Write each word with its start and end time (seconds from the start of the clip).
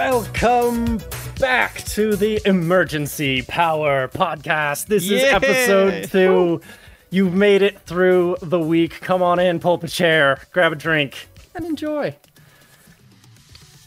Welcome 0.00 0.98
back 1.38 1.84
to 1.88 2.16
the 2.16 2.40
Emergency 2.46 3.42
Power 3.42 4.08
Podcast. 4.08 4.86
This 4.86 5.10
is 5.10 5.22
episode 5.22 6.08
two. 6.10 6.62
You've 7.10 7.34
made 7.34 7.60
it 7.60 7.78
through 7.80 8.38
the 8.40 8.58
week. 8.58 8.98
Come 9.02 9.22
on 9.22 9.38
in, 9.38 9.60
pull 9.60 9.74
up 9.74 9.84
a 9.84 9.88
chair, 9.88 10.40
grab 10.52 10.72
a 10.72 10.74
drink, 10.74 11.28
and 11.54 11.66
enjoy. 11.66 12.16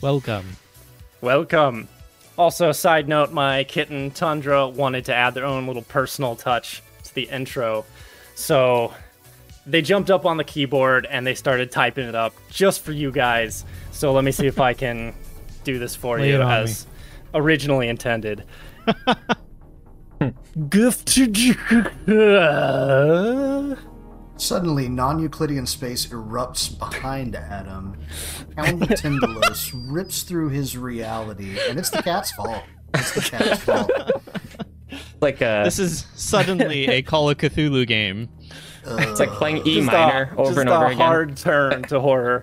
Welcome. 0.02 0.46
Welcome. 1.22 1.88
Also, 2.38 2.72
side 2.72 3.08
note, 3.10 3.32
my 3.32 3.64
kitten 3.64 4.12
Tundra 4.12 4.68
wanted 4.68 5.06
to 5.06 5.16
add 5.16 5.34
their 5.34 5.46
own 5.46 5.66
little 5.66 5.82
personal 5.82 6.36
touch 6.36 6.84
to 7.06 7.16
the 7.16 7.24
intro. 7.24 7.86
So 8.36 8.94
they 9.66 9.82
jumped 9.82 10.12
up 10.12 10.28
on 10.28 10.38
the 10.38 10.44
keyboard 10.44 11.08
and 11.10 11.26
they 11.26 11.34
started 11.34 11.72
typing 11.72 12.08
it 12.08 12.14
up 12.14 12.36
just 12.52 12.82
for 12.82 12.92
you 12.92 13.12
guys. 13.12 13.66
So 13.92 14.14
let 14.14 14.24
me 14.24 14.32
see 14.32 14.46
if 14.46 14.60
I 14.60 14.76
can 14.76 15.16
do 15.64 15.80
this 15.80 15.96
for 15.96 16.20
Lay 16.20 16.30
you 16.30 16.36
it 16.36 16.42
on 16.42 16.52
as 16.52 16.88
originally 17.34 17.88
intended. 17.90 18.44
Gift. 20.70 21.10
Suddenly, 24.36 24.90
non-Euclidean 24.90 25.66
space 25.66 26.08
erupts 26.08 26.78
behind 26.78 27.36
Adam. 27.36 27.96
Count 28.56 28.82
Tindalos 28.82 29.72
rips 29.92 30.24
through 30.24 30.50
his 30.50 30.78
reality, 30.78 31.58
and 31.70 31.78
it's 31.80 31.90
the 31.92 32.02
cat's 32.02 32.32
fault. 32.32 32.64
It's 32.96 33.12
the 33.14 33.22
cat's 33.22 33.62
fault. 33.64 33.92
like 35.22 35.42
uh 35.42 35.64
This 35.64 35.80
is 35.80 36.06
suddenly 36.16 36.88
a 36.88 37.02
Call 37.04 37.30
of 37.30 37.38
Cthulhu 37.38 37.88
game. 37.88 38.28
it's 38.86 39.20
like 39.20 39.30
playing 39.32 39.66
E 39.68 39.76
Just 39.76 39.88
minor 39.88 40.34
a, 40.36 40.40
over 40.40 40.50
just 40.50 40.60
and 40.60 40.70
over 40.70 40.86
a 40.86 40.88
again. 40.90 40.98
hard 40.98 41.38
turn 41.38 41.84
to 41.84 42.00
horror. 42.00 42.42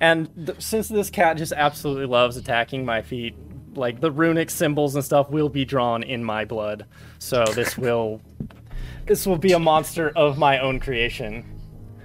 And 0.00 0.28
th- 0.46 0.60
since 0.60 0.88
this 0.88 1.10
cat 1.10 1.36
just 1.36 1.52
absolutely 1.52 2.06
loves 2.06 2.36
attacking 2.36 2.84
my 2.84 3.02
feet, 3.02 3.34
like 3.74 4.00
the 4.00 4.10
runic 4.10 4.50
symbols 4.50 4.94
and 4.94 5.04
stuff 5.04 5.30
will 5.30 5.48
be 5.48 5.64
drawn 5.64 6.02
in 6.02 6.24
my 6.24 6.44
blood. 6.44 6.86
So 7.18 7.44
this 7.44 7.76
will 7.78 8.20
this 9.06 9.26
will 9.26 9.38
be 9.38 9.52
a 9.52 9.58
monster 9.58 10.10
of 10.16 10.38
my 10.38 10.58
own 10.58 10.80
creation. 10.80 11.44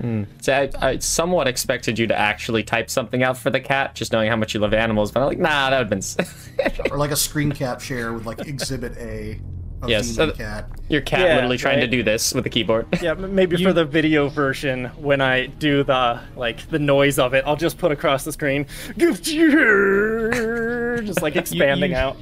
Hmm. 0.01 0.23
So 0.41 0.53
I, 0.53 0.69
I 0.87 0.97
somewhat 0.97 1.47
expected 1.47 1.97
you 1.97 2.07
to 2.07 2.17
actually 2.17 2.63
type 2.63 2.89
something 2.89 3.23
out 3.23 3.37
for 3.37 3.49
the 3.49 3.61
cat, 3.61 3.95
just 3.95 4.11
knowing 4.11 4.29
how 4.29 4.35
much 4.35 4.53
you 4.53 4.59
love 4.59 4.73
animals. 4.73 5.11
But 5.11 5.21
I'm 5.21 5.27
like, 5.27 5.39
nah, 5.39 5.69
that 5.69 5.77
would 5.77 5.91
have 5.91 6.17
been. 6.17 6.89
Or 6.91 6.97
like 6.97 7.11
a 7.11 7.15
screen 7.15 7.51
cap 7.51 7.81
share 7.81 8.13
with 8.13 8.25
like 8.25 8.39
Exhibit 8.47 8.97
A 8.97 9.33
of 9.33 9.54
Yes, 9.89 10.09
Demon 10.15 10.29
so- 10.31 10.35
Cat. 10.37 10.69
Your 10.87 11.01
cat 11.01 11.21
Yeah, 11.21 11.35
literally 11.35 11.57
trying 11.57 11.79
to 11.79 11.87
do 11.87 12.03
this 12.03 12.33
with 12.33 12.43
the 12.43 12.49
keyboard. 12.49 12.85
Yeah, 13.01 13.11
m- 13.11 13.33
maybe 13.33 13.63
for 13.63 13.73
the 13.73 13.85
video 13.85 14.29
version 14.29 14.85
when 14.97 15.19
I 15.19 15.47
do 15.47 15.83
the 15.83 16.19
like 16.35 16.67
the 16.69 16.77
noise 16.79 17.17
of 17.17 17.33
it, 17.33 17.43
I'll 17.47 17.55
just 17.55 17.77
put 17.79 17.91
across 17.91 18.23
the 18.23 18.31
screen 18.31 18.67
just 21.03 21.21
like 21.21 21.35
expanding 21.35 21.91
you- 21.91 21.97
out. 21.97 22.17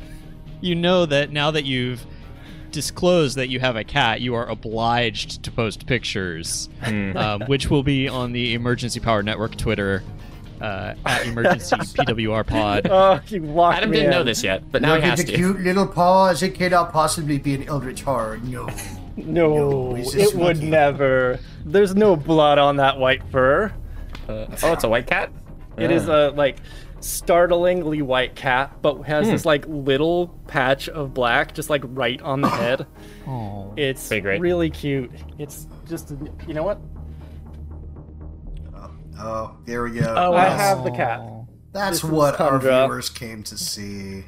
You 0.62 0.76
know 0.76 1.06
that 1.06 1.32
now 1.32 1.52
that 1.52 1.66
you've 1.66 2.06
disclosed 2.72 3.36
that 3.38 3.50
you 3.50 3.60
have 3.60 3.76
a 3.76 3.84
cat, 3.84 4.22
you 4.22 4.34
are 4.36 4.48
obliged 4.48 5.44
to 5.44 5.52
post 5.52 5.86
pictures, 5.86 6.70
um, 6.86 7.42
which 7.48 7.70
will 7.70 7.84
be 7.84 8.08
on 8.08 8.32
the 8.32 8.54
Emergency 8.54 9.00
Power 9.02 9.22
Network 9.22 9.58
Twitter 9.58 10.04
uh, 10.62 10.94
at 11.06 11.26
Emergency 11.28 11.76
PWR 11.78 12.46
Pod. 12.46 12.88
Oh, 12.90 13.20
you 13.28 13.40
locked 13.42 13.78
Adam 13.78 13.90
me 13.92 13.98
didn't 13.98 14.12
know 14.12 14.24
this 14.24 14.44
yet, 14.44 14.70
but 14.72 14.82
now 14.82 14.96
he 14.96 15.02
has 15.02 15.24
to. 15.24 15.32
Cute 15.32 15.60
little 15.62 15.88
paws. 15.88 16.42
It 16.44 16.56
cannot 16.56 16.92
possibly 16.94 17.38
be 17.38 17.54
an 17.56 17.64
eldritch 17.64 18.02
horror. 18.04 18.38
No. 18.44 18.70
No, 19.16 19.92
No, 19.92 19.96
it 19.96 20.34
would 20.34 20.58
monkey. 20.58 20.70
never. 20.72 21.40
There's 21.66 21.94
no 21.96 22.16
blood 22.16 22.58
on 22.58 22.78
that 22.78 22.98
white 22.98 23.22
fur. 23.32 23.72
Uh, 24.28 24.48
oh, 24.64 24.74
it's 24.74 24.84
a 24.84 24.90
white 24.90 25.06
cat. 25.06 25.32
It 25.78 25.92
is 25.92 26.08
a 26.08 26.32
like 26.32 26.58
startlingly 27.00 28.02
white 28.02 28.36
cat, 28.36 28.82
but 28.82 29.02
has 29.04 29.28
this 29.28 29.46
like 29.46 29.68
little 29.68 30.30
patch 30.48 30.90
of 30.90 31.14
black 31.14 31.54
just 31.54 31.70
like 31.70 31.84
right 31.86 32.20
on 32.24 32.42
the 32.42 32.50
head. 32.62 32.88
Oh. 33.28 33.72
It's 33.78 34.10
great. 34.10 34.42
really 34.42 34.72
cute. 34.72 35.12
It's 35.38 35.68
just 35.88 36.16
you 36.48 36.56
know 36.56 36.64
what? 36.64 36.80
Oh, 39.26 39.56
there 39.66 39.84
we 39.84 39.92
go. 39.92 40.14
Oh, 40.18 40.34
I 40.34 40.50
have 40.50 40.84
the 40.84 40.92
cat. 40.92 41.22
That's 41.72 42.02
this 42.02 42.12
what 42.12 42.42
our 42.42 42.60
viewers 42.60 43.10
came 43.10 43.42
to 43.44 43.58
see. 43.58 44.26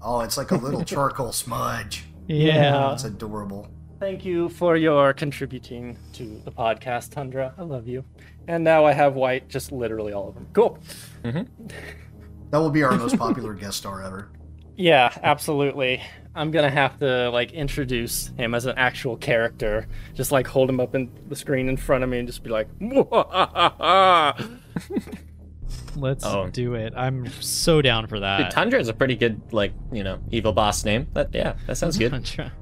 Oh, 0.00 0.20
it's 0.20 0.38
like 0.38 0.50
a 0.50 0.56
little 0.56 0.82
charcoal 0.94 1.32
smudge. 1.32 2.04
Yeah. 2.26 2.94
It's 2.94 3.04
adorable. 3.04 3.68
Thank 3.98 4.24
you 4.24 4.48
for 4.48 4.76
your 4.78 5.12
contributing 5.12 5.98
to 6.14 6.40
the 6.46 6.50
podcast, 6.50 7.10
Tundra. 7.10 7.52
I 7.58 7.62
love 7.62 7.86
you. 7.86 8.02
And 8.48 8.64
now 8.64 8.86
I 8.86 8.92
have 8.92 9.14
white, 9.14 9.50
just 9.50 9.72
literally 9.72 10.14
all 10.14 10.30
of 10.30 10.34
them. 10.34 10.46
Cool. 10.54 10.78
Mm-hmm. 11.22 11.66
That 12.50 12.58
will 12.58 12.70
be 12.70 12.82
our 12.82 12.96
most 12.96 13.18
popular 13.18 13.52
guest 13.62 13.76
star 13.76 14.02
ever. 14.02 14.30
Yeah, 14.74 15.12
absolutely. 15.22 16.02
I'm 16.34 16.50
gonna 16.52 16.70
have 16.70 16.98
to 17.00 17.28
like 17.30 17.52
introduce 17.52 18.28
him 18.36 18.54
as 18.54 18.64
an 18.66 18.74
actual 18.76 19.16
character. 19.16 19.88
Just 20.14 20.30
like 20.32 20.46
hold 20.46 20.70
him 20.70 20.78
up 20.80 20.94
in 20.94 21.10
the 21.28 21.34
screen 21.36 21.68
in 21.68 21.76
front 21.76 22.04
of 22.04 22.10
me 22.10 22.18
and 22.18 22.28
just 22.28 22.42
be 22.44 22.50
like, 22.50 22.68
Let's 25.96 26.24
Oh. 26.24 26.48
do 26.52 26.74
it. 26.74 26.92
I'm 26.96 27.26
so 27.40 27.82
down 27.82 28.06
for 28.06 28.20
that. 28.20 28.38
Dude, 28.38 28.50
Tundra 28.52 28.78
is 28.80 28.88
a 28.88 28.92
pretty 28.94 29.16
good, 29.16 29.40
like, 29.52 29.72
you 29.92 30.04
know, 30.04 30.18
evil 30.30 30.52
boss 30.52 30.84
name. 30.84 31.08
That 31.14 31.30
yeah, 31.34 31.54
that 31.66 31.76
sounds 31.76 31.98
good. 31.98 32.10
Tundra. 32.12 32.52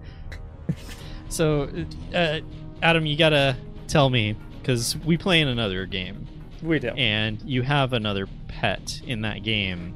so, 1.28 1.68
uh, 2.14 2.40
Adam, 2.82 3.04
you 3.06 3.16
gotta 3.16 3.56
tell 3.86 4.08
me 4.10 4.34
because 4.60 4.96
we 5.04 5.16
play 5.18 5.40
in 5.40 5.48
another 5.48 5.84
game, 5.86 6.26
we 6.62 6.78
do. 6.78 6.88
and 6.88 7.40
you 7.42 7.62
have 7.62 7.92
another 7.92 8.26
pet 8.48 9.00
in 9.06 9.20
that 9.22 9.42
game 9.42 9.94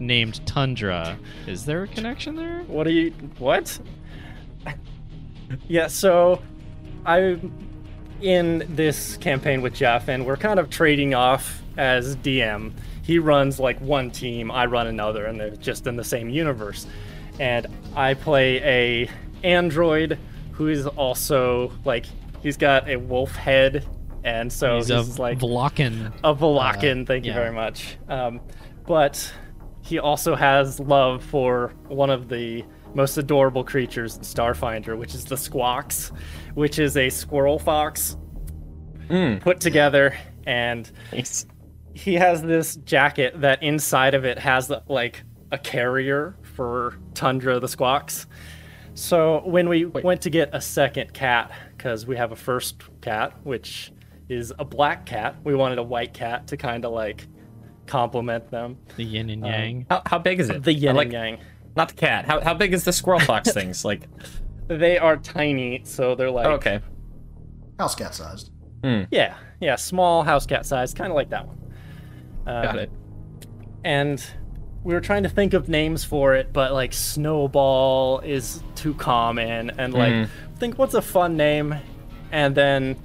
named 0.00 0.44
Tundra. 0.46 1.18
Is 1.46 1.64
there 1.64 1.82
a 1.84 1.88
connection 1.88 2.36
there? 2.36 2.60
What 2.66 2.86
are 2.86 2.90
you? 2.90 3.10
What? 3.38 3.78
yeah. 5.68 5.86
So, 5.86 6.42
I'm 7.04 7.52
in 8.20 8.64
this 8.76 9.16
campaign 9.18 9.62
with 9.62 9.74
Jeff, 9.74 10.08
and 10.08 10.24
we're 10.26 10.36
kind 10.36 10.58
of 10.60 10.70
trading 10.70 11.14
off 11.14 11.62
as 11.76 12.16
DM. 12.16 12.72
He 13.02 13.18
runs 13.18 13.58
like 13.58 13.80
one 13.80 14.10
team, 14.10 14.50
I 14.50 14.66
run 14.66 14.86
another, 14.86 15.26
and 15.26 15.40
they're 15.40 15.50
just 15.56 15.86
in 15.86 15.96
the 15.96 16.04
same 16.04 16.28
universe. 16.28 16.86
And 17.40 17.66
I 17.96 18.14
play 18.14 18.62
a 18.62 19.10
android 19.42 20.18
who 20.52 20.68
is 20.68 20.86
also 20.86 21.72
like 21.84 22.06
he's 22.42 22.56
got 22.56 22.88
a 22.88 22.96
wolf 22.96 23.34
head, 23.34 23.84
and 24.22 24.52
so 24.52 24.76
He's 24.76 24.88
he's, 24.88 25.18
a 25.18 25.22
like 25.22 25.38
Vlakin. 25.40 26.12
a 26.22 26.32
Valakin, 26.34 27.02
Uh, 27.02 27.06
thank 27.06 27.24
you 27.24 27.32
yeah. 27.32 27.38
very 27.38 27.52
much. 27.52 27.96
Um, 28.08 28.40
but 28.86 29.32
he 29.82 29.98
also 29.98 30.34
has 30.34 30.80
love 30.80 31.22
for 31.22 31.72
one 31.88 32.10
of 32.10 32.28
the 32.28 32.64
most 32.94 33.16
adorable 33.18 33.64
creatures 33.64 34.16
in 34.16 34.22
Starfinder, 34.22 34.96
which 34.96 35.14
is 35.14 35.24
the 35.24 35.34
Squox, 35.34 36.12
which 36.54 36.78
is 36.78 36.96
a 36.96 37.08
squirrel 37.10 37.58
fox 37.58 38.16
Mm. 39.08 39.40
put 39.40 39.60
together. 39.60 40.14
And 40.46 40.90
Nice. 41.12 41.46
he 41.92 42.14
has 42.14 42.42
this 42.42 42.76
jacket 42.76 43.40
that 43.40 43.62
inside 43.62 44.14
of 44.14 44.24
it 44.24 44.38
has 44.38 44.72
like 44.88 45.22
a 45.50 45.58
carrier 45.58 46.36
for 46.54 46.94
Tundra 47.14 47.60
the 47.60 47.66
Squox. 47.66 48.26
So 48.94 49.42
when 49.44 49.68
we 49.68 49.86
went 49.86 50.20
to 50.22 50.30
get 50.30 50.50
a 50.54 50.60
second 50.60 51.12
cat, 51.14 51.50
because 51.76 52.06
we 52.06 52.16
have 52.16 52.32
a 52.32 52.36
first 52.36 52.82
cat, 53.00 53.32
which 53.42 53.92
is 54.28 54.52
a 54.58 54.64
black 54.64 55.04
cat, 55.06 55.36
we 55.44 55.54
wanted 55.54 55.78
a 55.78 55.82
white 55.82 56.14
cat 56.14 56.46
to 56.48 56.56
kind 56.56 56.84
of 56.84 56.92
like 56.92 57.26
complement 57.86 58.50
them. 58.50 58.78
The 58.96 59.04
yin 59.04 59.30
and 59.30 59.44
yang. 59.44 59.86
How, 59.90 60.02
how 60.06 60.18
big 60.18 60.40
is 60.40 60.50
it? 60.50 60.62
The 60.62 60.72
yin 60.72 60.96
like, 60.96 61.06
and 61.06 61.12
yang. 61.12 61.38
Not 61.76 61.88
the 61.88 61.94
cat. 61.94 62.24
How, 62.26 62.40
how 62.40 62.54
big 62.54 62.72
is 62.74 62.84
the 62.84 62.92
squirrel 62.92 63.20
fox 63.20 63.52
things? 63.54 63.84
Like, 63.84 64.02
They 64.68 64.98
are 64.98 65.16
tiny, 65.16 65.82
so 65.84 66.14
they're 66.14 66.30
like 66.30 66.46
oh, 66.46 66.52
okay. 66.52 66.80
House 67.78 67.94
cat 67.94 68.14
sized. 68.14 68.50
yeah, 68.84 69.34
yeah, 69.60 69.76
small 69.76 70.22
house 70.22 70.46
cat 70.46 70.66
size, 70.66 70.92
kind 70.94 71.10
of 71.10 71.14
like 71.16 71.30
that 71.30 71.46
one. 71.46 71.58
Uh, 72.46 72.62
Got 72.62 72.76
it. 72.76 72.90
and 73.84 74.24
we 74.84 74.94
were 74.94 75.00
trying 75.00 75.22
to 75.22 75.28
think 75.28 75.54
of 75.54 75.68
names 75.68 76.02
for 76.04 76.34
it, 76.34 76.52
but 76.52 76.72
like 76.72 76.92
Snowball 76.92 78.20
is 78.20 78.62
too 78.74 78.94
common, 78.94 79.70
and 79.78 79.94
like 79.94 80.12
Mhm. 80.12 80.28
think 80.58 80.78
what's 80.78 80.94
a 80.94 81.02
fun 81.02 81.36
name, 81.36 81.74
and 82.32 82.54
then 82.54 82.96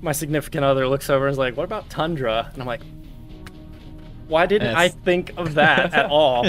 my 0.00 0.12
significant 0.12 0.64
other 0.64 0.86
looks 0.88 1.10
over 1.10 1.26
and 1.26 1.32
is 1.32 1.38
like, 1.38 1.56
"What 1.56 1.64
about 1.64 1.88
Tundra?" 1.90 2.48
And 2.52 2.62
I'm 2.62 2.66
like, 2.68 2.82
"Why 4.28 4.46
didn't 4.46 4.74
I 4.76 4.88
think 4.88 5.32
of 5.36 5.54
that 5.54 5.92
at 5.94 6.06
all?" 6.10 6.46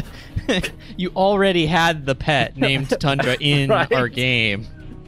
you 0.97 1.12
already 1.15 1.65
had 1.65 2.06
the 2.06 2.15
pet 2.15 2.56
named 2.57 2.89
Tundra 3.00 3.35
in 3.39 3.69
Right. 3.69 3.91
our 3.94 4.07
game. 4.07 4.65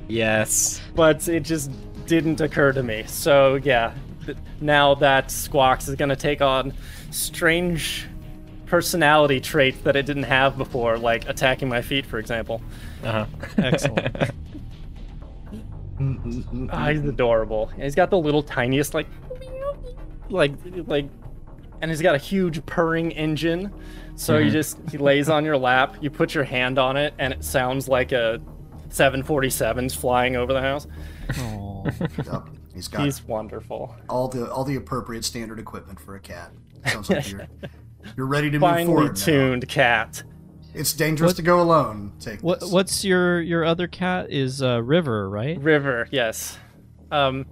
Yes. 0.07 0.81
but 0.95 1.27
it 1.27 1.41
just 1.43 1.71
didn't 2.07 2.41
occur 2.41 2.73
to 2.73 2.81
me. 2.83 3.03
So 3.07 3.55
yeah, 3.63 3.93
now 4.59 4.95
that 4.95 5.27
Squox 5.27 5.87
is 5.87 5.95
gonna 5.95 6.15
take 6.15 6.41
on 6.41 6.73
strange 7.11 8.07
personality 8.65 9.39
traits 9.39 9.79
that 9.81 9.95
it 9.95 10.05
didn't 10.05 10.23
have 10.23 10.57
before, 10.57 10.97
like 10.97 11.27
attacking 11.29 11.69
my 11.69 11.81
feet, 11.81 12.05
for 12.05 12.19
example. 12.19 12.61
Uh-huh. 13.03 13.25
Excellent. 13.57 14.15
Ah, 16.71 16.89
he's 16.89 17.03
adorable. 17.03 17.67
He's 17.67 17.95
got 17.95 18.09
the 18.09 18.17
little 18.17 18.41
tiniest 18.43 18.93
like, 18.93 19.07
like, 20.29 20.53
like 20.87 21.05
and 21.81 21.89
he's 21.91 22.01
got 22.01 22.15
a 22.15 22.19
huge 22.19 22.65
purring 22.65 23.11
engine. 23.11 23.71
So 24.15 24.37
you 24.37 24.51
just 24.51 24.77
he 24.91 24.97
lays 24.97 25.29
on 25.29 25.45
your 25.45 25.57
lap, 25.57 25.95
you 26.01 26.09
put 26.09 26.35
your 26.35 26.43
hand 26.43 26.77
on 26.77 26.97
it, 26.97 27.13
and 27.19 27.31
it 27.33 27.43
sounds 27.43 27.87
like 27.87 28.11
a 28.11 28.41
747's 28.89 29.93
flying 29.95 30.35
over 30.35 30.51
the 30.53 30.61
house. 30.61 30.87
Aw. 31.39 31.83
Yep. 31.85 32.49
He's 32.73 32.87
got 32.87 33.03
He's 33.05 33.23
wonderful. 33.25 33.95
all 34.09 34.27
the 34.27 34.51
all 34.51 34.63
the 34.63 34.75
appropriate 34.75 35.25
standard 35.25 35.59
equipment 35.59 35.99
for 35.99 36.15
a 36.15 36.19
cat. 36.19 36.51
Sounds 36.87 37.09
like 37.09 37.29
you're 37.31 37.47
you're 38.17 38.25
ready 38.27 38.49
to 38.49 38.59
move 38.59 38.69
Finely 38.69 38.85
forward. 38.85 39.07
now. 39.17 39.23
tuned 39.25 39.67
cat. 39.67 40.23
It's 40.73 40.93
dangerous 40.93 41.33
to 41.33 41.41
go 41.41 41.61
alone. 41.61 42.13
Take 42.19 42.41
what 42.41 42.59
this. 42.61 42.71
what's 42.71 43.03
your 43.03 43.41
your 43.41 43.65
other 43.65 43.87
cat 43.87 44.29
is 44.31 44.61
uh, 44.61 44.81
River, 44.83 45.29
right? 45.29 45.59
River, 45.59 46.07
yes. 46.11 46.57
Um, 47.11 47.45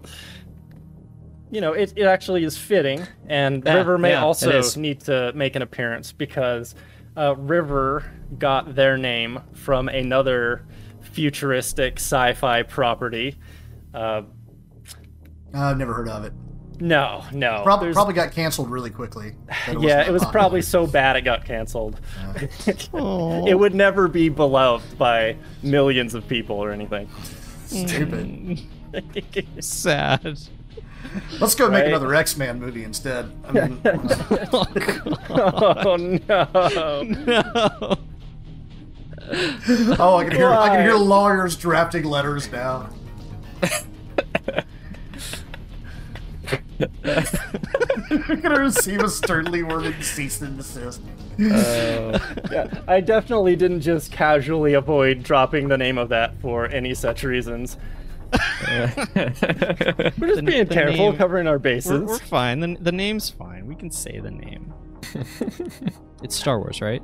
you 1.52 1.62
know, 1.62 1.74
it, 1.74 1.94
it 1.96 2.04
actually 2.06 2.44
is 2.44 2.58
fitting, 2.58 3.06
and 3.28 3.64
Yeah, 3.66 3.76
River 3.76 3.98
may 3.98 4.12
yeah, 4.12 4.24
also 4.24 4.62
need 4.80 5.00
to 5.02 5.32
make 5.34 5.56
an 5.56 5.62
appearance 5.62 6.12
because 6.12 6.76
uh, 7.16 7.36
River 7.36 8.04
got 8.38 8.76
their 8.76 8.98
name 8.98 9.40
from 9.54 9.88
another 9.90 10.66
futuristic 11.02 11.96
sci-fi 12.00 12.64
property. 12.64 13.36
Uh, 13.94 14.24
Uh, 15.54 15.60
I've 15.60 15.78
never 15.78 15.94
heard 15.94 16.10
of 16.10 16.26
it. 16.26 16.34
no, 16.80 17.24
no. 17.32 17.62
Probably 17.64 17.92
probably 17.94 18.14
got 18.14 18.32
canceled 18.34 18.70
really 18.70 18.90
quickly. 18.92 19.34
that 19.48 19.76
wasn't 19.76 19.84
yeah, 19.84 20.02
it 20.06 20.12
was 20.12 20.22
popular. 20.24 20.32
probably 20.32 20.62
so 20.62 20.86
bad 20.86 21.16
it 21.16 21.22
got 21.22 21.46
canceled. 21.46 22.00
Aw. 22.94 23.46
it 23.48 23.58
would 23.58 23.74
never 23.74 24.08
be 24.08 24.30
beloved 24.30 24.98
by 24.98 25.38
millions 25.64 26.14
of 26.14 26.28
people 26.28 26.58
or 26.58 26.72
anything. 26.72 27.10
stupid. 27.66 28.60
sad. 29.60 30.38
Let's 31.40 31.56
go 31.56 31.70
make 31.70 31.86
another 31.86 32.14
X 32.14 32.38
Man 32.38 32.60
movie 32.60 32.84
instead. 32.84 33.32
I 33.48 33.52
mean, 33.52 33.82
Oh, 34.54 34.66
oh 35.30 35.96
no. 35.96 37.04
no. 37.04 37.98
oh, 40.00 40.18
I 40.18 40.24
can 40.24 40.32
hear 40.36 40.50
I 40.50 40.70
can 40.70 40.82
hear 40.84 40.96
lawyers 40.96 41.56
drafting 41.56 42.04
letters 42.04 42.52
now. 42.52 42.90
You're 46.80 48.38
gonna 48.38 48.60
receive 48.60 49.02
a 49.02 49.10
sternly 49.10 49.64
worded 49.64 50.04
cease 50.04 50.42
and 50.42 50.58
desist. 50.58 51.02
Uh, 51.40 52.20
yeah, 52.52 52.68
I 52.88 53.00
definitely 53.02 53.56
didn't 53.56 53.82
just 53.82 54.12
casually 54.12 54.74
avoid 54.74 55.24
dropping 55.24 55.68
the 55.68 55.78
name 55.78 55.98
of 55.98 56.10
that 56.10 56.40
for 56.42 56.68
any 56.68 56.94
such 56.94 57.24
reasons. 57.24 57.78
We're 59.16 59.30
just 59.32 59.42
The- 59.42 60.44
being 60.46 60.66
the 60.66 60.74
careful, 60.74 61.10
name- 61.12 61.18
covering 61.18 61.48
our 61.48 61.56
We're, 61.56 61.60
bases. 61.60 62.02
we're 62.04 62.20
fine. 62.20 62.60
The, 62.60 62.78
the 62.80 62.92
name's 62.92 63.30
fine. 63.30 63.66
We 63.68 63.76
can 63.76 63.90
say 63.92 64.20
the 64.20 64.32
name. 64.32 64.74
it's 66.24 66.36
Star 66.36 66.60
Wars, 66.60 66.82
right? 66.82 67.02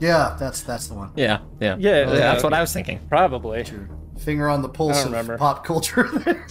Yeah, 0.00 0.36
that's 0.40 0.62
that's 0.62 0.88
the 0.88 0.94
one. 0.94 1.12
yeah, 1.14 1.40
yeah, 1.60 1.76
Yeah, 1.78 2.04
That's 2.06 2.18
yeah, 2.18 2.32
what 2.34 2.44
okay. 2.46 2.56
I 2.56 2.60
was 2.60 2.72
thinking. 2.72 2.98
Probably. 3.08 3.64
Your 3.64 3.88
finger 4.18 4.48
on 4.48 4.62
the 4.62 4.68
pulse 4.68 5.00
of 5.00 5.06
remember. 5.10 5.38
pop 5.38 5.64
culture. 5.64 6.04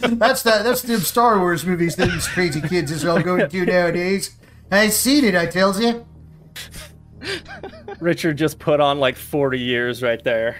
that's 0.00 0.42
that. 0.42 0.64
That's 0.64 0.82
them 0.82 1.00
Star 1.00 1.38
Wars 1.38 1.64
movies 1.64 1.96
that 1.96 2.10
these 2.10 2.26
crazy 2.26 2.60
kids 2.60 2.90
is 2.90 3.04
all 3.04 3.20
going 3.22 3.48
to 3.48 3.66
nowadays. 3.66 4.36
I 4.70 4.88
seen 4.88 5.24
it. 5.24 5.34
I 5.36 5.46
tells 5.46 5.80
you. 5.80 6.06
Richard 8.00 8.36
just 8.38 8.58
put 8.58 8.80
on 8.80 8.98
like 8.98 9.16
40 9.16 9.58
years 9.58 10.02
right 10.02 10.22
there. 10.24 10.56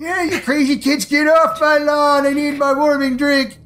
Yeah, 0.00 0.22
you 0.24 0.40
crazy 0.40 0.78
kids, 0.78 1.04
get 1.04 1.28
off 1.28 1.60
my 1.60 1.76
lawn. 1.78 2.26
I 2.26 2.30
need 2.32 2.58
my 2.58 2.72
warming 2.72 3.16
drink. 3.18 3.58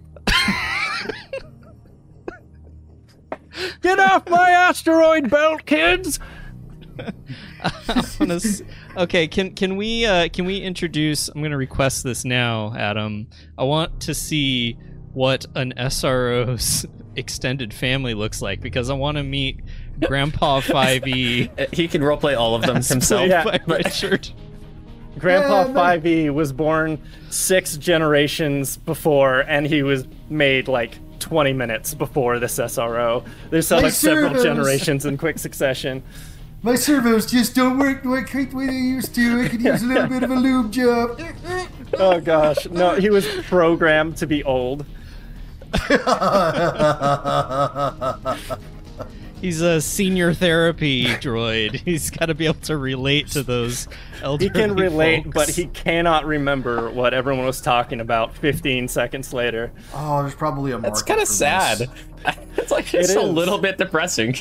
Get 3.82 4.00
off 4.00 4.28
my 4.28 4.50
asteroid 4.50 5.30
belt, 5.30 5.64
kids! 5.64 6.18
wanna 8.18 8.34
s- 8.34 8.62
okay, 8.96 9.28
can 9.28 9.52
can 9.54 9.76
we 9.76 10.04
uh, 10.06 10.28
can 10.28 10.44
we 10.44 10.58
introduce? 10.58 11.28
I'm 11.28 11.40
gonna 11.40 11.56
request 11.56 12.02
this 12.02 12.24
now, 12.24 12.74
Adam. 12.76 13.28
I 13.56 13.62
want 13.62 14.00
to 14.02 14.14
see 14.14 14.76
what 15.12 15.46
an 15.54 15.72
SRO's 15.76 16.84
extended 17.16 17.72
family 17.72 18.14
looks 18.14 18.42
like 18.42 18.60
because 18.60 18.90
I 18.90 18.94
want 18.94 19.18
to 19.18 19.22
meet 19.22 19.60
Grandpa 20.04 20.58
Five 20.60 21.06
E. 21.06 21.48
Uh, 21.56 21.66
He 21.72 21.86
can 21.86 22.02
roleplay 22.02 22.36
all 22.36 22.56
of 22.56 22.62
them 22.62 22.82
himself. 22.82 23.28
Yeah. 23.28 23.44
by 23.44 23.60
Richard. 23.68 24.30
Grandpa 25.18 25.66
Yeah, 25.66 25.96
5e 25.96 26.34
was 26.34 26.52
born 26.52 26.98
six 27.30 27.76
generations 27.76 28.76
before, 28.76 29.40
and 29.40 29.66
he 29.66 29.82
was 29.82 30.06
made 30.28 30.68
like 30.68 30.98
20 31.20 31.52
minutes 31.52 31.94
before 31.94 32.38
this 32.38 32.58
SRO. 32.58 33.24
There's 33.50 33.70
like 33.70 33.92
several 33.92 34.42
generations 34.42 35.06
in 35.06 35.16
quick 35.16 35.38
succession. 35.38 36.02
My 36.62 36.76
servos 36.76 37.30
just 37.30 37.54
don't 37.54 37.78
work 37.78 38.02
quite 38.02 38.50
the 38.50 38.56
way 38.56 38.66
they 38.66 38.72
used 38.72 39.14
to. 39.16 39.42
I 39.42 39.48
could 39.48 39.60
use 39.60 39.82
a 39.82 39.86
little 39.86 40.06
bit 40.06 40.22
of 40.22 40.30
a 40.30 40.34
lube 40.34 40.72
job. 40.72 41.20
Oh 41.98 42.20
gosh, 42.20 42.66
no, 42.70 42.94
he 42.94 43.10
was 43.10 43.26
programmed 43.48 44.16
to 44.18 44.26
be 44.26 44.42
old. 44.44 44.86
He's 49.44 49.60
a 49.60 49.78
senior 49.80 50.32
therapy 50.32 51.04
droid. 51.04 51.74
He's 51.84 52.08
got 52.10 52.26
to 52.26 52.34
be 52.34 52.46
able 52.46 52.60
to 52.62 52.78
relate 52.78 53.26
to 53.32 53.42
those 53.42 53.88
elderly 54.22 54.48
He 54.48 54.54
can 54.58 54.74
relate, 54.74 55.24
folks. 55.24 55.34
but 55.34 55.48
he 55.50 55.66
cannot 55.66 56.24
remember 56.24 56.88
what 56.90 57.12
everyone 57.12 57.44
was 57.44 57.60
talking 57.60 58.00
about 58.00 58.34
15 58.36 58.88
seconds 58.88 59.34
later. 59.34 59.70
oh, 59.92 60.22
there's 60.22 60.34
probably 60.34 60.72
a 60.72 60.78
market. 60.78 60.88
It's 60.92 61.02
kind 61.02 61.18
for 61.18 61.22
of 61.24 61.28
this. 61.28 61.38
sad. 61.38 61.90
It's 62.56 62.70
like 62.70 62.94
it's 62.94 63.10
It 63.10 63.18
a 63.18 63.22
little 63.22 63.58
bit 63.58 63.76
depressing. 63.76 64.34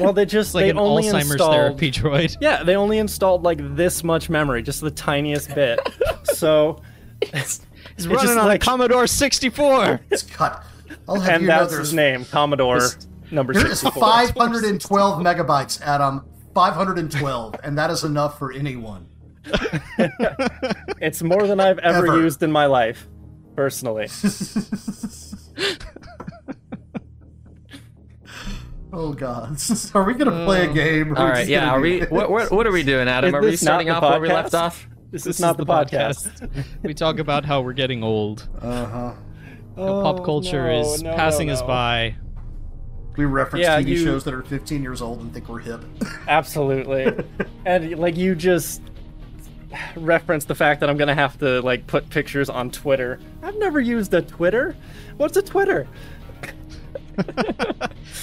Well, 0.00 0.12
they 0.12 0.24
just 0.26 0.52
like 0.56 0.64
they 0.64 0.70
an 0.70 0.78
only 0.78 1.04
Alzheimer's 1.04 1.30
installed 1.30 1.52
therapy 1.52 1.92
droid. 1.92 2.36
Yeah, 2.40 2.64
they 2.64 2.74
only 2.74 2.98
installed 2.98 3.44
like 3.44 3.58
this 3.76 4.02
much 4.02 4.28
memory, 4.28 4.62
just 4.64 4.80
the 4.80 4.90
tiniest 4.90 5.54
bit. 5.54 5.78
so, 6.24 6.82
He's 7.22 7.60
It's 7.96 8.06
running 8.06 8.18
just 8.22 8.36
on 8.36 8.46
like- 8.46 8.60
a 8.60 8.64
Commodore 8.66 9.06
64. 9.06 10.00
It's 10.10 10.24
cut. 10.24 10.64
I'll 11.08 11.20
have 11.20 11.34
and 11.34 11.42
you 11.42 11.46
that's 11.46 11.70
there's 11.70 11.86
his 11.90 11.94
name, 11.94 12.24
Commodore 12.24 12.80
This- 12.80 13.06
number 13.32 13.52
There 13.52 13.66
is 13.66 13.82
512 13.82 15.22
megabytes, 15.22 15.80
Adam. 15.82 16.24
512, 16.54 17.56
and 17.64 17.78
that 17.78 17.90
is 17.90 18.04
enough 18.04 18.38
for 18.38 18.52
anyone. 18.52 19.06
It's 21.00 21.20
more 21.22 21.48
than 21.48 21.58
I've 21.58 21.78
ever, 21.80 22.06
Ever. 22.06 22.22
used 22.22 22.42
in 22.44 22.52
my 22.52 22.66
life, 22.66 23.08
personally. 23.56 24.08
Oh 28.94 29.14
God, 29.14 29.56
are 29.94 30.04
we 30.04 30.12
gonna 30.14 30.44
play 30.44 30.68
a 30.68 30.72
game? 30.72 31.12
or 31.12 31.18
All 31.18 31.24
we 31.24 31.30
right, 31.30 31.38
just 31.38 31.50
yeah. 31.50 31.70
Are 31.70 31.80
we? 31.80 32.00
What, 32.00 32.30
what, 32.30 32.52
what 32.52 32.66
are 32.66 32.72
we 32.72 32.82
doing, 32.82 33.08
Adam? 33.08 33.34
Are 33.34 33.40
we 33.40 33.56
starting 33.56 33.86
the 33.86 33.94
off 33.94 34.02
where 34.02 34.20
we 34.20 34.28
left 34.28 34.52
off? 34.52 34.86
This 35.10 35.26
is 35.26 35.40
not 35.40 35.56
the, 35.56 35.64
podcast. 35.64 36.50
we 36.82 36.92
talk 36.92 37.18
about 37.18 37.46
how 37.46 37.62
we're 37.62 37.72
getting 37.72 38.02
old. 38.02 38.48
Uh-huh. 38.60 39.14
Oh, 39.78 40.02
pop 40.02 40.24
culture 40.24 40.66
no, 40.66 40.80
is 40.80 41.02
no, 41.02 41.14
passing 41.14 41.46
no, 41.46 41.54
us 41.54 41.62
by. 41.62 42.16
We 43.16 43.24
reference 43.26 43.62
Yeah, 43.64 43.80
TV 43.80 43.88
you- 43.88 44.04
shows 44.04 44.24
that 44.24 44.32
are 44.34 44.42
15 44.42 44.82
years 44.82 45.02
old 45.02 45.20
and 45.20 45.32
think 45.32 45.48
we're 45.48 45.58
hip. 45.60 45.84
Absolutely. 46.28 47.12
and 47.66 47.98
like 47.98 48.16
you 48.16 48.34
just 48.34 48.80
referenced 49.96 50.48
the 50.48 50.54
fact 50.54 50.80
that 50.80 50.88
I'm 50.90 50.96
gonna 50.96 51.14
have 51.14 51.38
to 51.38 51.60
like 51.62 51.86
put 51.86 52.08
pictures 52.10 52.48
on 52.50 52.70
Twitter. 52.70 53.18
I've 53.42 53.56
never 53.56 53.80
used 53.80 54.12
a 54.14 54.22
Twitter. 54.22 54.76
What's 55.16 55.36
a 55.36 55.42
Twitter? 55.42 55.86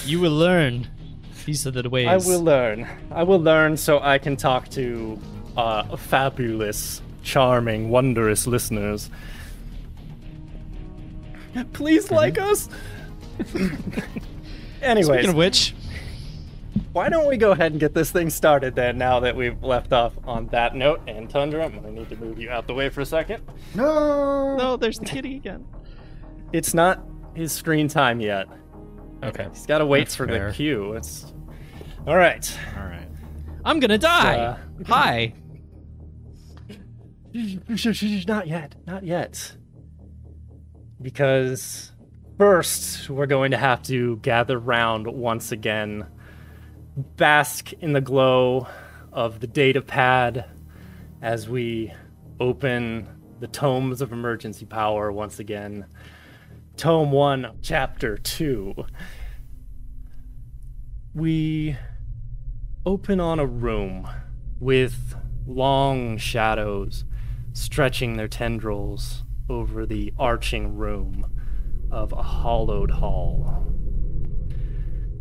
You 0.04 0.18
will 0.20 0.32
learn. 0.36 0.88
These 1.44 1.64
are 1.66 1.70
the 1.70 1.88
ways. 1.88 2.08
I 2.08 2.16
will 2.16 2.42
learn. 2.42 2.88
I 3.12 3.22
will 3.22 3.38
learn 3.40 3.76
so 3.76 4.00
I 4.00 4.18
can 4.18 4.36
talk 4.36 4.68
to 4.70 5.18
uh, 5.56 5.96
fabulous, 5.96 7.00
charming, 7.22 7.88
wondrous 7.90 8.46
listeners. 8.46 9.08
Please 11.72 12.10
like 12.10 12.38
us. 12.38 12.68
Anyways, 14.82 15.06
Speaking 15.06 15.30
of 15.30 15.36
which, 15.36 15.74
why 16.92 17.08
don't 17.08 17.28
we 17.28 17.36
go 17.36 17.50
ahead 17.52 17.72
and 17.72 17.80
get 17.80 17.94
this 17.94 18.10
thing 18.10 18.30
started 18.30 18.74
then? 18.74 18.98
Now 18.98 19.20
that 19.20 19.36
we've 19.36 19.62
left 19.62 19.92
off 19.92 20.14
on 20.24 20.46
that 20.48 20.74
note, 20.74 21.00
and 21.06 21.28
Tundra, 21.28 21.64
I'm 21.64 21.74
gonna 21.74 21.90
need 21.90 22.08
to 22.10 22.16
move 22.16 22.38
you 22.38 22.50
out 22.50 22.66
the 22.66 22.74
way 22.74 22.88
for 22.88 23.00
a 23.00 23.06
second. 23.06 23.42
No. 23.74 24.56
no, 24.56 24.76
there's 24.76 24.98
the 24.98 25.04
kitty 25.04 25.36
again. 25.36 25.66
It's 26.52 26.74
not 26.74 27.04
his 27.34 27.52
screen 27.52 27.88
time 27.88 28.20
yet. 28.20 28.46
Okay. 29.22 29.46
He's 29.52 29.66
got 29.66 29.78
to 29.78 29.86
wait 29.86 30.00
That's 30.04 30.14
for 30.16 30.26
fair. 30.26 30.48
the 30.48 30.54
cue. 30.54 30.94
It's 30.94 31.32
all 32.06 32.16
right. 32.16 32.58
All 32.76 32.84
right. 32.84 33.08
I'm 33.64 33.78
gonna 33.78 33.98
die. 33.98 34.36
Uh, 34.36 34.56
Hi. 34.86 35.34
Not 37.34 38.46
yet. 38.48 38.74
Not 38.86 39.04
yet. 39.04 39.52
Because 41.00 41.92
first, 42.40 43.10
we're 43.10 43.26
going 43.26 43.50
to 43.50 43.56
have 43.58 43.82
to 43.82 44.16
gather 44.22 44.58
round 44.58 45.06
once 45.06 45.52
again, 45.52 46.06
bask 46.96 47.70
in 47.74 47.92
the 47.92 48.00
glow 48.00 48.66
of 49.12 49.40
the 49.40 49.46
data 49.46 49.82
pad 49.82 50.46
as 51.20 51.50
we 51.50 51.92
open 52.40 53.06
the 53.40 53.46
tomes 53.46 54.00
of 54.00 54.10
emergency 54.10 54.64
power 54.64 55.12
once 55.12 55.38
again. 55.38 55.84
Tome 56.78 57.12
1, 57.12 57.58
Chapter 57.60 58.16
2. 58.16 58.86
we 61.14 61.76
open 62.86 63.20
on 63.20 63.38
a 63.38 63.44
room 63.44 64.08
with 64.58 65.14
long 65.46 66.16
shadows 66.16 67.04
stretching 67.52 68.16
their 68.16 68.28
tendrils 68.28 69.24
over 69.50 69.84
the 69.84 70.14
arching 70.18 70.74
room 70.74 71.29
of 71.90 72.12
a 72.12 72.22
hollowed 72.22 72.90
hall. 72.90 73.66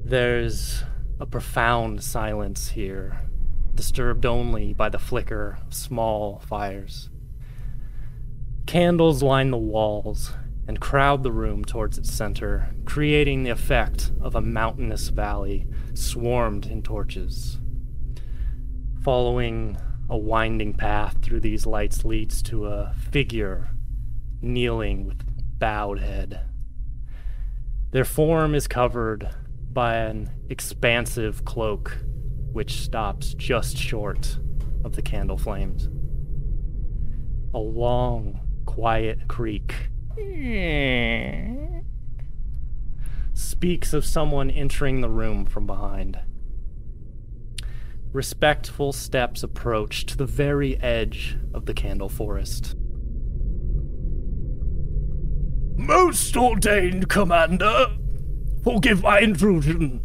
There's 0.04 0.84
a 1.20 1.26
profound 1.26 2.04
silence 2.04 2.70
here, 2.70 3.22
disturbed 3.76 4.26
only 4.26 4.74
by 4.74 4.90
the 4.90 5.00
flicker 5.00 5.58
of 5.66 5.74
small 5.74 6.40
fires. 6.40 7.10
Candles 8.66 9.24
line 9.24 9.52
the 9.52 9.58
walls 9.58 10.34
and 10.68 10.80
crowd 10.80 11.24
the 11.24 11.32
room 11.32 11.66
towards 11.66 11.98
its 11.98 12.12
center, 12.12 12.70
creating 12.86 13.44
the 13.44 13.50
effect 13.50 14.12
of 14.22 14.36
a 14.36 14.42
mountainous 14.42 15.10
valley 15.10 15.68
swarmed 15.94 16.68
in 16.68 16.84
torches. 16.84 17.60
Following 19.02 19.78
a 20.10 20.18
winding 20.18 20.74
path 20.74 21.18
through 21.22 21.40
these 21.40 21.66
lights 21.66 22.06
leads 22.06 22.42
to 22.44 22.68
a 22.68 22.94
figure 23.12 23.70
kneeling 24.42 25.06
with 25.06 25.24
bowed 25.60 26.00
head. 26.00 26.42
Their 27.92 28.06
form 28.06 28.54
is 28.54 28.68
covered 28.68 29.30
by 29.74 29.96
an 29.96 30.30
expansive 30.50 31.44
cloak 31.44 31.98
which 32.52 32.82
stops 32.82 33.34
just 33.34 33.78
short 33.78 34.38
of 34.84 34.96
the 34.96 35.02
candle 35.02 35.38
flames. 35.38 35.90
A 37.54 37.58
long, 37.58 38.42
quiet 38.66 39.28
creak 39.28 39.90
speaks 43.34 43.94
of 43.94 44.06
someone 44.06 44.52
entering 44.52 45.02
the 45.02 45.10
room 45.10 45.46
from 45.46 45.66
behind. 45.66 46.20
Respectful 48.12 48.94
steps 48.94 49.42
approach 49.42 50.06
to 50.08 50.18
the 50.18 50.26
very 50.26 50.80
edge 50.80 51.38
of 51.56 51.66
the 51.66 51.74
candle 51.74 52.10
forest. 52.10 52.76
Most 55.80 56.36
ordained 56.36 57.08
commander, 57.08 57.88
forgive 58.66 59.02
my 59.02 59.22
intrusion. 59.22 60.02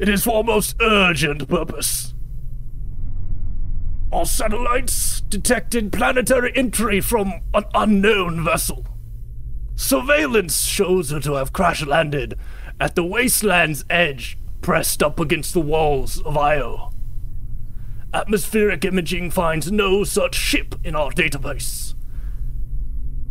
It 0.00 0.08
is 0.08 0.24
for 0.24 0.40
a 0.40 0.44
most 0.44 0.74
urgent 0.82 1.48
purpose. 1.48 2.14
Our 4.12 4.26
satellites 4.26 5.20
detected 5.20 5.92
planetary 5.92 6.52
entry 6.56 7.00
from 7.00 7.42
an 7.54 7.62
unknown 7.74 8.44
vessel. 8.44 8.84
Surveillance 9.76 10.62
shows 10.62 11.10
her 11.10 11.20
to 11.20 11.34
have 11.34 11.52
crash 11.52 11.86
landed 11.86 12.36
at 12.80 12.96
the 12.96 13.04
wasteland's 13.04 13.84
edge, 13.88 14.36
pressed 14.62 15.00
up 15.00 15.20
against 15.20 15.54
the 15.54 15.60
walls 15.60 16.20
of 16.22 16.36
Io. 16.36 16.92
Atmospheric 18.12 18.84
imaging 18.84 19.30
finds 19.30 19.70
no 19.70 20.02
such 20.02 20.34
ship 20.34 20.74
in 20.82 20.96
our 20.96 21.12
database. 21.12 21.94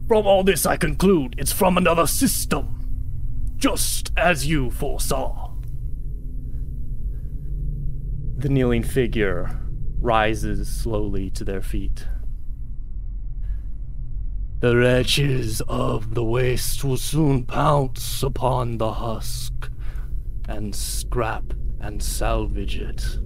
From 0.09 0.25
all 0.25 0.43
this, 0.43 0.65
I 0.65 0.75
conclude 0.75 1.35
it's 1.37 1.51
from 1.51 1.77
another 1.77 2.07
system, 2.07 3.53
just 3.57 4.11
as 4.17 4.47
you 4.47 4.71
foresaw. 4.71 5.51
The 8.39 8.49
kneeling 8.49 8.81
figure 8.81 9.59
rises 10.01 10.67
slowly 10.67 11.29
to 11.29 11.43
their 11.43 11.61
feet. 11.61 12.07
The 14.61 14.75
wretches 14.75 15.61
of 15.67 16.15
the 16.15 16.23
waste 16.23 16.83
will 16.83 16.97
soon 16.97 17.45
pounce 17.45 18.23
upon 18.23 18.79
the 18.79 18.93
husk 18.93 19.69
and 20.47 20.73
scrap 20.73 21.53
and 21.79 22.01
salvage 22.01 22.77
it. 22.79 23.19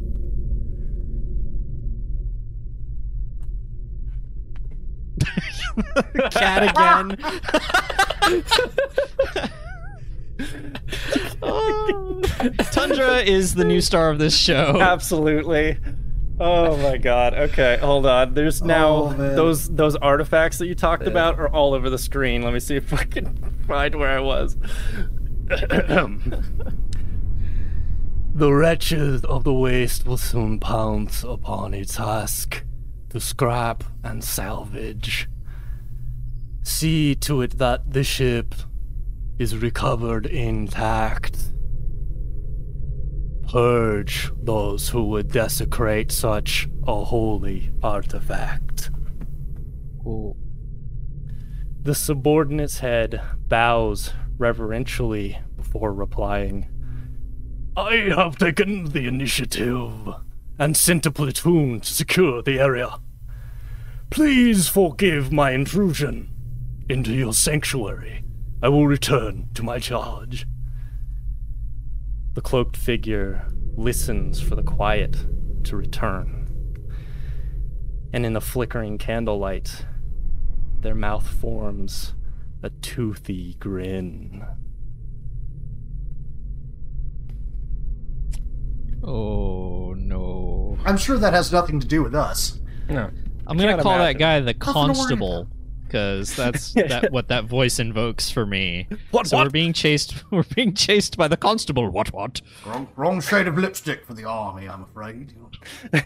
Cat 6.31 6.63
again. 6.69 7.17
Oh. 11.41 12.21
Tundra 12.71 13.17
is 13.19 13.55
the 13.55 13.65
new 13.65 13.81
star 13.81 14.09
of 14.09 14.19
this 14.19 14.35
show. 14.37 14.79
Absolutely. 14.79 15.77
Oh 16.39 16.77
my 16.77 16.97
god. 16.97 17.33
Okay, 17.33 17.77
hold 17.81 18.05
on. 18.05 18.33
There's 18.33 18.63
now 18.63 18.89
Oh, 18.89 19.13
those 19.13 19.69
those 19.69 19.95
artifacts 19.97 20.57
that 20.57 20.67
you 20.67 20.75
talked 20.75 21.05
about 21.05 21.39
are 21.39 21.49
all 21.49 21.73
over 21.73 21.89
the 21.89 21.97
screen. 21.97 22.41
Let 22.41 22.53
me 22.53 22.59
see 22.59 22.75
if 22.75 22.93
I 22.93 23.03
can 23.03 23.35
find 23.67 23.95
where 23.95 24.09
I 24.09 24.19
was. 24.19 24.57
the 28.33 28.51
wretches 28.53 29.23
of 29.25 29.43
the 29.43 29.53
waste 29.53 30.05
will 30.05 30.17
soon 30.17 30.59
pounce 30.59 31.23
upon 31.23 31.73
its 31.73 31.97
husk 31.97 32.63
to 33.13 33.20
scrap 33.22 33.86
and 34.03 34.22
salvage. 34.24 35.29
See 36.63 37.15
to 37.15 37.41
it 37.41 37.58
that 37.58 37.93
the 37.93 38.03
ship 38.03 38.53
is 39.39 39.58
recovered 39.58 40.25
intact 40.25 41.53
purge 43.53 44.32
those 44.41 44.89
who 44.89 45.03
would 45.03 45.32
desecrate 45.32 46.12
such 46.12 46.67
a 46.88 47.03
holy 47.03 47.72
artifact. 47.84 48.89
Ooh. 50.08 50.36
The 51.84 51.93
subordinate's 51.93 52.79
head 52.79 53.22
bows 53.48 54.12
reverentially 54.39 55.38
before 55.55 55.93
replying. 55.93 56.67
I 57.77 58.12
have 58.15 58.38
taken 58.39 58.86
the 58.86 59.05
initiative 59.05 59.91
and 60.58 60.75
sent 60.75 61.05
a 61.05 61.12
platoon 61.12 61.82
to 61.82 61.93
secure 61.93 62.41
the 62.41 62.60
area. 62.60 63.00
Please 64.10 64.67
forgive 64.67 65.31
my 65.31 65.51
intrusion 65.51 66.29
into 66.88 67.12
your 67.12 67.33
sanctuary. 67.33 68.24
I 68.62 68.69
will 68.69 68.88
return 68.88 69.50
to 69.55 69.63
my 69.63 69.79
charge. 69.79 70.45
The 72.33 72.41
cloaked 72.41 72.77
figure 72.77 73.48
listens 73.75 74.39
for 74.39 74.55
the 74.55 74.63
quiet 74.63 75.17
to 75.65 75.75
return. 75.75 76.48
And 78.13 78.25
in 78.25 78.33
the 78.33 78.41
flickering 78.41 78.98
candlelight, 78.98 79.86
their 80.81 80.95
mouth 80.95 81.27
forms 81.27 82.13
a 82.62 82.69
toothy 82.69 83.55
grin. 83.60 84.45
Oh 89.03 89.93
no. 89.98 90.77
I'm 90.86 90.98
sure 90.98 91.17
that 91.17 91.33
has 91.33 91.51
nothing 91.51 91.79
to 91.79 91.88
do 91.88 92.03
with 92.03 92.15
us. 92.15 92.60
No. 92.88 93.10
I'm 93.47 93.57
gonna 93.57 93.81
call 93.81 93.95
imagine. 93.95 94.17
that 94.17 94.19
guy 94.19 94.39
the 94.39 94.53
constable 94.53 95.47
because 95.83 96.35
that's 96.35 96.73
that 96.73 97.12
what 97.12 97.27
that 97.27 97.45
voice 97.45 97.79
invokes 97.79 98.29
for 98.29 98.45
me. 98.45 98.88
What, 99.12 99.27
so 99.27 99.38
what? 99.38 99.47
we're 99.47 99.51
being 99.51 99.73
chased. 99.73 100.23
We're 100.31 100.43
being 100.43 100.73
chased 100.73 101.17
by 101.17 101.27
the 101.27 101.38
constable. 101.38 101.89
What? 101.89 102.12
What? 102.12 102.41
Wrong, 102.65 102.88
wrong 102.95 103.21
shade 103.21 103.47
of 103.47 103.57
lipstick 103.57 104.05
for 104.05 104.13
the 104.13 104.25
army, 104.25 104.67
I'm 104.67 104.83
afraid. 104.83 105.33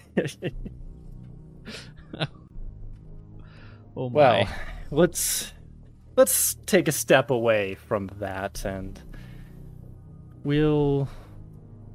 Oh 3.99 4.11
my. 4.11 4.15
Well, 4.15 4.47
let's 4.91 5.53
let's 6.15 6.55
take 6.67 6.87
a 6.87 6.91
step 6.91 7.31
away 7.31 7.73
from 7.73 8.11
that 8.19 8.63
and 8.63 9.01
we'll 10.43 11.09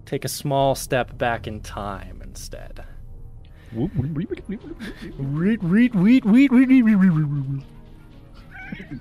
take 0.04 0.24
a 0.24 0.28
small 0.28 0.74
step 0.74 1.16
back 1.16 1.46
in 1.46 1.60
time 1.60 2.20
instead. 2.20 2.84
Read, 3.74 3.90
read, 5.64 5.94
read, 5.94 6.24
read, 6.26 6.52
read, 6.52 7.64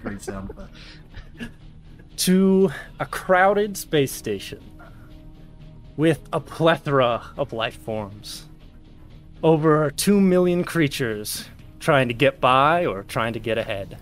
Great 0.01 0.21
sound 0.21 0.53
To 2.17 2.71
a 2.99 3.05
crowded 3.05 3.75
space 3.75 4.11
station 4.11 4.61
with 5.97 6.21
a 6.31 6.39
plethora 6.39 7.21
of 7.37 7.51
life 7.51 7.81
forms. 7.81 8.45
Over 9.43 9.91
two 9.91 10.21
million 10.21 10.63
creatures 10.63 11.49
trying 11.79 12.07
to 12.07 12.13
get 12.13 12.39
by 12.39 12.85
or 12.85 13.03
trying 13.03 13.33
to 13.33 13.39
get 13.39 13.57
ahead. 13.57 13.97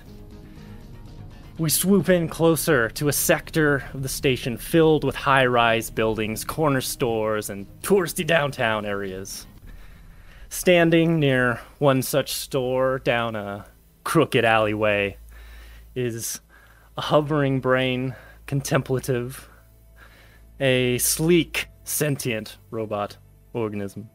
We 1.57 1.69
swoop 1.69 2.09
in 2.09 2.29
closer 2.29 2.89
to 2.91 3.07
a 3.09 3.13
sector 3.13 3.83
of 3.93 4.03
the 4.03 4.09
station 4.09 4.55
filled 4.57 5.03
with 5.03 5.15
high 5.15 5.45
rise 5.45 5.89
buildings, 5.89 6.43
corner 6.43 6.81
stores, 6.81 7.49
and 7.49 7.65
touristy 7.81 8.25
downtown 8.25 8.85
areas. 8.85 9.45
Standing 10.51 11.19
near 11.19 11.61
one 11.77 12.01
such 12.01 12.33
store 12.33 12.97
down 12.97 13.35
a 13.35 13.67
crooked 14.03 14.43
alleyway 14.43 15.15
is 15.93 16.41
a 16.97 17.01
hovering 17.01 17.59
brain, 17.59 18.15
contemplative, 18.47 19.47
a 20.59 20.97
sleek, 20.97 21.67
sentient 21.83 22.57
robot 22.71 23.17
organism, 23.53 24.09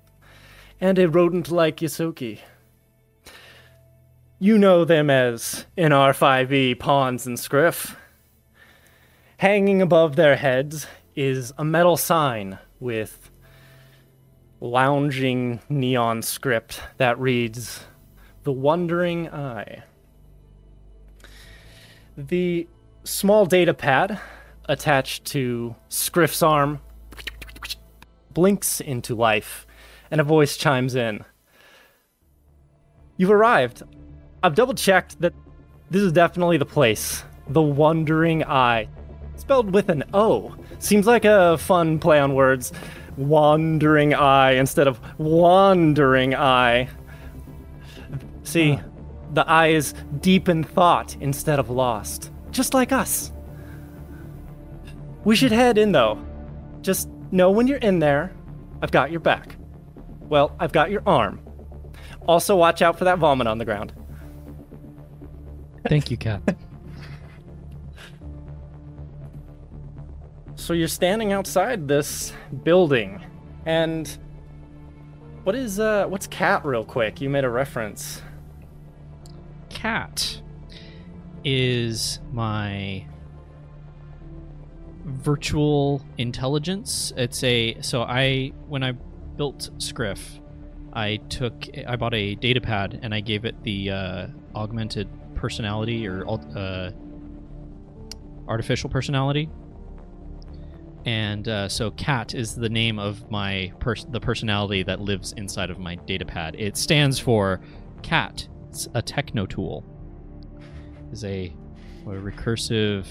and 0.80 0.98
a 0.98 1.08
rodent 1.08 1.52
like 1.52 1.76
Ysoki. 1.76 2.40
You 4.40 4.58
know 4.58 4.84
them 4.84 5.08
as 5.08 5.66
NR-5E 5.78 6.80
Pons 6.80 7.28
and 7.28 7.38
Scrif. 7.38 7.94
Hanging 9.36 9.80
above 9.80 10.16
their 10.16 10.34
heads 10.34 10.88
is 11.14 11.52
a 11.56 11.64
metal 11.64 11.96
sign 11.96 12.58
with 12.80 13.23
lounging 14.64 15.60
neon 15.68 16.22
script 16.22 16.80
that 16.96 17.18
reads 17.18 17.84
The 18.44 18.52
Wondering 18.52 19.28
Eye. 19.28 19.82
The 22.16 22.66
small 23.04 23.44
data 23.44 23.74
pad 23.74 24.18
attached 24.66 25.26
to 25.26 25.76
Scrif's 25.90 26.42
arm 26.42 26.80
blinks 28.32 28.80
into 28.80 29.14
life, 29.14 29.66
and 30.10 30.18
a 30.18 30.24
voice 30.24 30.56
chimes 30.56 30.94
in. 30.94 31.22
You've 33.18 33.30
arrived. 33.30 33.82
I've 34.42 34.54
double 34.54 34.74
checked 34.74 35.20
that 35.20 35.34
this 35.90 36.00
is 36.00 36.12
definitely 36.12 36.56
the 36.56 36.64
place. 36.64 37.22
The 37.48 37.62
Wondering 37.62 38.42
Eye. 38.44 38.88
Spelled 39.36 39.74
with 39.74 39.90
an 39.90 40.04
O. 40.14 40.56
Seems 40.78 41.06
like 41.06 41.26
a 41.26 41.58
fun 41.58 41.98
play 41.98 42.18
on 42.18 42.34
words. 42.34 42.72
Wondering 43.16 44.14
Eye 44.14 44.52
instead 44.52 44.88
of 44.88 45.00
Wandering 45.18 46.34
Eye. 46.34 46.88
See, 48.42 48.78
the 49.32 49.48
eye 49.48 49.68
is 49.68 49.94
deep 50.20 50.48
in 50.48 50.64
thought 50.64 51.16
instead 51.20 51.58
of 51.58 51.70
lost. 51.70 52.30
Just 52.50 52.74
like 52.74 52.92
us. 52.92 53.32
We 55.24 55.36
should 55.36 55.52
head 55.52 55.78
in 55.78 55.92
though. 55.92 56.24
Just 56.82 57.08
know 57.30 57.50
when 57.50 57.66
you're 57.66 57.78
in 57.78 57.98
there, 57.98 58.32
I've 58.82 58.90
got 58.90 59.10
your 59.10 59.20
back. 59.20 59.56
Well, 60.20 60.54
I've 60.60 60.72
got 60.72 60.90
your 60.90 61.02
arm. 61.06 61.40
Also, 62.26 62.56
watch 62.56 62.82
out 62.82 62.98
for 62.98 63.04
that 63.04 63.18
vomit 63.18 63.46
on 63.46 63.58
the 63.58 63.64
ground. 63.64 63.92
Thank 65.88 66.10
you, 66.10 66.16
Cat. 66.16 66.42
So 70.64 70.72
you're 70.72 70.88
standing 70.88 71.30
outside 71.30 71.88
this 71.88 72.32
building, 72.62 73.22
and 73.66 74.08
what 75.42 75.54
is 75.54 75.78
uh 75.78 76.06
what's 76.06 76.26
cat 76.26 76.64
real 76.64 76.86
quick? 76.86 77.20
You 77.20 77.28
made 77.28 77.44
a 77.44 77.50
reference. 77.50 78.22
Cat 79.68 80.40
is 81.44 82.18
my 82.32 83.04
virtual 85.04 86.02
intelligence. 86.16 87.12
It's 87.14 87.44
a 87.44 87.76
so 87.82 88.00
I 88.00 88.54
when 88.66 88.82
I 88.82 88.92
built 89.36 89.68
Scrif, 89.76 90.40
I 90.94 91.16
took 91.28 91.66
I 91.86 91.96
bought 91.96 92.14
a 92.14 92.36
data 92.36 92.62
pad 92.62 93.00
and 93.02 93.14
I 93.14 93.20
gave 93.20 93.44
it 93.44 93.62
the 93.64 93.90
uh, 93.90 94.26
augmented 94.54 95.10
personality 95.34 96.08
or 96.08 96.26
uh, 96.26 96.90
artificial 98.48 98.88
personality. 98.88 99.50
And 101.04 101.46
uh, 101.48 101.68
so, 101.68 101.90
Cat 101.92 102.34
is 102.34 102.54
the 102.54 102.68
name 102.68 102.98
of 102.98 103.30
my 103.30 103.72
pers- 103.78 104.06
the 104.08 104.20
personality 104.20 104.82
that 104.84 105.00
lives 105.00 105.32
inside 105.36 105.68
of 105.70 105.78
my 105.78 105.96
data 105.96 106.24
pad. 106.24 106.56
It 106.58 106.76
stands 106.78 107.18
for 107.18 107.60
Cat. 108.02 108.48
It's 108.70 108.88
a 108.94 109.02
techno 109.02 109.44
tool. 109.46 109.84
Is 111.12 111.22
a, 111.24 111.54
a 112.06 112.08
recursive 112.10 113.04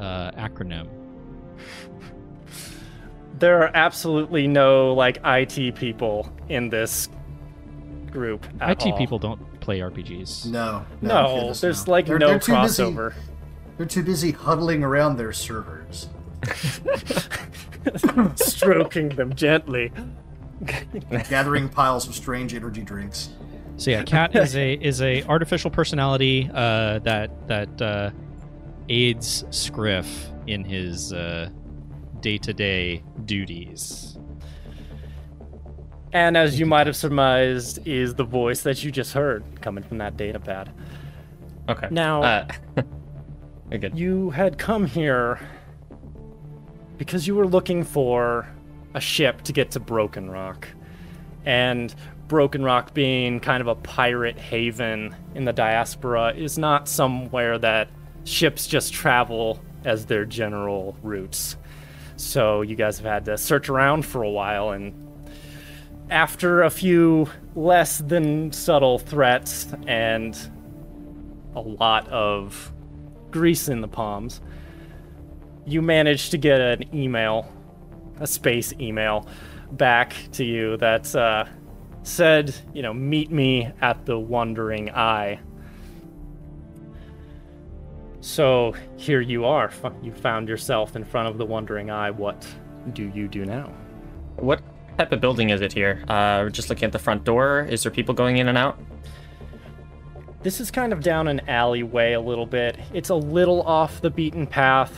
uh, 0.00 0.32
acronym. 0.32 0.88
There 3.38 3.62
are 3.62 3.70
absolutely 3.74 4.48
no 4.48 4.92
like 4.94 5.18
IT 5.24 5.76
people 5.76 6.30
in 6.48 6.68
this 6.70 7.08
group. 8.10 8.44
at 8.60 8.70
IT 8.84 8.90
all. 8.92 8.98
people 8.98 9.18
don't 9.20 9.60
play 9.60 9.78
RPGs. 9.78 10.46
No, 10.46 10.84
No, 11.00 11.34
goodness, 11.36 11.60
there's 11.60 11.86
no. 11.86 11.92
like 11.92 12.06
They're- 12.06 12.18
no 12.18 12.28
they're 12.30 12.38
too 12.40 12.60
busy- 12.60 12.82
crossover. 12.82 13.14
they're 13.76 13.86
too 13.86 14.02
busy 14.02 14.32
huddling 14.32 14.82
around 14.82 15.16
their 15.16 15.32
servers. 15.32 16.08
Stroking 18.36 19.10
them 19.10 19.34
gently. 19.34 19.92
gathering 21.28 21.68
piles 21.68 22.08
of 22.08 22.14
strange 22.14 22.54
energy 22.54 22.82
drinks. 22.82 23.30
So 23.76 23.90
yeah, 23.92 24.02
Cat 24.02 24.34
is 24.34 24.56
a 24.56 24.74
is 24.74 25.00
a 25.02 25.22
artificial 25.24 25.70
personality 25.70 26.50
uh, 26.52 26.98
that 27.00 27.46
that 27.46 27.80
uh, 27.80 28.10
aids 28.88 29.44
Scrif 29.50 30.06
in 30.48 30.64
his 30.64 31.12
day 32.20 32.38
to 32.38 32.52
day 32.52 33.04
duties. 33.24 34.18
And 36.12 36.36
as 36.36 36.58
you 36.58 36.66
might 36.66 36.86
have 36.86 36.96
surmised, 36.96 37.86
is 37.86 38.14
the 38.14 38.24
voice 38.24 38.62
that 38.62 38.82
you 38.82 38.90
just 38.90 39.12
heard 39.12 39.44
coming 39.60 39.84
from 39.84 39.98
that 39.98 40.16
data 40.16 40.40
pad. 40.40 40.72
Okay. 41.68 41.88
Now- 41.90 42.22
uh, 42.22 42.48
you're. 43.70 43.90
You 43.94 44.30
had 44.30 44.58
come 44.58 44.86
here 44.86 45.38
because 46.98 47.26
you 47.26 47.34
were 47.34 47.46
looking 47.46 47.84
for 47.84 48.46
a 48.94 49.00
ship 49.00 49.42
to 49.42 49.52
get 49.52 49.70
to 49.70 49.80
Broken 49.80 50.30
Rock. 50.30 50.68
And 51.46 51.94
Broken 52.26 52.62
Rock 52.62 52.92
being 52.92 53.40
kind 53.40 53.60
of 53.60 53.68
a 53.68 53.74
pirate 53.76 54.38
haven 54.38 55.16
in 55.34 55.44
the 55.44 55.52
diaspora 55.52 56.34
is 56.34 56.58
not 56.58 56.88
somewhere 56.88 57.58
that 57.58 57.88
ships 58.24 58.66
just 58.66 58.92
travel 58.92 59.62
as 59.84 60.06
their 60.06 60.24
general 60.24 60.96
routes. 61.02 61.56
So 62.16 62.62
you 62.62 62.76
guys 62.76 62.98
have 62.98 63.06
had 63.06 63.24
to 63.26 63.38
search 63.38 63.68
around 63.68 64.04
for 64.04 64.22
a 64.22 64.30
while 64.30 64.70
and 64.70 64.92
after 66.10 66.62
a 66.62 66.70
few 66.70 67.28
less 67.54 67.98
than 67.98 68.50
subtle 68.52 68.98
threats 68.98 69.68
and 69.86 70.36
a 71.54 71.60
lot 71.60 72.08
of 72.08 72.72
grease 73.30 73.68
in 73.68 73.82
the 73.82 73.88
palms, 73.88 74.40
you 75.68 75.82
managed 75.82 76.30
to 76.30 76.38
get 76.38 76.60
an 76.60 76.94
email, 76.94 77.52
a 78.20 78.26
space 78.26 78.72
email, 78.80 79.28
back 79.72 80.14
to 80.32 80.44
you 80.44 80.76
that 80.78 81.14
uh, 81.14 81.44
said, 82.02 82.54
you 82.72 82.82
know, 82.82 82.94
meet 82.94 83.30
me 83.30 83.70
at 83.82 84.06
the 84.06 84.18
Wondering 84.18 84.90
Eye. 84.90 85.38
So 88.20 88.74
here 88.96 89.20
you 89.20 89.44
are. 89.44 89.70
You 90.02 90.12
found 90.12 90.48
yourself 90.48 90.96
in 90.96 91.04
front 91.04 91.28
of 91.28 91.38
the 91.38 91.44
Wondering 91.44 91.90
Eye. 91.90 92.10
What 92.10 92.46
do 92.92 93.10
you 93.14 93.28
do 93.28 93.44
now? 93.44 93.72
What 94.36 94.62
type 94.96 95.12
of 95.12 95.20
building 95.20 95.50
is 95.50 95.60
it 95.60 95.72
here? 95.72 96.02
Uh, 96.08 96.40
we're 96.44 96.50
just 96.50 96.70
looking 96.70 96.86
at 96.86 96.92
the 96.92 96.98
front 96.98 97.24
door. 97.24 97.66
Is 97.70 97.82
there 97.82 97.92
people 97.92 98.14
going 98.14 98.38
in 98.38 98.48
and 98.48 98.56
out? 98.56 98.80
This 100.42 100.60
is 100.60 100.70
kind 100.70 100.92
of 100.92 101.02
down 101.02 101.28
an 101.28 101.40
alleyway 101.48 102.12
a 102.12 102.20
little 102.20 102.46
bit. 102.46 102.78
It's 102.94 103.10
a 103.10 103.14
little 103.14 103.62
off 103.62 104.00
the 104.00 104.10
beaten 104.10 104.46
path, 104.46 104.96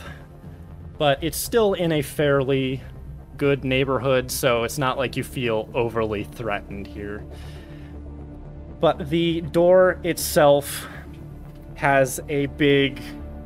but 1.01 1.17
it's 1.23 1.39
still 1.39 1.73
in 1.73 1.91
a 1.93 2.03
fairly 2.03 2.79
good 3.35 3.63
neighborhood, 3.63 4.29
so 4.29 4.63
it's 4.63 4.77
not 4.77 4.99
like 4.99 5.17
you 5.17 5.23
feel 5.23 5.67
overly 5.73 6.25
threatened 6.25 6.85
here. 6.85 7.25
But 8.79 9.09
the 9.09 9.41
door 9.41 9.99
itself 10.03 10.87
has 11.73 12.19
a 12.29 12.45
big 12.45 13.01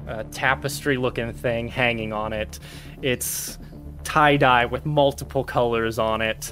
uh, 0.05 0.23
tapestry 0.31 0.97
looking 0.97 1.31
thing 1.31 1.69
hanging 1.69 2.11
on 2.11 2.33
it. 2.33 2.59
It's 3.01 3.57
tie 4.03 4.35
dye 4.35 4.65
with 4.65 4.85
multiple 4.85 5.45
colors 5.45 5.97
on 5.97 6.21
it. 6.21 6.51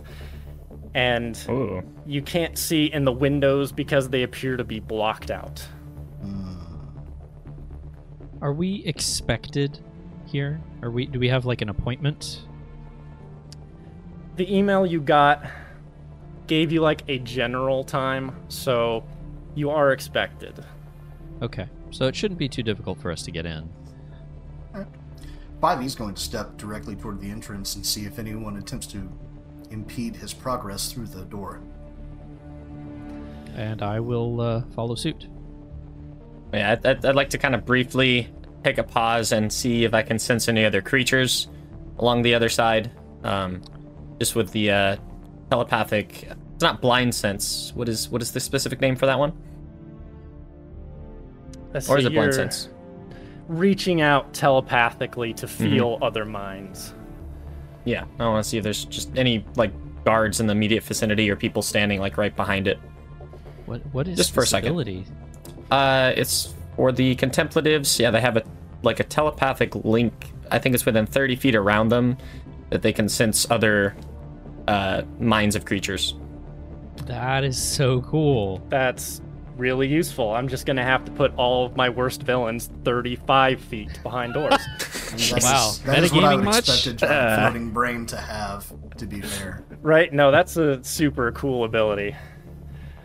And 0.94 1.38
Ooh. 1.50 1.84
you 2.06 2.22
can't 2.22 2.58
see 2.58 2.86
in 2.86 3.04
the 3.04 3.12
windows 3.12 3.74
because 3.74 4.08
they 4.08 4.24
appear 4.24 4.56
to 4.56 4.64
be 4.64 4.80
blocked 4.80 5.32
out. 5.32 5.68
Are 8.42 8.54
we 8.54 8.86
expected 8.86 9.82
here? 10.34 10.60
Are 10.82 10.92
we? 10.92 11.06
Do 11.06 11.20
we 11.20 11.30
have 11.30 11.46
like 11.46 11.62
an 11.62 11.70
appointment? 11.70 12.42
The 14.36 14.54
email 14.54 14.86
you 14.86 15.00
got 15.00 15.46
gave 16.48 16.74
you 16.74 16.82
like 16.82 17.04
a 17.08 17.20
general 17.20 17.86
time, 17.86 18.36
so 18.50 19.06
you 19.56 19.70
are 19.70 19.94
expected. 19.94 20.66
Okay, 21.42 21.68
so 21.92 22.08
it 22.08 22.16
shouldn't 22.16 22.40
be 22.40 22.50
too 22.50 22.64
difficult 22.64 23.00
for 23.00 23.12
us 23.12 23.24
to 23.24 23.32
get 23.32 23.46
in. 23.46 23.70
Bivey's 25.62 25.96
going 25.96 26.16
to 26.16 26.22
step 26.22 26.58
directly 26.58 26.96
toward 26.96 27.22
the 27.22 27.30
entrance 27.30 27.76
and 27.76 27.86
see 27.86 28.04
if 28.04 28.20
anyone 28.20 28.58
attempts 28.58 28.88
to 28.88 29.10
impede 29.70 30.14
his 30.14 30.34
progress 30.34 30.92
through 30.92 31.08
the 31.08 31.24
door. 31.24 31.62
and 33.56 33.82
I 33.82 34.02
will 34.02 34.42
uh, 34.42 34.64
follow 34.76 34.96
suit. 34.96 35.28
Yeah, 36.54 36.74
I'd, 36.74 36.86
I'd, 36.86 37.06
I'd 37.06 37.16
like 37.16 37.30
to 37.30 37.38
kind 37.38 37.56
of 37.56 37.66
briefly 37.66 38.28
take 38.64 38.78
a 38.78 38.84
pause 38.84 39.32
and 39.32 39.52
see 39.52 39.84
if 39.84 39.94
I 39.94 40.02
can 40.02 40.18
sense 40.20 40.48
any 40.48 40.66
other 40.66 40.82
creatures 40.82 41.48
along 42.00 42.22
the 42.22 42.34
other 42.34 42.50
side. 42.50 42.92
Um, 43.24 43.62
just 44.20 44.36
with 44.36 44.52
the 44.52 44.72
uh, 44.72 44.98
telepathic. 45.50 46.30
It's 46.56 46.62
not 46.62 46.82
blind 46.82 47.14
sense. 47.14 47.72
What 47.76 47.90
is 47.90 48.10
what 48.10 48.22
is 48.22 48.32
the 48.32 48.40
specific 48.40 48.80
name 48.82 48.96
for 48.96 49.06
that 49.06 49.18
one? 49.20 49.34
Let's 51.74 51.90
Or 51.90 51.98
is 51.98 52.06
see, 52.06 52.12
it 52.12 52.14
blind 52.14 52.34
sense? 52.34 52.70
Reaching 53.48 54.02
out 54.02 54.34
telepathically 54.34 55.34
to 55.34 55.48
feel 55.48 55.98
other 56.02 56.26
minds. 56.26 56.94
Yeah, 57.86 58.06
I 58.20 58.28
want 58.28 58.44
to 58.44 58.50
see 58.50 58.58
if 58.58 58.64
there's 58.64 58.86
just 58.86 59.12
any 59.18 59.44
like 59.56 59.72
guards 60.06 60.40
in 60.40 60.48
the 60.48 60.52
immediate 60.52 60.84
vicinity 60.84 61.30
or 61.30 61.36
people 61.36 61.62
standing 61.62 62.00
like 62.00 62.18
right 62.18 62.36
behind 62.36 62.68
it. 62.68 62.78
What 63.66 63.82
what 63.92 64.08
is 64.08 64.18
Just 64.18 64.34
for 64.34 64.44
a 64.44 64.48
second. 64.48 64.76
visibility? 64.76 65.06
Uh, 65.72 66.14
it's 66.16 66.54
for 66.76 66.92
the 66.92 67.16
contemplatives. 67.16 68.00
Yeah, 68.00 68.12
they 68.12 68.22
have 68.22 68.38
a 68.38 68.44
like 68.82 69.00
a 69.00 69.04
telepathic 69.04 69.76
link. 69.86 70.32
I 70.52 70.60
think 70.60 70.76
it's 70.76 70.86
within 70.86 71.06
30 71.06 71.36
feet 71.38 71.56
around 71.56 71.90
them. 71.90 72.18
that 72.70 72.82
they 72.82 72.92
can 72.94 73.08
sense 73.08 73.50
other 73.52 73.96
uh, 74.68 75.04
minds 75.20 75.56
of 75.56 75.64
creatures. 75.66 76.16
That 77.06 77.44
is 77.44 77.62
so 77.62 78.02
cool. 78.02 78.62
That's 78.70 79.22
really 79.58 79.88
useful. 79.88 80.32
I'm 80.34 80.48
just 80.48 80.66
gonna 80.66 80.84
have 80.84 81.06
to 81.06 81.12
put 81.12 81.34
all 81.36 81.66
of 81.68 81.76
my 81.76 81.90
worst 81.90 82.24
villains 82.24 82.70
35 82.84 83.60
feet 83.62 84.00
behind 84.02 84.34
doors. 84.34 84.54
I 84.54 85.16
mean, 85.16 85.30
that's, 85.30 85.44
Wow. 85.46 85.72
that 85.86 86.04
is 86.04 86.12
what 86.12 86.24
I 86.24 86.34
Metagaming 86.34 86.36
would 86.38 86.46
much? 86.46 86.58
expect 86.70 86.88
a 86.88 86.94
giant 87.06 87.14
Uh. 87.14 87.38
floating 87.50 87.70
brain 87.72 88.06
to 88.08 88.18
have. 88.18 88.74
To 88.98 89.06
be 89.06 89.22
fair, 89.22 89.64
right? 89.82 90.12
No, 90.12 90.32
that's 90.32 90.58
a 90.58 90.84
super 90.84 91.32
cool 91.34 91.64
ability. 91.66 92.16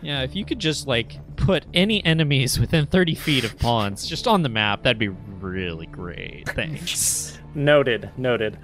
Yeah, 0.00 0.22
if 0.22 0.35
you 0.37 0.44
could 0.44 0.59
just 0.59 0.87
like 0.87 1.18
put 1.38 1.64
any 1.72 2.05
enemies 2.05 2.59
within 2.61 2.87
30 2.87 3.14
feet 3.14 3.44
of 3.44 3.59
Pons 3.59 4.07
just 4.07 4.27
on 4.27 4.42
the 4.42 4.48
map, 4.48 4.83
that'd 4.83 4.98
be 4.98 5.09
really 5.09 5.87
great. 5.87 6.48
Thanks. 6.51 7.38
Noted. 7.55 8.11
Noted. 8.16 8.59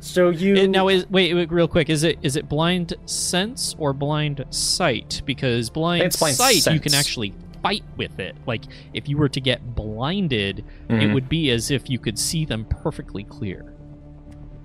So 0.00 0.28
you 0.30 0.56
And 0.56 0.72
now 0.72 0.88
is 0.88 1.08
wait, 1.08 1.34
wait 1.34 1.50
real 1.50 1.68
quick, 1.68 1.88
is 1.88 2.02
it 2.04 2.18
is 2.22 2.36
it 2.36 2.48
blind 2.48 2.94
sense 3.06 3.74
or 3.78 3.92
blind 3.92 4.44
sight? 4.50 5.22
Because 5.24 5.70
blind, 5.70 6.14
blind 6.18 6.36
sight 6.36 6.66
you 6.74 6.80
can 6.80 6.92
actually 6.94 7.32
fight 7.62 7.84
with 7.96 8.18
it. 8.20 8.36
Like 8.46 8.64
if 8.92 9.08
you 9.08 9.16
were 9.16 9.30
to 9.30 9.40
get 9.40 9.74
blinded, 9.74 10.58
it 10.90 10.92
Mhm. 10.92 11.14
would 11.14 11.28
be 11.28 11.50
as 11.50 11.70
if 11.70 11.88
you 11.88 11.98
could 11.98 12.18
see 12.18 12.44
them 12.44 12.66
perfectly 12.66 13.24
clear. 13.24 13.72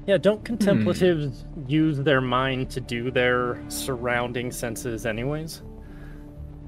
Yeah, 0.07 0.17
don't 0.17 0.43
contemplatives 0.43 1.45
use 1.67 1.99
their 1.99 2.19
mind 2.19 2.69
to 2.71 2.81
do 2.81 3.09
their 3.11 3.61
surrounding 3.69 4.51
senses 4.51 5.05
anyways? 5.05 5.61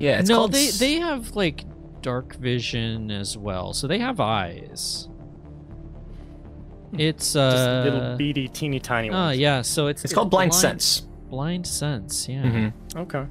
Yeah, 0.02 0.20
it's 0.20 0.30
no, 0.30 0.38
called 0.38 0.54
they 0.54 0.70
they 0.70 0.96
have 0.96 1.36
like 1.36 1.66
dark 2.02 2.36
vision 2.36 3.12
as 3.12 3.38
well, 3.38 3.74
so 3.74 3.88
they 3.88 4.00
have 4.00 4.20
eyes. 4.20 5.08
It's 6.98 7.36
uh 7.36 7.52
Just 7.52 7.94
little 7.94 8.18
beady 8.18 8.48
teeny 8.48 8.80
tiny 8.80 9.10
Ah, 9.10 9.28
ones. 9.28 9.38
yeah, 9.40 9.62
so 9.62 9.88
it's 9.88 10.04
It's 10.04 10.14
called 10.14 10.30
blind 10.30 10.54
sense. 10.54 11.08
Blind 11.30 11.66
sense, 11.66 12.28
yeah. 12.28 12.44
Mhm. 12.44 12.74
Okay. 12.98 13.26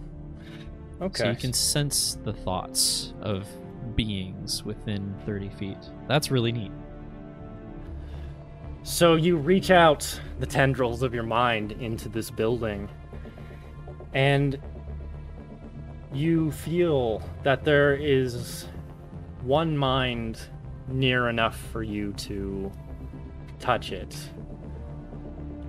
Okay. 1.02 1.24
So 1.24 1.30
you 1.30 1.36
can 1.36 1.52
sense 1.52 2.16
the 2.24 2.32
thoughts 2.32 3.12
of 3.20 3.46
beings 3.96 4.64
within 4.64 5.14
30 5.26 5.48
feet. 5.50 5.76
That's 6.08 6.30
really 6.30 6.52
neat. 6.52 6.72
So 8.82 9.16
you 9.16 9.36
reach 9.36 9.70
out 9.70 10.18
the 10.38 10.46
tendrils 10.46 11.02
of 11.02 11.12
your 11.12 11.22
mind 11.22 11.72
into 11.72 12.08
this 12.08 12.30
building, 12.30 12.88
and 14.14 14.58
you 16.12 16.50
feel 16.50 17.22
that 17.42 17.64
there 17.64 17.94
is 17.94 18.66
one 19.42 19.76
mind 19.76 20.40
near 20.88 21.28
enough 21.28 21.56
for 21.72 21.82
you 21.82 22.12
to 22.14 22.70
touch 23.58 23.92
it. 23.92 24.16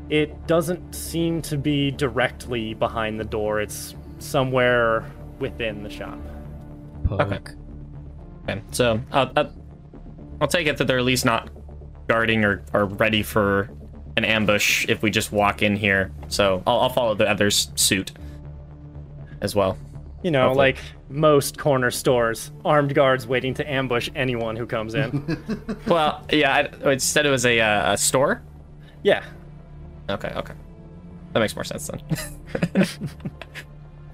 It 0.09 0.47
doesn't 0.47 0.93
seem 0.93 1.41
to 1.43 1.57
be 1.57 1.91
directly 1.91 2.73
behind 2.73 3.19
the 3.19 3.23
door, 3.23 3.61
it's 3.61 3.95
somewhere 4.19 5.05
within 5.39 5.83
the 5.83 5.89
shop. 5.89 6.19
Poke. 7.05 7.53
Okay, 8.43 8.61
so 8.71 8.99
I'll, 9.11 9.31
I'll, 9.35 9.53
I'll 10.41 10.47
take 10.47 10.67
it 10.67 10.77
that 10.77 10.85
they're 10.85 10.97
at 10.97 11.05
least 11.05 11.25
not 11.25 11.49
guarding 12.07 12.43
or, 12.43 12.63
or 12.73 12.85
ready 12.85 13.23
for 13.23 13.69
an 14.17 14.25
ambush 14.25 14.85
if 14.89 15.01
we 15.01 15.11
just 15.11 15.31
walk 15.31 15.61
in 15.61 15.75
here. 15.75 16.11
So 16.27 16.61
I'll, 16.67 16.81
I'll 16.81 16.89
follow 16.89 17.15
the 17.15 17.29
other's 17.29 17.71
suit 17.75 18.11
as 19.41 19.55
well. 19.55 19.77
You 20.23 20.29
know, 20.31 20.49
Hopefully. 20.49 20.73
like 20.73 20.77
most 21.09 21.57
corner 21.57 21.89
stores, 21.91 22.51
armed 22.63 22.93
guards 22.93 23.25
waiting 23.25 23.53
to 23.55 23.69
ambush 23.71 24.09
anyone 24.15 24.55
who 24.55 24.65
comes 24.67 24.93
in. 24.93 25.37
Well, 25.87 26.23
yeah, 26.31 26.69
I, 26.83 26.89
it 26.91 27.01
said 27.01 27.25
it 27.25 27.31
was 27.31 27.45
a, 27.45 27.59
uh, 27.59 27.93
a 27.93 27.97
store. 27.97 28.41
yeah. 29.03 29.23
Okay, 30.09 30.31
okay, 30.35 30.53
that 31.33 31.39
makes 31.39 31.55
more 31.55 31.63
sense 31.63 31.87
then. 31.89 32.85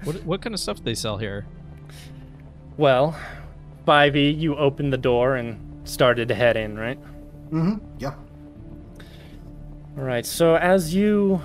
What, 0.04 0.22
what 0.24 0.40
kind 0.42 0.54
of 0.54 0.60
stuff 0.60 0.76
do 0.78 0.84
they 0.84 0.94
sell 0.94 1.18
here? 1.18 1.44
Well, 2.76 3.18
Spivey, 3.84 4.38
you 4.38 4.54
opened 4.56 4.92
the 4.92 4.98
door 4.98 5.34
and 5.36 5.58
started 5.88 6.28
to 6.28 6.34
head 6.34 6.56
in, 6.56 6.78
right? 6.78 6.98
mm-hmm. 7.50 7.78
Yeah. 7.98 8.14
All 9.96 10.04
right. 10.04 10.24
So 10.24 10.54
as 10.54 10.94
you 10.94 11.40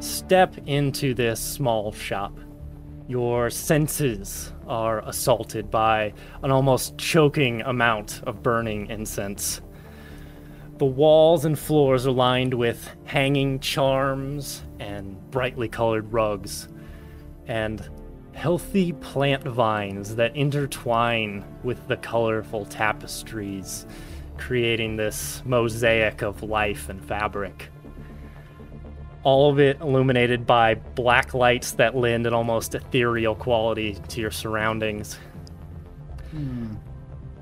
step 0.00 0.56
into 0.66 1.14
this 1.14 1.38
small 1.40 1.92
shop, 1.92 2.36
your 3.08 3.50
senses 3.50 4.52
are 4.66 5.00
assaulted 5.08 5.70
by 5.70 6.12
an 6.42 6.50
almost 6.50 6.96
choking 6.98 7.60
amount 7.62 8.22
of 8.24 8.42
burning 8.42 8.88
incense. 8.88 9.60
The 10.78 10.86
walls 10.86 11.44
and 11.44 11.58
floors 11.58 12.06
are 12.06 12.12
lined 12.12 12.54
with 12.54 12.88
hanging 13.04 13.60
charms 13.60 14.62
and 14.78 15.18
brightly 15.30 15.68
colored 15.68 16.12
rugs, 16.12 16.68
and 17.46 17.88
healthy 18.34 18.92
plant 18.92 19.44
vines 19.44 20.16
that 20.16 20.34
intertwine 20.34 21.44
with 21.62 21.86
the 21.88 21.96
colorful 21.96 22.64
tapestries, 22.64 23.86
creating 24.38 24.96
this 24.96 25.42
mosaic 25.44 26.22
of 26.22 26.42
life 26.42 26.88
and 26.88 27.04
fabric 27.04 27.71
all 29.24 29.50
of 29.50 29.60
it 29.60 29.80
illuminated 29.80 30.46
by 30.46 30.74
black 30.74 31.34
lights 31.34 31.72
that 31.72 31.96
lend 31.96 32.26
an 32.26 32.34
almost 32.34 32.74
ethereal 32.74 33.34
quality 33.34 33.96
to 34.08 34.20
your 34.20 34.30
surroundings. 34.30 35.18
Hmm. 36.30 36.74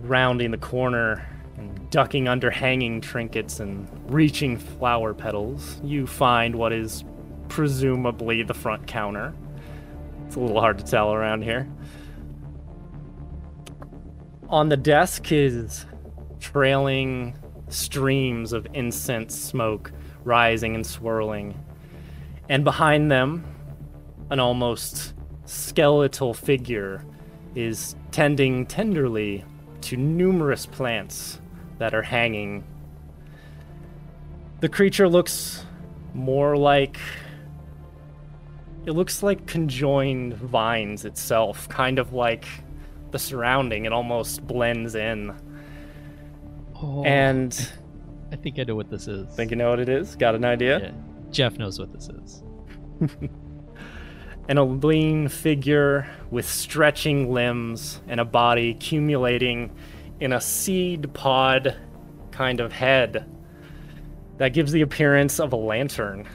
Rounding 0.01 0.51
the 0.51 0.59
corner 0.59 1.27
and 1.57 1.91
ducking 1.91 2.29
under 2.29 2.51
hanging 2.51 3.01
trinkets 3.01 3.61
and 3.61 3.89
reaching 4.13 4.59
flower 4.59 5.15
petals, 5.15 5.81
you 5.83 6.07
find 6.07 6.55
what 6.55 6.73
is 6.73 7.05
presumably 7.49 8.43
the 8.43 8.55
front 8.55 8.87
counter. 8.87 9.35
It's 10.27 10.37
a 10.37 10.41
little 10.41 10.61
hard 10.61 10.79
to 10.79 10.85
tell 10.85 11.13
around 11.13 11.43
here. 11.43 11.69
On 14.49 14.69
the 14.69 14.77
desk 14.77 15.33
is 15.33 15.87
trailing 16.41 17.37
streams 17.69 18.53
of 18.53 18.67
incense 18.75 19.35
smoke 19.35 19.93
rising 20.25 20.75
and 20.75 20.87
swirling. 20.87 21.55
And 22.51 22.65
behind 22.65 23.13
them, 23.13 23.45
an 24.29 24.41
almost 24.41 25.15
skeletal 25.45 26.35
figure 26.35 27.07
is 27.55 27.95
tending 28.11 28.67
tenderly 28.67 29.45
to 29.83 29.97
numerous 29.97 30.67
plants 30.67 31.41
that 31.79 31.95
are 31.95 32.03
hanging. 32.03 32.65
The 34.59 34.69
creature 34.69 35.09
looks 35.09 35.65
more 36.13 36.57
like. 36.57 36.99
It 38.85 38.93
looks 38.93 39.23
like 39.23 39.47
conjoined 39.47 40.35
vines 40.35 41.05
itself, 41.05 41.69
kind 41.69 42.01
of 42.01 42.13
like 42.13 42.47
the 43.13 43.19
surrounding. 43.19 43.85
It 43.85 43.93
almost 43.93 44.45
blends 44.45 44.97
in. 44.97 45.33
Oh, 46.83 47.05
And 47.05 47.55
I 48.33 48.37
think 48.37 48.59
I 48.59 48.65
know 48.65 48.75
what 48.75 48.91
this 48.91 49.07
is. 49.07 49.33
think 49.37 49.53
you 49.53 49.57
know 49.57 49.71
what 49.71 49.79
it 49.79 49.89
is? 49.89 50.17
Got 50.17 50.35
an 50.35 50.45
idea? 50.45 50.81
Yeah. 50.81 51.10
Jeff 51.31 51.59
knows 51.59 51.79
what 51.79 51.93
this 51.93 52.09
is. 52.09 52.43
and 54.49 54.59
a 54.59 54.65
lean 54.65 55.29
figure 55.29 56.07
with 56.31 56.47
stretching 56.49 57.33
limbs 57.33 58.01
and 58.09 58.21
a 58.21 58.25
body 58.25 58.71
accumulating 58.71 59.71
in 60.21 60.33
a 60.33 60.41
seed 60.41 61.13
pod 61.15 61.77
kind 62.31 62.61
of 62.61 62.73
head 62.73 63.25
that 64.39 64.53
gives 64.53 64.73
the 64.73 64.81
appearance 64.81 65.39
of 65.41 65.53
a 65.53 65.57
lantern 65.57 66.27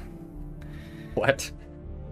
What? 1.15 1.51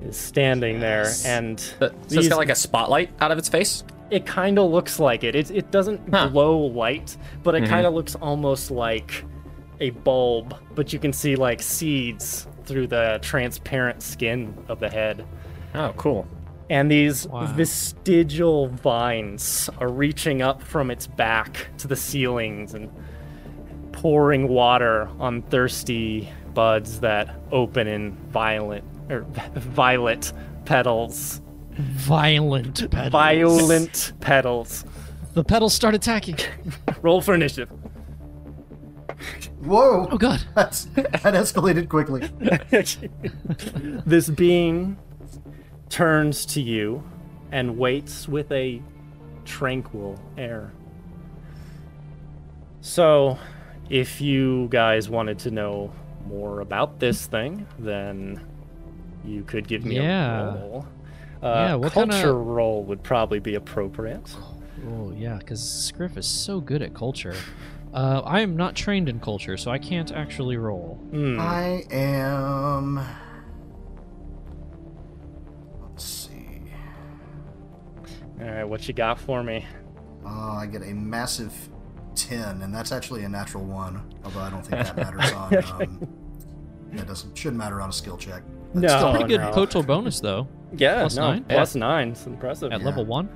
is 0.01 0.17
standing 0.17 0.79
there 0.79 1.07
and 1.25 1.59
So 1.59 1.85
it's 1.85 2.13
these- 2.15 2.27
got 2.29 2.37
like 2.37 2.49
a 2.49 2.55
spotlight 2.55 3.09
out 3.21 3.31
of 3.31 3.37
its 3.37 3.47
face. 3.49 3.83
it 4.09 4.25
kind 4.27 4.59
of 4.59 4.69
looks 4.69 4.99
like 4.99 5.23
it. 5.23 5.33
It, 5.35 5.49
it 5.49 5.71
doesn't 5.71 6.01
Huh. 6.13 6.27
glow 6.27 6.57
light, 6.59 7.17
but 7.41 7.55
it 7.55 7.63
Mhm. 7.63 7.67
kind 7.69 7.87
of 7.87 7.93
looks 7.95 8.13
almost 8.15 8.69
like 8.69 9.23
a 9.79 9.89
bulb, 9.91 10.53
but 10.75 10.93
you 10.93 10.99
can 10.99 11.11
see 11.13 11.35
like 11.35 11.61
seeds 11.63 12.47
through 12.65 12.87
the 12.87 13.19
transparent 13.21 14.01
skin 14.01 14.55
of 14.67 14.79
the 14.79 14.89
head. 14.89 15.25
Oh, 15.75 15.93
cool. 15.97 16.27
And 16.69 16.89
these 16.89 17.27
Wow. 17.27 17.45
vestigial 17.47 18.67
vines 18.67 19.69
are 19.79 19.89
reaching 19.89 20.41
up 20.41 20.61
from 20.61 20.89
its 20.89 21.07
back 21.07 21.67
to 21.79 21.87
the 21.87 21.95
ceilings 21.95 22.73
and 22.73 22.89
pouring 23.91 24.47
water 24.47 25.09
on 25.19 25.41
thirsty 25.43 26.29
buds 26.53 26.99
that 27.01 27.35
open 27.51 27.87
in 27.87 28.11
violent 28.31 28.83
or 29.09 29.17
er, 29.17 29.25
violet 29.55 30.31
petals. 30.65 31.41
Violent 31.73 32.89
petals. 32.91 33.11
Violent 33.11 34.13
petals. 34.19 34.85
The 35.33 35.43
petals 35.43 35.73
start 35.73 35.95
attacking. 35.95 36.37
Roll 37.01 37.21
for 37.21 37.33
initiative. 37.33 37.69
Whoa! 39.61 40.07
Oh 40.11 40.17
god. 40.17 40.43
That's, 40.55 40.85
that 40.85 41.23
escalated 41.23 41.89
quickly. 41.89 42.29
this 44.05 44.29
being 44.29 44.97
turns 45.89 46.45
to 46.47 46.61
you 46.61 47.03
and 47.51 47.77
waits 47.77 48.27
with 48.27 48.51
a 48.51 48.81
tranquil 49.45 50.19
air. 50.37 50.71
So, 52.81 53.37
if 53.89 54.19
you 54.21 54.67
guys 54.69 55.09
wanted 55.09 55.39
to 55.39 55.51
know 55.51 55.93
more 56.27 56.59
about 56.61 56.99
this 56.99 57.25
thing, 57.27 57.65
then 57.79 58.41
you 59.23 59.43
could 59.43 59.67
give 59.67 59.85
me 59.85 59.95
Yeah. 59.97 60.41
a 60.41 60.55
roll. 60.55 60.85
Uh, 61.41 61.47
Yeah, 61.47 61.75
what 61.75 61.91
culture 61.93 62.11
kinda- 62.11 62.33
roll 62.33 62.83
would 62.83 63.03
probably 63.03 63.39
be 63.39 63.55
appropriate. 63.55 64.35
Oh 64.89 65.13
yeah, 65.15 65.37
because 65.37 65.61
Scrif 65.61 66.17
is 66.17 66.25
so 66.25 66.59
good 66.59 66.81
at 66.81 66.93
culture. 66.93 67.35
Uh, 67.93 68.21
I 68.25 68.41
am 68.41 68.55
not 68.57 68.75
trained 68.75 69.07
in 69.07 69.19
culture, 69.19 69.55
so 69.57 69.69
I 69.69 69.77
can't 69.77 70.11
actually 70.11 70.57
roll. 70.57 70.95
Hmm. 71.11 71.39
I 71.39 71.83
am. 71.91 72.99
Let's 75.91 76.03
see. 76.03 76.61
All 78.41 78.47
right, 78.49 78.63
what 78.63 78.87
you 78.87 78.93
got 78.93 79.19
for 79.19 79.43
me? 79.43 79.65
Uh, 80.25 80.53
I 80.53 80.65
get 80.65 80.81
a 80.81 80.93
massive 80.93 81.53
10, 82.15 82.61
and 82.63 82.73
that's 82.73 82.91
actually 82.91 83.23
a 83.25 83.29
natural 83.29 83.63
one, 83.63 84.01
although 84.25 84.39
I 84.39 84.49
don't 84.49 84.65
think 84.65 84.83
that 84.85 84.97
matters 85.15 85.31
on. 85.33 85.55
Um, 85.81 86.07
that 86.93 87.07
doesn't 87.07 87.37
shouldn't 87.37 87.57
matter 87.57 87.79
on 87.81 87.89
a 87.89 87.93
skill 87.93 88.17
check. 88.17 88.43
But 88.73 88.81
No. 88.83 88.87
still, 88.87 89.11
Pretty 89.11 89.27
good 89.29 89.41
no. 89.41 89.51
cultural 89.53 89.83
bonus 89.83 90.19
though. 90.19 90.47
Yeah, 90.75 91.01
Plus 91.01 91.15
no, 91.15 91.27
nine? 91.31 91.43
plus 91.43 91.75
nine. 91.75 92.09
It's 92.09 92.25
impressive. 92.25 92.71
At 92.71 92.79
Yeah. 92.79 92.85
level 92.87 93.05
one. 93.05 93.29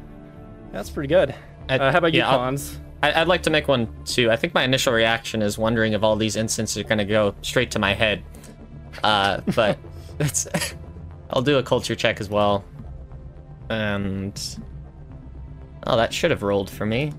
That's 0.72 0.90
pretty 0.90 1.08
good. 1.10 1.36
I- 1.70 1.78
Uh, 1.78 1.92
how 1.92 2.00
about 2.00 2.14
you, 2.14 2.20
yeah, 2.20 2.30
I'll- 2.30 2.40
Pons? 2.40 2.80
I, 3.04 3.22
I'd 3.22 3.28
like 3.28 3.44
to 3.44 3.50
make 3.50 3.68
one 3.68 3.88
too. 4.06 4.32
I 4.32 4.36
think 4.36 4.54
my 4.54 4.64
initial 4.64 4.94
reaction 4.94 5.42
is 5.42 5.58
wondering 5.58 5.94
if 5.94 6.04
all 6.04 6.16
these 6.16 6.36
instances 6.36 6.78
are 6.78 6.84
going 6.84 6.98
to 6.98 7.06
go 7.06 7.36
straight 7.42 7.72
to 7.72 7.80
my 7.80 7.94
head. 7.94 8.24
Uh, 9.04 9.42
but 9.56 9.78
it's, 10.20 10.48
I'll 11.30 11.42
do 11.42 11.58
a 11.58 11.64
culture 11.64 11.96
check 11.96 12.20
as 12.20 12.30
well. 12.30 12.64
And 13.70 14.40
oh, 15.86 15.98
that 15.98 16.14
should 16.14 16.32
have 16.32 16.42
rolled 16.44 16.70
for 16.70 16.86
me. 16.86 17.12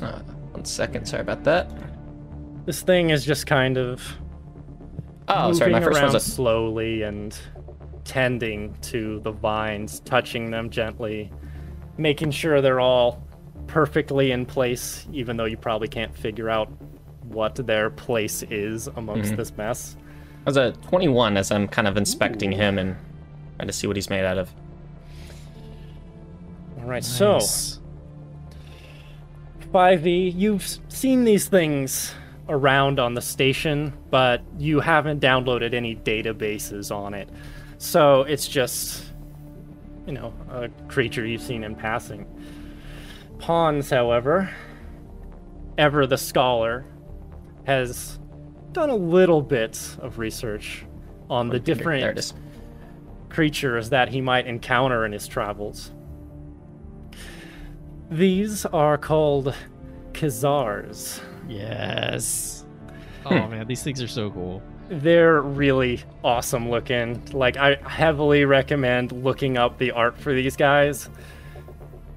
Uh, 0.00 0.20
one 0.52 0.64
second, 0.64 1.06
sorry 1.06 1.22
about 1.22 1.42
that. 1.44 1.70
This 2.66 2.82
thing 2.82 3.10
is 3.10 3.24
just 3.24 3.46
kind 3.46 3.76
of 3.76 4.00
Oh, 5.28 5.52
sorry, 5.52 5.72
my 5.72 5.80
first 5.80 5.98
around 5.98 6.12
one's 6.12 6.26
a 6.26 6.30
slowly 6.30 7.02
and 7.02 7.38
tending 8.08 8.74
to 8.80 9.20
the 9.20 9.30
vines, 9.30 10.00
touching 10.00 10.50
them 10.50 10.70
gently, 10.70 11.30
making 11.98 12.30
sure 12.30 12.62
they're 12.62 12.80
all 12.80 13.22
perfectly 13.66 14.32
in 14.32 14.46
place, 14.46 15.06
even 15.12 15.36
though 15.36 15.44
you 15.44 15.58
probably 15.58 15.88
can't 15.88 16.16
figure 16.16 16.48
out 16.48 16.70
what 17.24 17.54
their 17.54 17.90
place 17.90 18.42
is 18.44 18.86
amongst 18.96 19.32
Mhm. 19.32 19.36
this 19.36 19.54
mess. 19.58 19.94
I 20.46 20.48
was 20.48 20.56
a 20.56 20.72
21 20.88 21.36
as 21.36 21.50
I'm 21.52 21.68
kind 21.68 21.86
of 21.86 21.98
inspecting 21.98 22.50
him 22.50 22.78
and 22.78 22.96
trying 23.56 23.66
to 23.68 23.74
see 23.74 23.86
what 23.86 23.96
he's 23.96 24.08
made 24.08 24.24
out 24.24 24.38
of. 24.38 24.50
All 26.80 26.86
right, 26.88 27.04
so 27.04 27.34
Nice. 27.34 27.78
5e, 29.70 30.32
you've 30.34 30.66
seen 30.88 31.24
these 31.24 31.46
things 31.46 32.14
around 32.48 32.98
on 32.98 33.12
the 33.12 33.20
station, 33.20 33.92
but 34.10 34.40
you 34.58 34.80
haven't 34.80 35.20
downloaded 35.20 35.74
any 35.74 35.94
databases 35.94 36.94
on 36.94 37.12
it. 37.12 37.28
So 37.78 38.22
it's 38.22 38.46
just, 38.48 39.04
you 40.06 40.12
know, 40.12 40.34
a 40.50 40.68
creature 40.88 41.24
you've 41.24 41.42
seen 41.42 41.64
in 41.64 41.74
passing. 41.74 42.26
Pons, 43.38 43.88
however, 43.90 44.50
Ever 45.78 46.06
the 46.06 46.18
Scholar, 46.18 46.84
has 47.64 48.18
done 48.72 48.90
a 48.90 48.96
little 48.96 49.40
bit 49.42 49.78
of 50.00 50.18
research 50.18 50.84
on 51.30 51.48
the 51.48 51.60
different 51.60 52.00
There 52.00 52.10
it 52.10 52.18
is. 52.18 52.34
creatures 53.28 53.90
that 53.90 54.08
he 54.08 54.20
might 54.20 54.46
encounter 54.46 55.04
in 55.04 55.12
his 55.12 55.28
travels. 55.28 55.92
These 58.10 58.66
are 58.66 58.98
called 58.98 59.54
Khizars. 60.12 61.20
Yes. 61.46 62.57
Oh 63.30 63.48
man, 63.48 63.66
these 63.66 63.82
things 63.82 64.02
are 64.02 64.08
so 64.08 64.30
cool. 64.30 64.62
They're 64.88 65.42
really 65.42 66.02
awesome 66.24 66.70
looking. 66.70 67.22
Like, 67.32 67.56
I 67.56 67.76
heavily 67.86 68.44
recommend 68.44 69.12
looking 69.12 69.58
up 69.58 69.78
the 69.78 69.90
art 69.90 70.18
for 70.18 70.32
these 70.32 70.56
guys. 70.56 71.10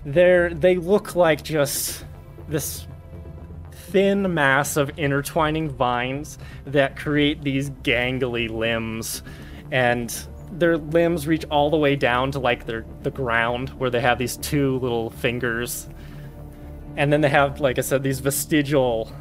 They're, 0.05 0.53
they 0.53 0.77
look 0.77 1.15
like 1.15 1.43
just 1.43 2.05
this 2.47 2.87
thin 3.71 4.33
mass 4.33 4.77
of 4.77 4.97
intertwining 4.97 5.69
vines 5.69 6.37
that 6.65 6.95
create 6.95 7.41
these 7.43 7.69
gangly 7.69 8.49
limbs. 8.49 9.21
And 9.69 10.09
their 10.51 10.77
limbs 10.77 11.27
reach 11.27 11.45
all 11.51 11.69
the 11.69 11.77
way 11.77 11.95
down 11.95 12.31
to 12.31 12.39
like 12.39 12.65
their 12.65 12.85
the 13.03 13.11
ground 13.11 13.69
where 13.71 13.89
they 13.89 14.01
have 14.01 14.17
these 14.17 14.37
two 14.37 14.79
little 14.79 15.09
fingers. 15.09 15.89
And 16.95 17.11
then 17.11 17.21
they 17.21 17.29
have, 17.29 17.59
like 17.59 17.77
I 17.77 17.81
said, 17.81 18.03
these 18.03 18.19
vestigial 18.19 19.11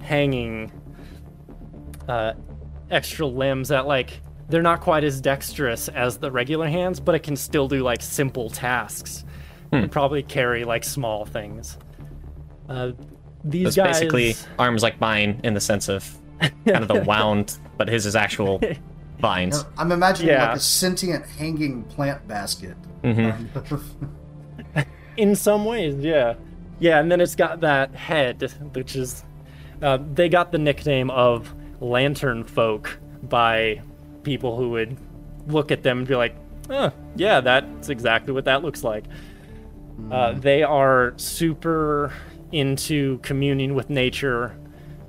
hanging 0.00 0.72
uh, 2.08 2.32
extra 2.90 3.26
limbs 3.26 3.68
that 3.68 3.86
like 3.86 4.20
they're 4.48 4.62
not 4.62 4.80
quite 4.80 5.04
as 5.04 5.20
dexterous 5.20 5.88
as 5.88 6.18
the 6.18 6.30
regular 6.30 6.66
hands, 6.68 7.00
but 7.00 7.14
it 7.14 7.22
can 7.22 7.36
still 7.36 7.68
do 7.68 7.82
like 7.82 8.02
simple 8.02 8.48
tasks. 8.50 9.24
And 9.70 9.92
probably 9.92 10.22
carry 10.22 10.64
like 10.64 10.82
small 10.82 11.26
things. 11.26 11.76
Uh, 12.70 12.92
these 13.44 13.66
It's 13.68 13.76
guys 13.76 13.98
basically 14.00 14.34
arms 14.58 14.82
like 14.82 14.98
mine 14.98 15.42
in 15.44 15.52
the 15.52 15.60
sense 15.60 15.90
of 15.90 16.10
kind 16.40 16.82
of 16.82 16.88
the 16.88 17.02
wound, 17.06 17.58
but 17.76 17.86
his 17.86 18.06
is 18.06 18.16
actual 18.16 18.62
vines. 19.20 19.62
Now, 19.62 19.68
I'm 19.76 19.92
imagining 19.92 20.32
Yeah. 20.32 20.48
like 20.48 20.56
a 20.56 20.60
sentient 20.60 21.26
hanging 21.26 21.82
plant 21.82 22.26
basket. 22.26 22.76
Mhm. 23.04 23.46
in 25.18 25.36
some 25.36 25.66
ways, 25.66 25.96
yeah, 26.02 26.34
yeah. 26.78 26.98
And 26.98 27.12
then 27.12 27.20
it's 27.20 27.34
got 27.34 27.60
that 27.60 27.94
head, 27.94 28.50
which 28.72 28.96
is 28.96 29.22
uh, 29.82 29.98
they 30.14 30.28
got 30.30 30.50
the 30.50 30.58
nickname 30.58 31.10
of 31.10 31.54
Lantern 31.80 32.44
Folk 32.44 32.98
by 33.22 33.80
people 34.22 34.56
who 34.56 34.70
would 34.70 34.96
look 35.46 35.70
at 35.70 35.82
them 35.82 35.98
and 35.98 36.06
be 36.06 36.14
like, 36.16 36.34
"Oh, 36.70 36.92
yeah, 37.16 37.40
that's 37.40 37.88
exactly 37.88 38.32
what 38.32 38.44
that 38.44 38.62
looks 38.62 38.84
like." 38.84 39.04
Uh, 40.10 40.32
they 40.32 40.62
are 40.62 41.12
super 41.16 42.12
into 42.52 43.18
communing 43.18 43.74
with 43.74 43.90
nature. 43.90 44.56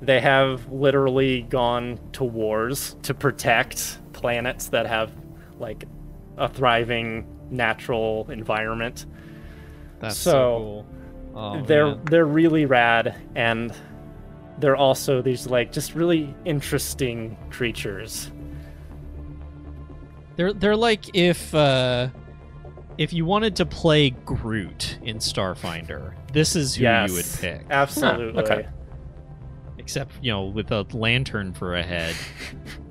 They 0.01 0.19
have 0.19 0.71
literally 0.71 1.43
gone 1.43 1.99
to 2.13 2.23
wars 2.23 2.95
to 3.03 3.13
protect 3.13 3.99
planets 4.13 4.67
that 4.69 4.87
have 4.87 5.11
like 5.59 5.85
a 6.37 6.49
thriving 6.49 7.27
natural 7.51 8.29
environment. 8.31 9.05
That's 9.99 10.17
So, 10.17 10.31
so, 10.31 10.57
cool. 10.57 10.85
Oh, 11.35 11.61
they're 11.63 11.87
man. 11.87 12.05
they're 12.05 12.25
really 12.25 12.65
rad 12.65 13.15
and 13.35 13.73
they're 14.59 14.75
also 14.75 15.21
these 15.21 15.47
like 15.47 15.71
just 15.71 15.95
really 15.95 16.33
interesting 16.45 17.37
creatures. 17.49 18.31
They're 20.35 20.53
they're 20.53 20.75
like 20.75 21.15
if 21.15 21.53
uh 21.53 22.09
if 22.97 23.13
you 23.13 23.25
wanted 23.25 23.55
to 23.55 23.65
play 23.65 24.09
Groot 24.09 24.99
in 25.03 25.19
Starfinder, 25.19 26.13
this 26.33 26.55
is 26.55 26.75
who 26.75 26.83
yes, 26.83 27.09
you 27.09 27.15
would 27.15 27.25
pick. 27.39 27.65
Absolutely. 27.69 28.43
okay. 28.43 28.67
Except, 29.77 30.13
you 30.21 30.31
know, 30.31 30.43
with 30.43 30.71
a 30.71 30.85
lantern 30.91 31.53
for 31.53 31.75
a 31.75 31.81
head. 31.81 32.13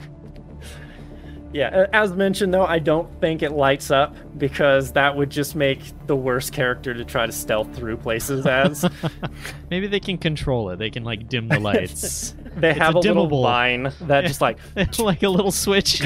Yeah, 1.53 1.87
as 1.95 2.13
mentioned 2.13 2.53
though, 2.53 2.67
I 2.67 2.79
don't 2.79 3.09
think 3.23 3.43
it 3.43 3.53
lights 3.53 3.91
up 3.91 4.15
because 4.39 4.93
that 4.93 5.17
would 5.17 5.31
just 5.31 5.57
make 5.57 5.81
the 6.07 6.15
worst 6.15 6.53
character 6.53 6.93
to 6.93 7.05
try 7.07 7.25
to 7.25 7.33
stealth 7.33 7.75
through 7.75 7.97
places 7.97 8.47
as. 8.47 8.85
Maybe 9.71 9.87
they 9.87 10.01
can 10.01 10.19
control 10.19 10.69
it. 10.71 10.77
They 10.77 10.91
can 10.91 11.05
like 11.05 11.27
dim 11.29 11.49
the 11.49 11.59
lights. 11.59 12.35
they 12.57 12.71
It's 12.71 12.79
have 12.79 12.95
a 12.97 12.99
a, 12.99 13.01
little 13.01 13.27
dimmable- 13.29 13.43
vine 13.45 13.93
that 14.03 14.27
just 14.27 14.43
like 14.43 14.59
it's 14.77 14.99
like 14.99 15.23
a 15.23 15.29
little 15.31 15.51
switch. 15.51 16.03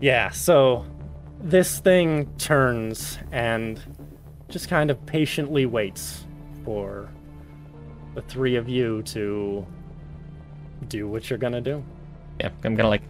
Yeah, 0.00 0.30
so 0.30 0.84
this 1.40 1.78
thing 1.80 2.32
turns 2.38 3.18
and 3.32 3.80
just 4.48 4.68
kind 4.68 4.90
of 4.90 5.04
patiently 5.06 5.66
waits 5.66 6.24
for 6.64 7.08
the 8.14 8.22
three 8.22 8.56
of 8.56 8.68
you 8.68 9.02
to 9.02 9.66
do 10.88 11.08
what 11.08 11.28
you're 11.28 11.38
gonna 11.38 11.60
do. 11.60 11.82
Yeah, 12.40 12.50
I'm 12.64 12.74
gonna 12.74 12.88
like 12.88 13.02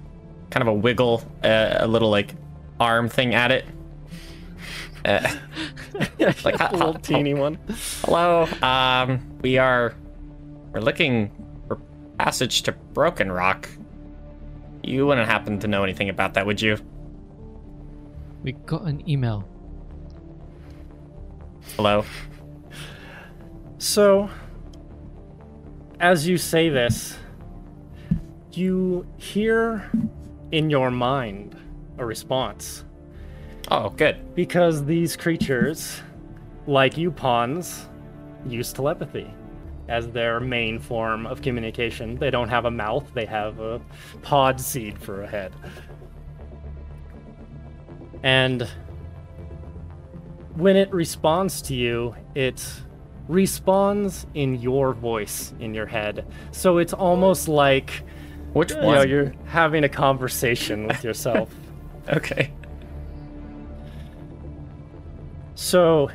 kind 0.51 0.63
of 0.63 0.69
a 0.69 0.75
wiggle, 0.75 1.23
uh, 1.43 1.77
a 1.79 1.87
little 1.87 2.11
like 2.11 2.35
arm 2.79 3.09
thing 3.09 3.35
at 3.35 3.51
it. 3.51 3.65
Uh, 5.05 5.35
like 6.45 6.59
a 6.61 6.71
little 6.73 6.95
teeny 6.95 7.35
one. 7.35 7.59
hello, 8.03 8.49
um, 8.63 9.39
we 9.41 9.59
are 9.59 9.95
we're 10.73 10.81
looking 10.81 11.31
for 11.69 11.79
passage 12.19 12.63
to 12.63 12.73
Broken 12.73 13.31
Rock. 13.31 13.69
You 14.83 15.07
wouldn't 15.07 15.29
happen 15.29 15.59
to 15.61 15.69
know 15.69 15.83
anything 15.83 16.09
about 16.09 16.35
that, 16.35 16.47
would 16.47 16.63
you? 16.63 16.79
we 18.47 18.53
got 18.53 18.83
an 18.83 19.03
email. 19.11 19.45
Hello. 21.75 22.05
So, 23.79 24.31
as 25.99 26.29
you 26.29 26.39
say 26.39 26.69
this, 26.69 27.19
you 28.57 29.07
hear 29.17 29.91
in 30.53 30.71
your 30.71 30.91
mind 30.91 31.57
a 31.99 32.05
response. 32.05 32.85
Oh, 33.69 33.91
good. 33.91 34.35
because 34.37 34.85
these 34.85 35.17
creatures 35.17 36.01
like 36.67 36.97
you 36.97 37.11
Pons, 37.11 37.89
use 38.47 38.73
telepathy 38.73 39.33
as 39.89 40.09
their 40.11 40.41
main 40.41 40.79
form 40.79 41.27
of 41.27 41.43
communication. 41.43 42.17
They 42.17 42.31
don't 42.31 42.49
have 42.49 42.65
a 42.65 42.71
mouth, 42.71 43.13
they 43.15 43.27
have 43.27 43.61
a 43.61 43.81
pod 44.23 44.61
seed 44.61 44.99
for 44.99 45.23
a 45.23 45.27
head. 45.27 45.53
And 48.23 48.69
when 50.55 50.77
it 50.77 50.93
responds 50.93 51.63
to 51.63 51.75
you, 51.75 52.17
it 52.35 52.65
responds 53.29 54.27
in 54.35 54.57
your 54.57 54.93
voice 54.93 55.55
in 55.61 55.75
your 55.75 55.87
head. 55.87 56.27
So 56.51 56.79
it's 56.79 56.93
almost 56.93 57.49
like 57.49 58.03
Which 58.57 58.71
you 58.71 58.81
know, 58.81 58.87
one? 58.87 59.09
you're 59.09 59.35
having 59.45 59.85
a 59.85 59.89
conversation 59.89 60.87
with 60.87 61.05
yourself. 61.05 61.55
Okay. 62.09 62.53
So 65.57 66.09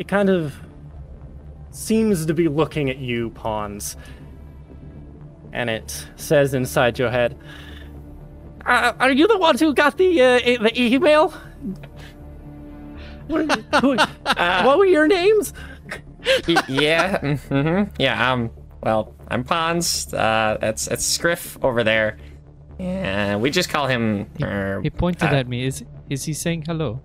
it 0.00 0.08
kind 0.08 0.28
of 0.28 0.52
seems 1.70 2.26
to 2.26 2.34
be 2.34 2.48
looking 2.48 2.90
at 2.90 2.98
you, 2.98 3.30
Pons. 3.30 3.96
And 5.52 5.70
it 5.70 6.08
says 6.16 6.54
inside 6.54 6.98
your 6.98 7.10
head, 7.10 7.38
uh, 8.66 8.94
Are 8.98 9.12
you 9.12 9.28
the 9.28 9.38
ones 9.38 9.60
who 9.60 9.72
got 9.74 9.96
the 9.96 10.20
uh, 10.20 10.38
the 10.64 10.72
email? 10.74 11.32
What, 13.28 13.52
who- 13.80 13.96
what 14.66 14.78
were 14.78 14.86
your 14.86 15.06
names? 15.06 15.52
Yeah. 16.66 17.20
Mm-hmm. 17.20 17.94
Yeah. 18.00 18.32
Um. 18.32 18.50
Well, 18.86 19.16
I'm 19.26 19.42
Pons. 19.42 20.14
Uh, 20.14 20.58
that's 20.60 20.86
it's 20.86 21.18
Scrif 21.18 21.58
over 21.64 21.82
there. 21.82 22.18
Yeah. 22.78 23.34
We 23.36 23.50
just 23.50 23.68
call 23.68 23.88
him. 23.88 24.30
er, 24.40 24.80
He 24.80 24.90
pointed 24.90 25.32
uh, 25.32 25.38
at 25.38 25.48
me. 25.48 25.66
Is 25.66 25.84
is 26.08 26.22
he 26.22 26.32
saying 26.32 26.66
hello? 26.68 27.02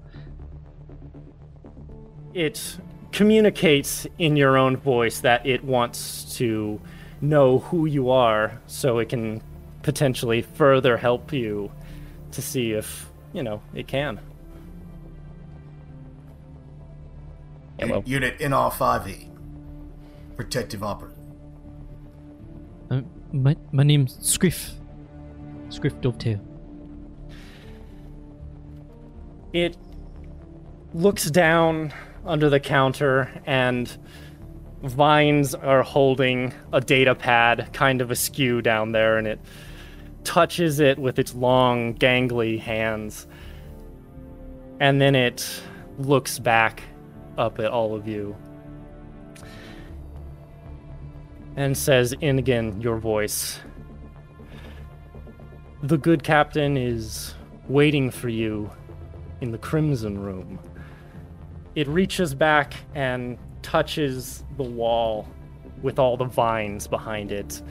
It 2.35 2.77
communicates 3.11 4.05
in 4.19 4.35
your 4.37 4.57
own 4.57 4.77
voice 4.77 5.21
that 5.21 5.43
it 5.43 5.63
wants 5.63 6.37
to 6.37 6.79
know 7.19 7.57
who 7.57 7.87
you 7.87 8.11
are 8.11 8.61
so 8.67 8.99
it 8.99 9.09
can 9.09 9.41
potentially 9.81 10.43
further 10.43 10.97
help 10.97 11.33
you 11.33 11.71
to 12.31 12.43
see 12.43 12.73
if, 12.73 13.09
you 13.33 13.41
know, 13.41 13.59
it 13.73 13.87
can. 13.87 14.19
Yeah, 17.79 17.85
well, 17.85 18.03
Unit 18.05 18.37
NR-5E. 18.37 19.29
Protective 20.37 20.83
operative. 20.83 21.10
Uh, 22.91 23.01
my 23.31 23.55
my 23.71 23.83
name's 23.83 24.17
Scrif. 24.17 24.73
Scrif 25.69 26.01
Dovetail. 26.01 26.41
It 29.53 29.77
looks 30.93 31.31
down 31.31 31.93
under 32.25 32.49
the 32.49 32.59
counter 32.59 33.41
and 33.45 33.97
vines 34.83 35.55
are 35.55 35.83
holding 35.83 36.53
a 36.73 36.81
data 36.81 37.15
pad 37.15 37.69
kind 37.71 38.01
of 38.01 38.11
askew 38.11 38.61
down 38.61 38.91
there 38.91 39.17
and 39.17 39.25
it 39.25 39.39
touches 40.25 40.81
it 40.81 40.99
with 40.99 41.17
its 41.17 41.33
long 41.33 41.93
gangly 41.95 42.59
hands 42.59 43.25
and 44.79 44.99
then 44.99 45.15
it 45.15 45.61
looks 45.97 46.39
back 46.39 46.83
up 47.37 47.59
at 47.59 47.71
all 47.71 47.95
of 47.95 48.07
you 48.07 48.35
and 51.55 51.77
says 51.77 52.13
in 52.21 52.39
again 52.39 52.79
your 52.81 52.97
voice 52.97 53.59
the 55.83 55.97
good 55.97 56.23
captain 56.23 56.77
is 56.77 57.33
waiting 57.67 58.11
for 58.11 58.29
you 58.29 58.69
in 59.41 59.51
the 59.51 59.57
Crimson 59.57 60.19
Room. 60.19 60.59
It 61.73 61.87
reaches 61.87 62.35
back 62.35 62.75
and 62.93 63.37
touches 63.63 64.43
the 64.57 64.63
wall 64.63 65.27
with 65.81 65.97
all 65.97 66.17
the 66.17 66.25
vines 66.25 66.87
behind 66.87 67.31
it, 67.31 67.63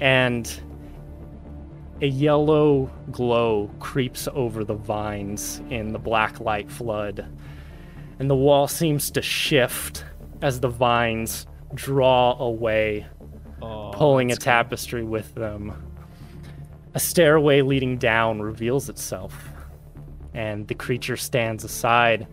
and 0.00 0.60
a 2.00 2.06
yellow 2.06 2.90
glow 3.12 3.70
creeps 3.78 4.26
over 4.34 4.64
the 4.64 4.74
vines 4.74 5.62
in 5.70 5.92
the 5.92 5.98
black 6.00 6.40
light 6.40 6.68
flood. 6.68 7.24
And 8.18 8.28
the 8.28 8.34
wall 8.34 8.66
seems 8.66 9.10
to 9.12 9.22
shift 9.22 10.04
as 10.40 10.58
the 10.58 10.68
vines 10.68 11.46
draw 11.74 12.36
away, 12.40 13.06
Oh, 13.62 13.90
pulling 13.94 14.32
a 14.32 14.36
tapestry 14.36 15.04
with 15.04 15.34
them. 15.34 15.72
A 16.94 17.00
stairway 17.00 17.62
leading 17.62 17.96
down 17.96 18.42
reveals 18.42 18.88
itself 18.88 19.52
and 20.34 20.66
the 20.66 20.74
creature 20.74 21.16
stands 21.16 21.64
aside, 21.64 22.26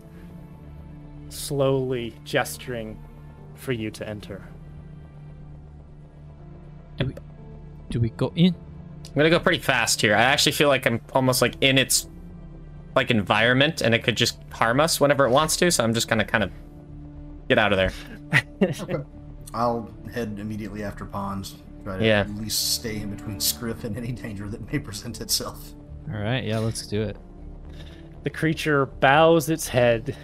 slowly 1.28 2.14
gesturing 2.24 2.98
for 3.54 3.72
you 3.72 3.90
to 3.90 4.08
enter. 4.08 4.42
Do 6.98 7.06
we, 7.06 7.14
do 7.90 8.00
we 8.00 8.10
go 8.10 8.32
in? 8.36 8.54
I'm 9.06 9.14
gonna 9.14 9.30
go 9.30 9.40
pretty 9.40 9.58
fast 9.58 10.00
here. 10.00 10.14
I 10.14 10.22
actually 10.22 10.52
feel 10.52 10.68
like 10.68 10.86
I'm 10.86 11.00
almost 11.12 11.42
like 11.42 11.54
in 11.60 11.78
its 11.78 12.08
like 12.96 13.10
environment, 13.10 13.80
and 13.82 13.94
it 13.94 14.02
could 14.02 14.16
just 14.16 14.38
harm 14.52 14.80
us 14.80 15.00
whenever 15.00 15.26
it 15.26 15.30
wants 15.30 15.56
to. 15.58 15.70
So 15.70 15.84
I'm 15.84 15.94
just 15.94 16.08
gonna 16.08 16.24
kind 16.24 16.44
of 16.44 16.50
get 17.48 17.58
out 17.58 17.72
of 17.72 17.78
there. 17.78 19.04
I'll 19.52 19.90
head 20.12 20.38
immediately 20.40 20.82
after 20.84 21.04
Pons. 21.04 21.56
Try 21.84 21.98
to 21.98 22.04
Yeah. 22.04 22.20
at 22.20 22.30
least 22.30 22.74
stay 22.74 23.00
in 23.00 23.10
between 23.10 23.36
Scrif 23.40 23.84
and 23.84 23.96
any 23.96 24.12
danger 24.12 24.48
that 24.48 24.72
may 24.72 24.78
present 24.78 25.20
itself. 25.20 25.72
All 26.12 26.18
right, 26.20 26.44
yeah, 26.44 26.58
let's 26.58 26.86
do 26.86 27.02
it. 27.02 27.16
The 28.22 28.30
creature 28.30 28.86
bows 28.86 29.48
its 29.48 29.66
head 29.68 30.16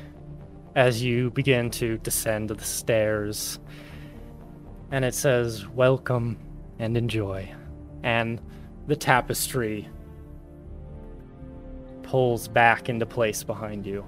as 0.75 1.03
you 1.03 1.31
begin 1.31 1.71
to 1.71 1.97
descend 1.99 2.51
the 2.51 2.63
stairs, 2.63 3.59
and 4.91 5.05
it 5.05 5.15
says, 5.15 5.67
Welcome 5.69 6.39
and 6.79 6.97
enjoy. 6.97 7.51
And 8.03 8.41
the 8.87 8.97
tapestry 8.97 9.89
pulls 12.03 12.47
back 12.49 12.89
into 12.89 13.07
place 13.07 13.43
behind 13.43 13.87
you. 13.87 14.05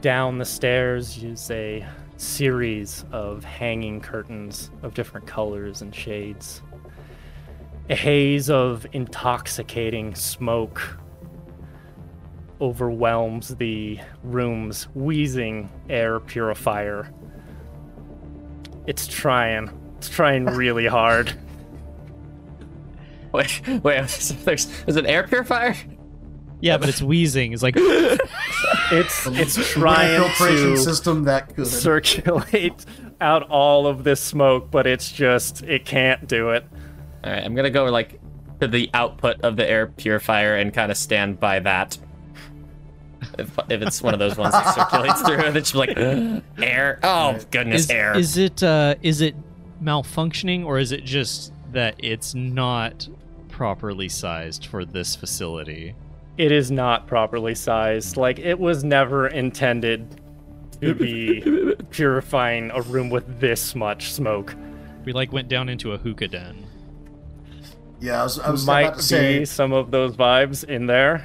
Down 0.00 0.38
the 0.38 0.44
stairs 0.44 1.22
is 1.22 1.50
a 1.50 1.86
series 2.16 3.04
of 3.12 3.44
hanging 3.44 4.00
curtains 4.00 4.70
of 4.82 4.94
different 4.94 5.26
colors 5.26 5.82
and 5.82 5.94
shades. 5.94 6.62
A 7.90 7.94
haze 7.94 8.48
of 8.48 8.86
intoxicating 8.92 10.14
smoke 10.14 10.98
overwhelms 12.60 13.56
the 13.56 13.98
room's 14.22 14.84
wheezing 14.94 15.68
air 15.90 16.20
purifier. 16.20 17.12
It's 18.86 19.06
trying. 19.06 19.70
It's 19.98 20.08
trying 20.08 20.46
really 20.46 20.86
hard. 20.98 21.34
Wait, 23.32 23.60
wait. 23.82 24.08
There's 24.44 24.66
there's 24.84 24.96
an 24.96 25.06
air 25.06 25.26
purifier. 25.26 25.74
Yeah, 26.60 26.78
but 26.78 26.88
it's 26.88 27.02
wheezing. 27.02 27.52
It's 27.52 27.62
like 27.62 27.74
It's 28.90 29.26
it's 29.26 29.72
trying 29.72 30.20
filtration 30.20 30.70
to 30.72 30.76
system 30.76 31.24
that 31.24 31.54
could. 31.54 31.66
circulate 31.66 32.84
out 33.20 33.48
all 33.48 33.86
of 33.86 34.04
this 34.04 34.20
smoke, 34.20 34.70
but 34.70 34.86
it's 34.86 35.10
just 35.10 35.62
it 35.62 35.84
can't 35.84 36.26
do 36.28 36.50
it. 36.50 36.64
All 37.24 37.32
right, 37.32 37.42
I'm 37.42 37.54
gonna 37.54 37.70
go 37.70 37.84
like 37.86 38.20
to 38.60 38.68
the 38.68 38.90
output 38.94 39.40
of 39.40 39.56
the 39.56 39.68
air 39.68 39.86
purifier 39.86 40.56
and 40.56 40.72
kind 40.72 40.90
of 40.90 40.98
stand 40.98 41.40
by 41.40 41.60
that. 41.60 41.98
If, 43.38 43.58
if 43.68 43.82
it's 43.82 44.02
one 44.02 44.12
of 44.12 44.20
those 44.20 44.36
ones 44.36 44.52
that 44.52 44.74
circulates 44.74 45.22
through, 45.22 45.38
and 45.38 45.56
it's 45.56 45.74
like 45.74 45.96
air. 46.58 47.00
Oh 47.02 47.38
goodness, 47.50 47.84
is, 47.84 47.90
air. 47.90 48.16
is 48.16 48.36
it 48.36 48.62
uh 48.62 48.94
is 49.02 49.20
it 49.20 49.34
malfunctioning 49.82 50.64
or 50.64 50.78
is 50.78 50.92
it 50.92 51.04
just 51.04 51.52
that 51.72 51.96
it's 51.98 52.34
not 52.34 53.08
properly 53.48 54.08
sized 54.08 54.66
for 54.66 54.84
this 54.84 55.16
facility? 55.16 55.94
It 56.36 56.50
is 56.50 56.70
not 56.70 57.06
properly 57.06 57.54
sized. 57.54 58.16
Like 58.16 58.38
it 58.38 58.58
was 58.58 58.82
never 58.82 59.28
intended 59.28 60.20
to 60.80 60.94
be 60.94 61.74
purifying 61.90 62.70
a 62.72 62.82
room 62.82 63.10
with 63.10 63.40
this 63.40 63.74
much 63.74 64.12
smoke. 64.12 64.54
We 65.04 65.12
like 65.12 65.32
went 65.32 65.48
down 65.48 65.68
into 65.68 65.92
a 65.92 65.98
hookah 65.98 66.28
den. 66.28 66.66
yeah, 68.00 68.20
I 68.20 68.24
was, 68.24 68.38
I 68.38 68.50
was 68.50 68.66
Might 68.66 68.82
about 68.82 68.96
to 68.96 69.02
say 69.02 69.38
be 69.40 69.44
some 69.44 69.72
of 69.72 69.90
those 69.90 70.16
vibes 70.16 70.64
in 70.64 70.86
there. 70.86 71.24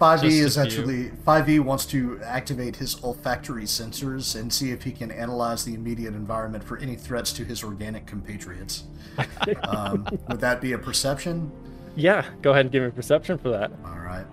5e 0.00 0.24
is 0.24 0.58
actually 0.58 1.10
5e 1.24 1.60
wants 1.60 1.86
to 1.86 2.20
activate 2.22 2.76
his 2.76 3.02
olfactory 3.04 3.64
sensors 3.64 4.38
and 4.38 4.52
see 4.52 4.70
if 4.70 4.82
he 4.82 4.90
can 4.90 5.10
analyze 5.10 5.64
the 5.64 5.72
immediate 5.72 6.14
environment 6.14 6.64
for 6.64 6.78
any 6.78 6.96
threats 6.96 7.32
to 7.32 7.44
his 7.44 7.62
organic 7.62 8.04
compatriots. 8.04 8.84
um, 9.62 10.06
would 10.28 10.40
that 10.40 10.60
be 10.60 10.72
a 10.72 10.78
perception? 10.78 11.50
Yeah, 11.96 12.24
go 12.42 12.50
ahead 12.50 12.66
and 12.66 12.72
give 12.72 12.82
me 12.82 12.90
perception 12.90 13.38
for 13.38 13.50
that. 13.50 13.70
All 13.84 13.98
right. 13.98 14.26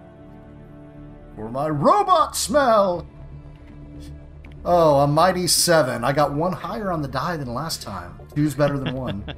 For 1.36 1.50
my 1.50 1.70
robot 1.70 2.36
smell. 2.36 3.08
Oh, 4.64 5.00
a 5.00 5.08
mighty 5.08 5.48
seven. 5.48 6.04
I 6.04 6.12
got 6.14 6.34
one 6.34 6.54
higher 6.54 6.92
on 6.92 7.02
the 7.02 7.08
die 7.08 7.38
than 7.38 7.54
last 7.54 7.82
time. 7.82 8.20
Two's 8.36 8.56
better 8.56 8.78
than 8.78 8.94
one. 8.96 9.24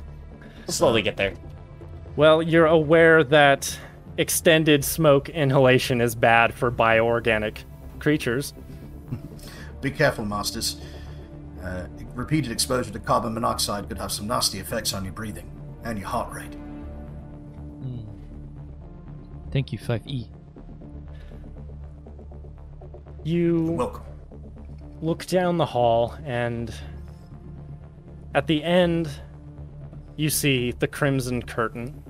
We'll 0.65 0.71
slowly 0.73 1.01
get 1.01 1.17
there. 1.17 1.33
Well, 2.15 2.41
you're 2.41 2.67
aware 2.67 3.21
that 3.25 3.77
extended 4.17 4.85
smoke 4.85 5.27
inhalation 5.27 5.99
is 5.99 6.15
bad 6.15 6.53
for 6.53 6.71
bioorganic 6.71 7.57
creatures. 7.99 8.53
Be 9.81 9.91
careful, 9.91 10.23
Masters. 10.23 10.79
Uh, 11.61 11.87
repeated 12.13 12.51
exposure 12.53 12.91
to 12.91 12.99
carbon 12.99 13.33
monoxide 13.33 13.89
could 13.89 13.97
have 13.97 14.13
some 14.13 14.27
nasty 14.27 14.59
effects 14.59 14.93
on 14.93 15.03
your 15.03 15.11
breathing 15.11 15.51
and 15.83 15.99
your 15.99 16.07
heart 16.07 16.31
rate. 16.33 16.55
Thank 19.53 19.71
you, 19.71 19.77
E. 19.77 19.85
5E. 19.85 20.27
You 23.23 23.71
Welcome. 23.73 24.03
look 24.99 25.27
down 25.27 25.57
the 25.57 25.65
hall, 25.67 26.15
and 26.25 26.73
at 28.33 28.47
the 28.47 28.63
end, 28.63 29.11
you 30.15 30.31
see 30.31 30.71
the 30.71 30.87
crimson 30.87 31.43
curtain. 31.43 32.03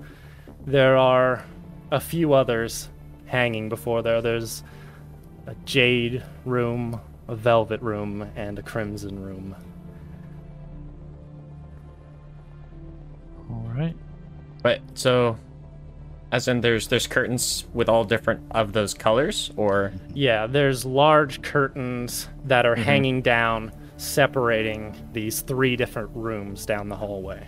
There 0.64 0.96
are 0.96 1.44
a 1.92 2.00
few 2.00 2.32
others 2.32 2.88
hanging 3.26 3.68
before 3.68 4.00
there. 4.00 4.22
There's 4.22 4.64
a 5.46 5.54
jade 5.66 6.22
room, 6.46 6.98
a 7.28 7.36
velvet 7.36 7.82
room, 7.82 8.26
and 8.36 8.58
a 8.58 8.62
crimson 8.62 9.22
room. 9.22 9.54
All 13.50 13.70
right. 13.76 13.94
Wait, 14.64 14.80
so 14.94 15.36
as 16.34 16.48
in 16.48 16.60
there's 16.60 16.88
there's 16.88 17.06
curtains 17.06 17.64
with 17.74 17.88
all 17.88 18.02
different 18.02 18.42
of 18.50 18.72
those 18.72 18.92
colors 18.92 19.52
or 19.56 19.92
Yeah, 20.14 20.48
there's 20.48 20.84
large 20.84 21.42
curtains 21.42 22.28
that 22.46 22.66
are 22.66 22.74
mm-hmm. 22.74 22.82
hanging 22.82 23.22
down, 23.22 23.70
separating 23.98 24.96
these 25.12 25.42
three 25.42 25.76
different 25.76 26.10
rooms 26.12 26.66
down 26.66 26.88
the 26.88 26.96
hallway. 26.96 27.46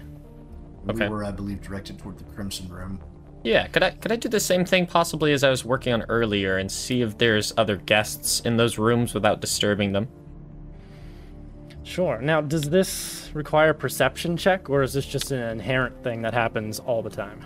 Okay. 0.88 1.08
We 1.08 1.10
were, 1.10 1.24
I 1.24 1.32
believe, 1.32 1.62
directed 1.62 1.98
toward 1.98 2.16
the 2.16 2.24
Crimson 2.32 2.68
Room. 2.68 3.00
Yeah, 3.42 3.66
could 3.66 3.82
I 3.82 3.90
could 3.90 4.12
I 4.12 4.16
do 4.16 4.28
the 4.28 4.38
same 4.38 4.64
thing 4.64 4.86
possibly 4.86 5.32
as 5.32 5.42
I 5.42 5.50
was 5.50 5.64
working 5.64 5.92
on 5.92 6.02
earlier 6.02 6.58
and 6.58 6.70
see 6.70 7.02
if 7.02 7.18
there's 7.18 7.52
other 7.56 7.76
guests 7.76 8.38
in 8.40 8.56
those 8.56 8.78
rooms 8.78 9.14
without 9.14 9.40
disturbing 9.40 9.90
them? 9.92 10.06
Sure. 11.82 12.20
Now, 12.20 12.40
does 12.40 12.70
this 12.70 13.30
require 13.34 13.74
perception 13.74 14.36
check, 14.36 14.70
or 14.70 14.82
is 14.82 14.92
this 14.92 15.06
just 15.06 15.32
an 15.32 15.40
inherent 15.40 16.04
thing 16.04 16.22
that 16.22 16.34
happens 16.34 16.78
all 16.78 17.02
the 17.02 17.10
time? 17.10 17.44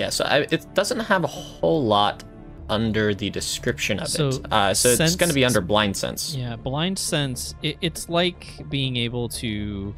Yeah, 0.00 0.08
so 0.08 0.24
I, 0.24 0.46
it 0.50 0.64
doesn't 0.72 1.00
have 1.00 1.24
a 1.24 1.26
whole 1.26 1.84
lot 1.84 2.24
under 2.70 3.12
the 3.14 3.28
description 3.28 3.98
of 4.00 4.08
So, 4.08 4.28
it. 4.28 4.50
Uh, 4.50 4.72
so 4.72 4.88
it's 4.90 5.14
going 5.16 5.28
to 5.28 5.34
be 5.34 5.44
under 5.44 5.60
blind 5.60 5.94
sense. 5.94 6.34
Yeah, 6.34 6.56
blind 6.56 6.98
sense. 6.98 7.54
It, 7.62 7.76
it's 7.82 8.08
like 8.08 8.46
being 8.70 8.96
able 8.96 9.28
to 9.28 9.94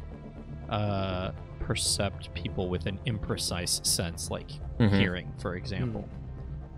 uh, 0.69 1.31
percept 1.61 2.33
people 2.33 2.67
with 2.67 2.85
an 2.85 2.99
imprecise 3.05 3.85
sense, 3.85 4.29
like 4.29 4.51
Mhm. 4.79 4.99
hearing, 4.99 5.31
for 5.37 5.55
example. 5.55 6.03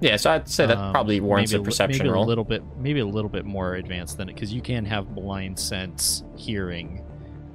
Yeah, 0.02 0.18
so 0.18 0.30
I'd 0.32 0.48
say 0.48 0.68
that 0.68 0.78
Um, 0.78 0.92
probably 0.92 1.20
warrants 1.20 1.54
a 1.54 1.60
perception 1.60 2.04
maybe 2.06 2.14
roll. 2.14 2.26
a 2.26 2.28
little 2.28 2.44
bit, 2.44 2.62
maybe 2.78 3.00
a 3.00 3.06
little 3.08 3.30
bit 3.30 3.46
more 3.46 3.74
advanced 3.76 4.18
than 4.18 4.30
it, 4.30 4.34
because 4.36 4.54
you 4.54 4.62
can 4.62 4.86
have 4.86 5.16
blind 5.16 5.58
sense 5.58 6.24
hearing. 6.36 7.02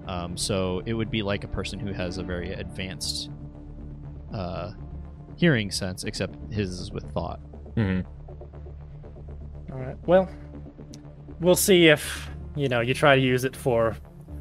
Um, 0.09 0.37
so 0.37 0.83
it 0.87 0.95
would 0.95 1.11
be 1.13 1.23
like 1.23 1.45
a 1.45 1.49
person 1.49 1.79
who 1.79 1.93
has 1.93 2.19
a 2.19 2.25
very 2.25 2.55
advanced 2.55 3.31
uh, 4.33 4.71
hearing 5.41 5.71
sense, 5.71 6.05
except 6.05 6.37
his 6.53 6.79
is 6.79 6.93
with 6.93 7.11
thought. 7.13 7.41
Mhm. 7.75 8.05
All 9.73 9.79
right. 9.79 9.97
Well, 10.07 10.29
we'll 11.41 11.57
see 11.57 11.89
if 11.89 12.29
you 12.55 12.69
know 12.69 12.81
you 12.81 12.93
try 12.93 13.17
to 13.17 13.23
use 13.23 13.45
it 13.45 13.57
for 13.57 13.97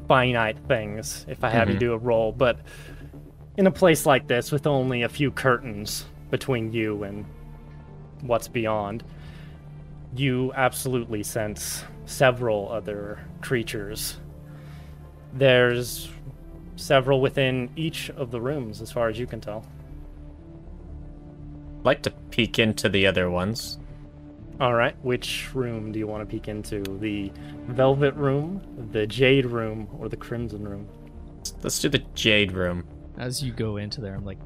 finite 0.06 0.58
things. 0.68 1.24
If 1.26 1.42
I 1.42 1.48
have 1.48 1.70
you 1.70 1.76
Mhm. 1.76 1.80
do 1.80 1.92
a 1.94 1.98
roll, 1.98 2.32
but 2.32 2.58
in 3.56 3.66
a 3.66 3.70
place 3.70 4.04
like 4.04 4.26
this, 4.26 4.52
with 4.52 4.66
only 4.66 5.02
a 5.02 5.08
few 5.08 5.30
curtains 5.30 6.04
between 6.30 6.70
you 6.70 7.02
and 7.04 7.24
what's 8.20 8.46
beyond, 8.48 9.02
you 10.14 10.52
absolutely 10.54 11.22
sense 11.22 11.82
several 12.04 12.70
other 12.70 13.20
creatures. 13.40 14.18
There's 15.32 16.10
several 16.76 17.22
within 17.22 17.70
each 17.76 18.10
of 18.10 18.30
the 18.30 18.40
rooms, 18.40 18.82
as 18.82 18.92
far 18.92 19.08
as 19.08 19.18
you 19.18 19.26
can 19.26 19.40
tell. 19.40 19.64
I'd 21.80 21.86
like 21.86 22.02
to 22.02 22.10
peek 22.30 22.58
into 22.58 22.90
the 22.90 23.06
other 23.06 23.30
ones. 23.30 23.78
All 24.60 24.74
right, 24.74 24.94
which 25.02 25.48
room 25.54 25.92
do 25.92 25.98
you 25.98 26.06
want 26.06 26.20
to 26.20 26.26
peek 26.26 26.46
into? 26.48 26.82
The 26.82 27.32
velvet 27.68 28.14
room, 28.16 28.60
the 28.92 29.06
jade 29.06 29.46
room, 29.46 29.88
or 29.98 30.10
the 30.10 30.16
crimson 30.18 30.68
room? 30.68 30.86
Let's 31.62 31.78
do 31.78 31.88
the 31.88 32.02
jade 32.14 32.52
room. 32.52 32.84
As 33.16 33.42
you 33.42 33.52
go 33.52 33.78
into 33.78 34.02
there, 34.02 34.14
I'm 34.14 34.26
like, 34.26 34.36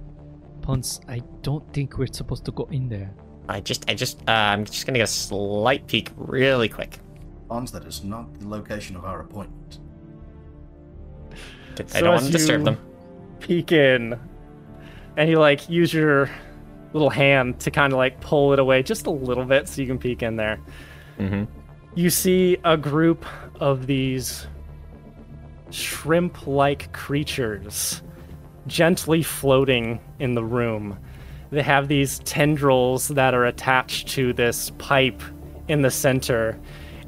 Pons, 0.63 1.01
I 1.09 1.23
don't 1.43 1.71
think 1.73 1.99
we're 1.99 2.07
supposed 2.07 2.45
to 2.45 2.53
go 2.53 2.69
in 2.71 2.89
there. 2.89 3.13
I 3.49 3.61
just, 3.61 3.91
I 3.91 3.95
just, 3.95 4.21
uh, 4.29 4.31
I'm 4.31 4.65
just 4.65 4.87
gonna 4.87 5.01
get 5.01 5.09
a 5.09 5.13
slight 5.13 5.89
peek, 5.89 6.13
really 6.17 6.69
quick. 6.69 7.01
Pons, 7.49 7.73
that 7.73 7.85
is 7.85 8.05
not 8.05 8.33
the 8.39 8.47
location 8.47 8.95
of 8.95 9.05
our 9.05 9.23
appointment. 9.23 9.81
I 11.77 11.85
So 11.87 12.01
don't 12.03 12.15
want 12.15 12.27
to 12.27 12.31
disturb 12.33 12.65
them. 12.65 12.79
Peek 13.41 13.73
in, 13.73 14.17
and 15.17 15.29
you 15.29 15.41
like 15.41 15.69
use 15.69 15.93
your 15.93 16.31
little 16.95 17.11
hand 17.11 17.61
to 17.61 17.71
kind 17.71 17.93
of 17.93 17.99
like 17.99 18.21
pull 18.21 18.53
it 18.53 18.59
away 18.59 18.83
just 18.83 19.07
a 19.07 19.11
little 19.11 19.45
bit 19.45 19.69
so 19.69 19.83
you 19.83 19.87
can 19.87 19.99
peek 19.99 20.23
in 20.23 20.37
there. 20.37 20.59
hmm 21.19 21.45
You 21.95 22.09
see 22.09 22.57
a 22.65 22.77
group 22.77 23.27
of 23.61 23.87
these 23.87 24.47
shrimp 25.71 26.47
like 26.47 26.93
creatures 26.93 28.03
gently 28.67 29.23
floating 29.23 30.01
in 30.19 30.35
the 30.35 30.45
room. 30.45 30.99
They 31.51 31.63
have 31.63 31.89
these 31.89 32.21
tendrils 32.21 33.09
that 33.09 33.35
are 33.35 33.45
attached 33.45 34.09
to 34.11 34.33
this 34.33 34.71
pipe 34.79 35.21
in 35.69 35.83
the 35.83 35.91
center, 35.91 36.59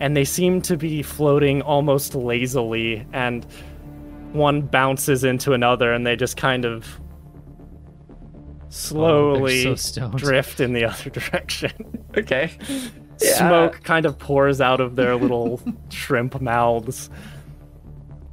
and 0.01 0.17
they 0.17 0.25
seem 0.25 0.61
to 0.63 0.77
be 0.77 1.03
floating 1.03 1.63
almost 1.63 2.15
lazily, 2.15 3.07
and 3.13 3.47
one 4.33 4.61
bounces 4.61 5.25
into 5.25 5.53
another, 5.53 5.93
and 5.93 6.07
they 6.07 6.17
just 6.17 6.37
kind 6.37 6.65
of 6.65 7.01
slowly 8.77 9.77
so 9.77 10.09
drift 10.11 10.61
in 10.61 10.73
the 10.73 10.85
other 10.85 11.11
direction. 11.21 11.73
Okay. 12.17 12.51
Smoke 13.19 13.81
kind 13.83 14.05
of 14.05 14.19
pours 14.19 14.61
out 14.61 14.81
of 14.81 14.95
their 14.97 15.17
little 15.17 15.61
shrimp 15.89 16.41
mouths. 16.41 17.09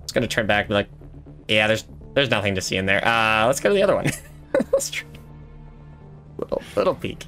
It's 0.04 0.12
gonna 0.12 0.28
turn 0.28 0.46
back 0.46 0.66
and 0.66 0.70
be 0.70 0.74
like, 0.76 0.90
yeah, 1.48 1.68
there's 1.68 1.86
there's 2.14 2.30
nothing 2.30 2.56
to 2.56 2.62
see 2.62 2.76
in 2.78 2.86
there. 2.86 3.06
Uh, 3.08 3.48
let's 3.48 3.60
go 3.60 3.70
to 3.70 3.76
the 3.76 3.82
other 3.84 3.96
one. 3.96 4.06
let's 4.72 4.90
try. 4.90 5.08
Little 6.38 6.62
little 6.76 6.96
peek. 6.96 7.26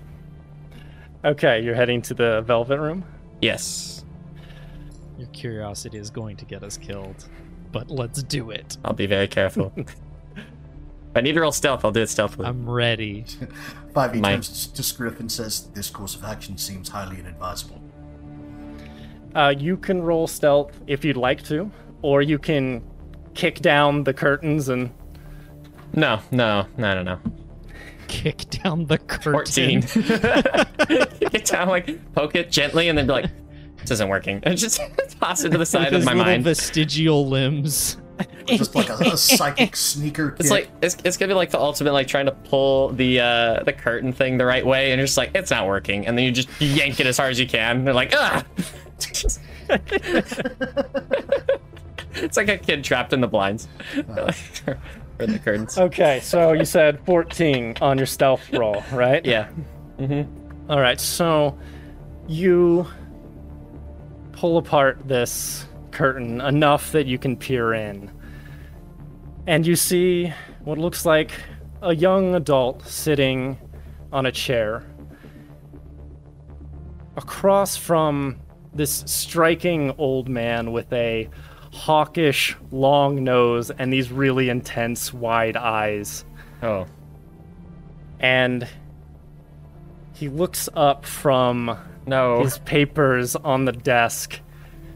Okay, 1.24 1.62
you're 1.62 1.76
heading 1.76 2.02
to 2.04 2.14
the 2.14 2.42
velvet 2.42 2.80
room. 2.80 3.04
Yes, 3.42 4.04
Your 5.18 5.28
curiosity 5.30 5.98
is 5.98 6.10
going 6.10 6.38
to 6.38 6.46
get 6.46 6.64
us 6.64 6.78
killed, 6.78 7.28
but 7.72 7.90
let's 7.90 8.22
do 8.24 8.52
it. 8.52 8.78
I'll 8.84 8.94
be 8.94 9.06
very 9.08 9.28
careful. 9.28 9.74
If 11.16 11.20
I 11.20 11.22
need 11.22 11.32
to 11.36 11.40
roll 11.40 11.54
stealth, 11.54 11.86
I'll 11.86 11.94
do 11.94 12.02
it 12.02 12.10
stealthily. 12.10 12.46
I'm 12.46 12.70
ready. 12.70 13.24
5e 13.94 14.20
My- 14.20 14.34
turns 14.34 14.68
to 14.68 14.82
Scrif 14.82 15.22
and 15.22 15.32
says, 15.32 15.70
This 15.74 15.90
course 15.90 16.14
of 16.14 16.26
action 16.26 16.58
seems 16.58 16.90
highly 16.90 17.18
inadvisable. 17.20 17.82
Uh, 19.34 19.54
you 19.58 19.78
can 19.78 20.02
roll 20.02 20.28
stealth 20.28 20.78
if 20.88 21.06
you'd 21.06 21.16
like 21.16 21.42
to, 21.44 21.72
or 22.02 22.22
you 22.22 22.38
can 22.38 22.84
kick 23.34 23.62
down 23.62 24.04
the 24.04 24.14
curtains 24.14 24.68
and. 24.68 24.90
no, 25.94 26.20
no, 26.32 26.68
no, 26.78 26.96
no, 26.96 27.04
no. 27.04 27.20
Kick 28.10 28.50
down 28.50 28.86
the 28.86 28.98
curtain. 28.98 29.32
Fourteen. 29.32 29.80
Get 31.32 31.46
down, 31.46 31.70
like 31.70 32.14
poke 32.14 32.36
it 32.36 32.52
gently, 32.52 32.90
and 32.90 32.98
then 32.98 33.08
be 33.08 33.14
like, 33.14 33.32
"This 33.78 33.92
isn't 33.92 34.10
working." 34.10 34.42
And 34.44 34.58
just 34.60 34.82
toss 35.22 35.46
it 35.46 35.50
to 35.50 35.54
the 35.54 35.60
With 35.60 35.68
side 35.70 35.88
of 35.88 35.94
his 35.94 36.06
my 36.06 36.12
little 36.12 36.26
mind. 36.26 36.44
vestigial 36.44 37.26
limbs. 37.28 37.98
Just 38.46 38.76
like 38.76 38.90
a, 38.90 38.94
a 38.94 39.18
psychic 39.18 39.76
sneaker 39.76 40.32
kick. 40.32 40.40
It's 40.40 40.50
like 40.50 40.70
it's, 40.82 40.98
it's 41.04 41.18
gonna 41.18 41.30
be 41.32 41.36
like 41.36 41.50
the 41.52 41.60
ultimate 41.60 41.94
like 41.94 42.08
trying 42.08 42.28
to 42.28 42.32
pull 42.32 42.90
the 42.90 43.20
uh 43.20 43.64
the 43.64 43.74
curtain 43.74 44.14
thing 44.14 44.38
the 44.38 44.46
right 44.46 44.66
way 44.66 44.92
and 44.92 45.00
you're 45.00 45.08
just 45.08 45.18
like 45.18 45.32
it's 45.34 45.52
not 45.52 45.68
working 45.68 46.08
and 46.08 46.18
then 46.18 46.26
you 46.26 46.32
just 46.32 46.50
yank 46.62 47.00
it 47.00 47.08
as 47.08 47.18
hard 47.18 47.32
as 47.32 47.40
you 47.40 47.48
can. 47.48 47.84
They're 47.84 47.94
like 47.94 48.14
ah. 48.16 48.46
it's 52.16 52.38
like 52.38 52.50
a 52.50 52.58
kid 52.58 52.84
trapped 52.84 53.14
in 53.14 53.22
the 53.22 53.28
blinds 53.28 53.68
or 54.68 54.78
in 55.20 55.32
the 55.32 55.40
curtains. 55.40 55.78
Okay, 55.78 56.20
so 56.22 56.54
you 56.54 56.66
said 56.66 57.00
14 57.06 57.78
on 57.82 57.98
your 57.98 58.08
stealth 58.08 58.52
roll, 58.54 58.84
right? 58.92 59.26
Yeah. 59.26 59.50
All 60.70 60.80
right, 60.80 61.00
so 61.00 61.58
you 62.28 62.88
pull 64.34 64.58
apart 64.58 65.00
this 65.08 65.66
curtain 66.00 66.42
enough 66.42 66.92
that 66.92 67.06
you 67.08 67.18
can 67.18 67.38
peer 67.38 67.74
in. 67.74 68.12
And 69.48 69.66
you 69.66 69.78
see 69.78 70.34
what 70.66 70.78
looks 70.78 71.06
like 71.06 71.32
a 71.82 71.96
young 71.96 72.36
adult 72.36 72.86
sitting 72.86 73.58
on 74.12 74.26
a 74.26 74.32
chair. 74.32 74.84
Across 77.16 77.78
from 77.78 78.42
this 78.74 79.04
striking 79.08 79.94
old 79.98 80.28
man 80.28 80.74
with 80.74 80.92
a 80.92 81.30
hawkish 81.72 82.58
long 82.72 83.24
nose 83.24 83.72
and 83.72 83.92
these 83.94 84.12
really 84.12 84.50
intense 84.50 85.14
wide 85.14 85.56
eyes 85.58 86.26
Oh. 86.62 86.86
and 88.20 88.68
he 90.14 90.28
looks 90.30 90.68
up 90.76 91.06
from 91.06 91.78
No. 92.06 92.42
his 92.44 92.58
papers 92.60 93.36
on 93.38 93.64
the 93.66 93.72
desk 93.74 94.40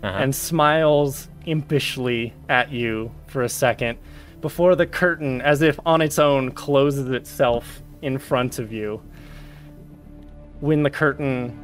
Uh-huh. 0.01 0.17
and 0.17 0.33
smiles 0.33 1.27
impishly 1.45 2.31
at 2.47 2.71
you 2.71 3.11
for 3.27 3.41
a 3.41 3.49
second 3.49 3.97
before 4.41 4.75
the 4.75 4.85
curtain, 4.87 5.41
as 5.41 5.61
if 5.61 5.77
on 5.85 6.01
its 6.01 6.17
own, 6.17 6.51
closes 6.51 7.09
itself 7.09 7.81
in 8.01 8.17
front 8.17 8.59
of 8.59 8.71
you. 8.71 9.01
When 10.61 10.83
the 10.83 10.89
curtain 10.89 11.57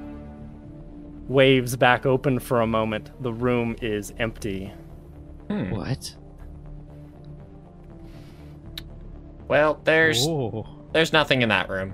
waves 1.30 1.76
back 1.78 2.06
open 2.06 2.40
for 2.40 2.60
a 2.62 2.68
moment, 2.68 3.12
the 3.24 3.32
room 3.32 3.76
is 3.82 4.14
empty. 4.20 4.74
What? 5.48 6.14
Well, 9.48 9.80
there's 9.84 10.26
Oh. 10.28 10.66
there's 10.92 11.14
nothing 11.14 11.42
in 11.42 11.50
that 11.50 11.70
room, 11.70 11.94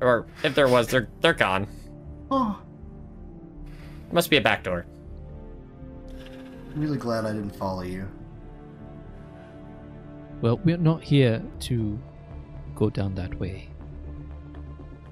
or 0.00 0.26
if 0.42 0.54
there 0.54 0.68
was, 0.68 0.88
they're 0.88 1.08
they're 1.20 1.34
gone. 1.34 1.66
Oh, 2.30 2.58
Must 4.12 4.30
be 4.30 4.36
a 4.36 4.40
back 4.40 4.62
door. 4.62 4.86
Really 6.76 6.98
glad 6.98 7.24
I 7.24 7.32
didn't 7.32 7.56
follow 7.56 7.82
you. 7.82 8.08
Well, 10.40 10.60
we're 10.64 10.76
not 10.76 11.02
here 11.02 11.42
to 11.60 11.98
go 12.74 12.90
down 12.90 13.14
that 13.14 13.38
way. 13.40 13.68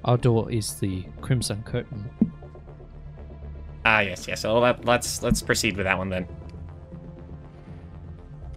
Our 0.04 0.18
door 0.18 0.50
is 0.52 0.74
the 0.74 1.04
Crimson 1.22 1.62
Curtain. 1.62 2.10
Ah, 3.86 4.00
yes, 4.00 4.28
yes. 4.28 4.42
So 4.42 4.58
let, 4.58 4.84
let's 4.84 5.22
let's 5.22 5.42
proceed 5.42 5.76
with 5.76 5.84
that 5.84 5.96
one 5.96 6.10
then. 6.10 6.26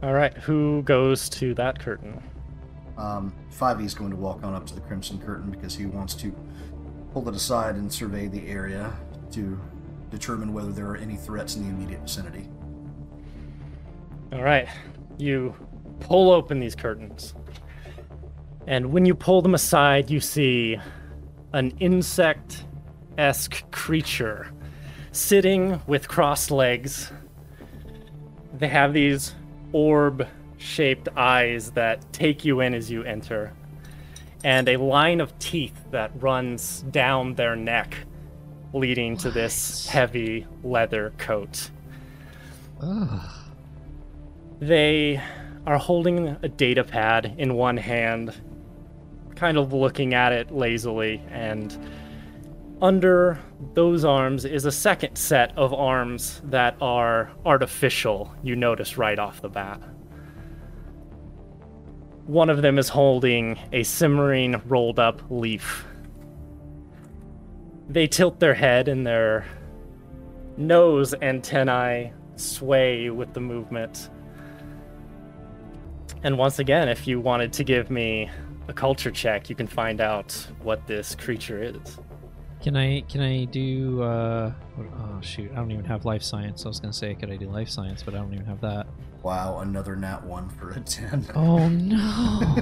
All 0.03 0.13
right, 0.13 0.33
who 0.37 0.83
goes 0.83 1.27
to 1.29 1.53
that 1.55 1.79
curtain? 1.79 2.21
Um, 2.97 3.33
5e 3.51 3.83
is 3.83 3.93
going 3.93 4.11
to 4.11 4.15
walk 4.15 4.43
on 4.43 4.53
up 4.53 4.65
to 4.67 4.75
the 4.75 4.81
Crimson 4.81 5.19
Curtain 5.19 5.49
because 5.49 5.75
he 5.75 5.85
wants 5.85 6.13
to 6.15 6.33
pull 7.13 7.27
it 7.27 7.35
aside 7.35 7.75
and 7.75 7.91
survey 7.91 8.27
the 8.27 8.47
area 8.47 8.93
to 9.31 9.59
determine 10.11 10.53
whether 10.53 10.71
there 10.71 10.87
are 10.87 10.97
any 10.97 11.15
threats 11.15 11.55
in 11.55 11.63
the 11.63 11.69
immediate 11.69 12.01
vicinity. 12.01 12.47
All 14.33 14.43
right, 14.43 14.67
you 15.17 15.55
pull 16.01 16.31
open 16.31 16.59
these 16.59 16.75
curtains. 16.75 17.33
And 18.67 18.91
when 18.91 19.05
you 19.05 19.15
pull 19.15 19.41
them 19.41 19.55
aside, 19.55 20.09
you 20.09 20.19
see 20.19 20.77
an 21.53 21.71
insect 21.79 22.65
esque 23.17 23.69
creature 23.71 24.51
sitting 25.13 25.81
with 25.87 26.07
crossed 26.07 26.51
legs. 26.51 27.11
They 28.57 28.67
have 28.67 28.93
these 28.93 29.33
orb 29.71 30.27
shaped 30.57 31.07
eyes 31.15 31.71
that 31.71 32.11
take 32.11 32.43
you 32.43 32.59
in 32.59 32.73
as 32.73 32.91
you 32.91 33.03
enter, 33.03 33.53
and 34.43 34.67
a 34.67 34.77
line 34.77 35.21
of 35.21 35.37
teeth 35.39 35.79
that 35.91 36.11
runs 36.21 36.81
down 36.91 37.35
their 37.35 37.55
neck, 37.55 37.95
leading 38.73 39.15
to 39.17 39.31
this 39.31 39.87
heavy 39.87 40.45
leather 40.63 41.13
coat. 41.17 41.69
Ah. 42.81 43.36
They 44.59 45.21
are 45.65 45.77
holding 45.77 46.37
a 46.41 46.49
data 46.49 46.83
pad 46.83 47.35
in 47.37 47.53
one 47.53 47.77
hand, 47.77 48.33
kind 49.35 49.57
of 49.57 49.73
looking 49.73 50.13
at 50.13 50.31
it 50.31 50.51
lazily, 50.51 51.21
and 51.29 51.77
under 52.81 53.39
those 53.73 54.05
arms 54.05 54.45
is 54.45 54.65
a 54.65 54.71
second 54.71 55.15
set 55.15 55.55
of 55.57 55.73
arms 55.73 56.41
that 56.45 56.75
are 56.79 57.31
artificial, 57.45 58.33
you 58.43 58.55
notice 58.55 58.97
right 58.97 59.17
off 59.17 59.41
the 59.41 59.49
bat. 59.49 59.81
One 62.25 62.49
of 62.49 62.61
them 62.61 62.77
is 62.77 62.89
holding 62.89 63.57
a 63.71 63.83
simmering, 63.83 64.61
rolled 64.65 64.99
up 64.99 65.21
leaf. 65.29 65.85
They 67.89 68.05
tilt 68.05 68.39
their 68.39 68.53
head 68.53 68.87
and 68.87 69.07
their 69.07 69.45
nose 70.57 71.13
antennae 71.21 72.13
sway 72.35 73.09
with 73.09 73.33
the 73.33 73.39
movement. 73.39 74.09
And 76.23 76.37
once 76.37 76.59
again, 76.59 76.89
if 76.89 77.07
you 77.07 77.19
wanted 77.19 77.53
to 77.53 77.63
give 77.63 77.89
me 77.89 78.29
a 78.67 78.73
culture 78.73 79.11
check, 79.11 79.49
you 79.49 79.55
can 79.55 79.67
find 79.67 80.01
out 80.01 80.33
what 80.61 80.85
this 80.87 81.15
creature 81.15 81.61
is. 81.61 81.99
Can 82.61 82.75
I 82.75 83.01
can 83.01 83.21
I 83.21 83.45
do 83.45 84.01
uh 84.01 84.51
what, 84.75 84.87
oh 84.99 85.21
shoot, 85.21 85.51
I 85.51 85.55
don't 85.55 85.71
even 85.71 85.85
have 85.85 86.05
life 86.05 86.23
science. 86.23 86.65
I 86.65 86.69
was 86.69 86.79
gonna 86.79 86.91
say 86.91 87.13
could 87.13 87.29
I 87.31 87.37
do 87.37 87.47
life 87.49 87.69
science, 87.69 88.01
but 88.01 88.15
I 88.15 88.17
don't 88.17 88.33
even 88.33 88.45
have 88.45 88.59
that. 88.61 88.87
Wow, 89.21 89.59
another 89.59 89.95
nat 89.95 90.23
1 90.23 90.49
for 90.49 90.71
a 90.71 90.79
10. 90.79 91.27
Oh 91.35 91.67
no. 91.69 92.57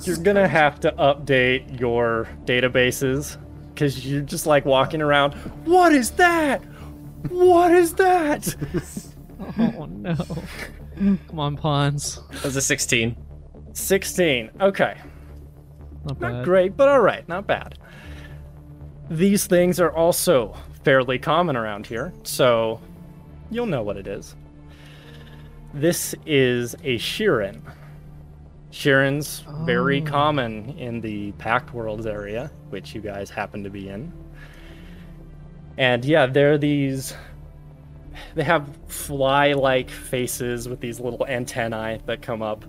You're 0.02 0.18
gonna 0.18 0.46
have 0.46 0.78
to 0.80 0.92
update 0.92 1.80
your 1.80 2.28
databases 2.44 3.38
because 3.72 4.06
you're 4.06 4.22
just 4.22 4.46
like 4.46 4.64
walking 4.64 5.02
around. 5.02 5.34
What 5.64 5.92
is 5.92 6.10
that? 6.12 6.62
What 7.28 7.72
is 7.72 7.92
that? 7.94 8.54
oh 9.58 9.86
no. 9.86 10.16
Mm. 10.96 11.18
Come 11.28 11.40
on, 11.40 11.56
Pons. 11.56 12.20
That 12.30 12.44
was 12.44 12.56
a 12.56 12.60
16. 12.62 13.16
16. 13.72 14.50
Okay. 14.60 14.96
Not 16.04 16.20
Not 16.20 16.44
great, 16.44 16.76
but 16.76 16.88
all 16.88 17.00
right, 17.00 17.26
not 17.28 17.46
bad. 17.46 17.78
These 19.10 19.46
things 19.46 19.78
are 19.80 19.92
also 19.92 20.56
fairly 20.84 21.18
common 21.18 21.56
around 21.56 21.86
here, 21.86 22.12
so 22.22 22.80
you'll 23.50 23.66
know 23.66 23.82
what 23.82 23.96
it 23.96 24.06
is. 24.06 24.34
This 25.74 26.14
is 26.24 26.74
a 26.84 26.96
Shirren. 26.96 27.60
Shirren's 28.72 29.44
very 29.64 30.00
Oh. 30.00 30.04
common 30.04 30.70
in 30.78 31.00
the 31.00 31.32
Pact 31.32 31.74
Worlds 31.74 32.06
area, 32.06 32.50
which 32.70 32.94
you 32.94 33.00
guys 33.00 33.30
happen 33.30 33.62
to 33.64 33.70
be 33.70 33.88
in. 33.88 34.12
And 35.78 36.04
yeah, 36.04 36.26
they're 36.26 36.56
these. 36.58 37.14
They 38.34 38.44
have 38.44 38.68
fly 38.88 39.52
like 39.52 39.90
faces 39.90 40.68
with 40.68 40.80
these 40.80 41.00
little 41.00 41.26
antennae 41.26 42.00
that 42.06 42.22
come 42.22 42.42
up. 42.42 42.64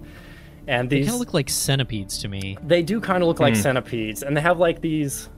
And 0.68 0.90
They 0.90 0.98
these 0.98 1.06
kind 1.08 1.16
of 1.16 1.20
look 1.20 1.34
like 1.34 1.50
centipedes 1.50 2.18
to 2.20 2.28
me. 2.28 2.58
they 2.62 2.84
do 2.84 3.00
kind 3.00 3.24
of 3.24 3.28
look 3.28 3.40
like 3.40 3.56
hmm. 3.56 3.62
centipedes, 3.62 4.22
and 4.24 4.36
they 4.36 4.42
have 4.42 4.60
like 4.60 4.82
these 4.82 5.30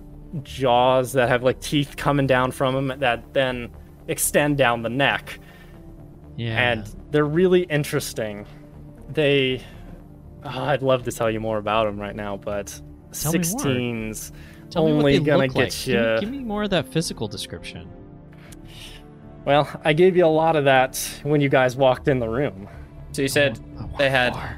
jaws 0.43 1.13
that 1.13 1.29
have 1.29 1.43
like 1.43 1.59
teeth 1.59 1.95
coming 1.97 2.25
down 2.27 2.51
from 2.51 2.73
them 2.87 2.99
that 2.99 3.33
then 3.33 3.69
extend 4.07 4.57
down 4.57 4.81
the 4.81 4.89
neck, 4.89 5.39
Yeah. 6.35 6.71
and 6.71 6.95
they're 7.11 7.25
really 7.25 7.61
interesting. 7.63 8.45
They, 9.11 9.61
oh, 10.43 10.49
I'd 10.63 10.81
love 10.81 11.03
to 11.03 11.11
tell 11.11 11.29
you 11.29 11.39
more 11.39 11.57
about 11.57 11.85
them 11.85 11.99
right 11.99 12.15
now, 12.15 12.37
but 12.37 12.67
Tell 13.11 13.31
me 13.31 13.39
more. 13.39 13.45
16's 13.45 14.31
Tell 14.69 14.85
me 14.85 14.91
what 14.93 14.99
only 14.99 15.17
they 15.17 15.23
gonna 15.25 15.43
look 15.45 15.53
get 15.53 15.59
like. 15.63 15.87
you. 15.87 15.93
Give 15.93 16.03
me, 16.13 16.19
give 16.21 16.29
me 16.31 16.39
more 16.39 16.63
of 16.63 16.69
that 16.71 16.87
physical 16.87 17.27
description. 17.27 17.87
Well, 19.45 19.69
I 19.83 19.93
gave 19.93 20.15
you 20.15 20.25
a 20.25 20.27
lot 20.27 20.55
of 20.55 20.65
that 20.65 20.97
when 21.23 21.41
you 21.41 21.49
guys 21.49 21.75
walked 21.75 22.07
in 22.07 22.19
the 22.19 22.27
room. 22.29 22.67
So 23.13 23.21
you 23.21 23.27
said 23.27 23.59
oh, 23.79 23.89
I 23.95 23.97
they 23.97 24.09
had 24.09 24.33
more. 24.33 24.57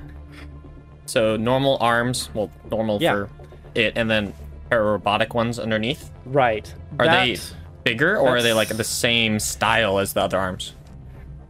so 1.05 1.37
normal 1.37 1.77
arms, 1.79 2.29
well, 2.33 2.51
normal 2.69 2.97
Yeah. 3.01 3.13
for 3.13 3.29
it, 3.75 3.93
and 3.95 4.09
then 4.09 4.33
robotic 4.71 5.33
ones 5.33 5.59
underneath. 5.59 6.11
Right. 6.25 6.73
Are 6.99 7.05
they 7.07 7.37
bigger, 7.83 8.17
or 8.17 8.37
are 8.37 8.41
they 8.41 8.53
like 8.53 8.69
the 8.69 8.83
same 8.83 9.39
style 9.39 9.99
as 9.99 10.13
the 10.13 10.21
other 10.21 10.37
arms? 10.37 10.73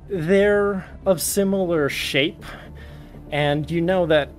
They're 0.10 0.86
of 1.06 1.22
similar 1.22 1.88
shape, 1.90 2.44
and 3.32 3.70
you 3.72 3.82
know 3.82 4.06
that 4.08 4.30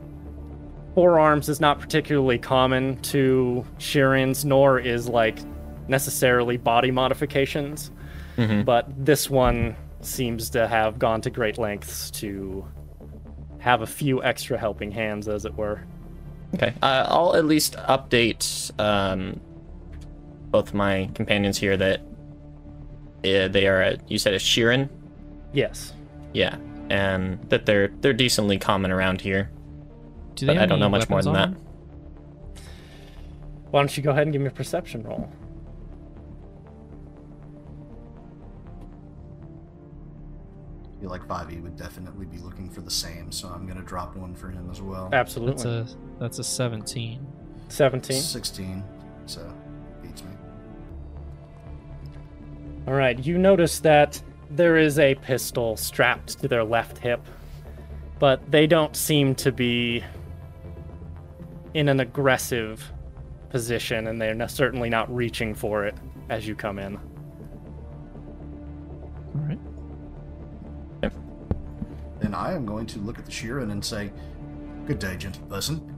forearms 0.94 1.48
is 1.48 1.60
not 1.60 1.80
particularly 1.80 2.38
common 2.38 2.98
to 3.00 3.64
Shirrens, 3.78 4.44
nor 4.44 4.78
is 4.78 5.08
like 5.08 5.38
necessarily 5.88 6.56
body 6.56 6.90
modifications. 6.90 7.90
Mhm. 8.36 8.64
But 8.64 8.86
this 9.04 9.28
one 9.30 9.76
seems 10.00 10.50
to 10.50 10.66
have 10.66 10.98
gone 10.98 11.20
to 11.22 11.30
great 11.30 11.58
lengths 11.58 12.10
to 12.12 12.66
have 13.58 13.82
a 13.82 13.86
few 13.86 14.22
extra 14.22 14.58
helping 14.58 14.90
hands, 14.90 15.28
as 15.28 15.44
it 15.44 15.54
were. 15.54 15.84
Okay, 16.54 16.74
uh, 16.82 17.04
I'll 17.08 17.34
at 17.36 17.44
least 17.46 17.76
update 17.88 18.70
um, 18.80 19.40
both 20.50 20.74
my 20.74 21.08
companions 21.14 21.58
here 21.58 21.76
that 21.76 22.00
uh, 23.24 23.48
they 23.48 23.66
are. 23.68 23.82
A, 23.82 23.98
you 24.08 24.18
said 24.18 24.34
a 24.34 24.38
Shirren, 24.38 24.88
Yes. 25.52 25.92
yeah, 26.34 26.56
and 26.90 27.38
that 27.50 27.64
they're 27.66 27.88
they're 28.00 28.12
decently 28.12 28.58
common 28.58 28.90
around 28.90 29.20
here. 29.20 29.50
Do 30.34 30.46
but 30.46 30.54
they 30.54 30.58
I 30.58 30.66
don't 30.66 30.72
any 30.72 30.80
know 30.80 30.88
much 30.88 31.08
more 31.08 31.22
than 31.22 31.36
on 31.36 31.52
that. 31.52 32.62
Why 33.70 33.80
don't 33.80 33.96
you 33.96 34.02
go 34.02 34.10
ahead 34.10 34.24
and 34.24 34.32
give 34.32 34.42
me 34.42 34.48
a 34.48 34.50
perception 34.50 35.02
roll? 35.02 35.30
Feel 41.02 41.10
like 41.10 41.26
5e 41.26 41.60
would 41.60 41.76
definitely 41.76 42.26
be 42.26 42.38
looking 42.38 42.70
for 42.70 42.80
the 42.80 42.90
same, 42.90 43.32
so 43.32 43.48
I'm 43.48 43.66
going 43.66 43.76
to 43.76 43.84
drop 43.84 44.14
one 44.14 44.36
for 44.36 44.48
him 44.48 44.70
as 44.70 44.80
well. 44.80 45.08
That's 45.10 45.36
Absolutely. 45.36 45.78
a 45.78 45.86
that's 46.20 46.38
a 46.38 46.44
17. 46.44 47.26
17. 47.68 48.20
16, 48.20 48.84
so 49.26 49.52
beats 50.00 50.22
me. 50.22 50.30
All 52.86 52.94
right, 52.94 53.18
you 53.18 53.36
notice 53.36 53.80
that 53.80 54.22
there 54.48 54.76
is 54.76 55.00
a 55.00 55.16
pistol 55.16 55.76
strapped 55.76 56.38
to 56.40 56.46
their 56.46 56.62
left 56.62 56.98
hip, 56.98 57.26
but 58.20 58.48
they 58.48 58.68
don't 58.68 58.94
seem 58.94 59.34
to 59.36 59.50
be 59.50 60.04
in 61.74 61.88
an 61.88 61.98
aggressive 61.98 62.92
position, 63.50 64.06
and 64.06 64.22
they're 64.22 64.48
certainly 64.48 64.88
not 64.88 65.12
reaching 65.12 65.52
for 65.52 65.84
it 65.84 65.96
as 66.28 66.46
you 66.46 66.54
come 66.54 66.78
in. 66.78 66.96
All 69.34 69.40
right. 69.48 69.58
Then 72.22 72.34
I 72.34 72.54
am 72.54 72.64
going 72.64 72.86
to 72.86 73.00
look 73.00 73.18
at 73.18 73.24
the 73.26 73.32
Shirren 73.32 73.62
and 73.62 73.70
then 73.72 73.82
say, 73.82 74.12
Good 74.86 75.00
day, 75.00 75.16
gentle 75.16 75.44
person. 75.46 75.96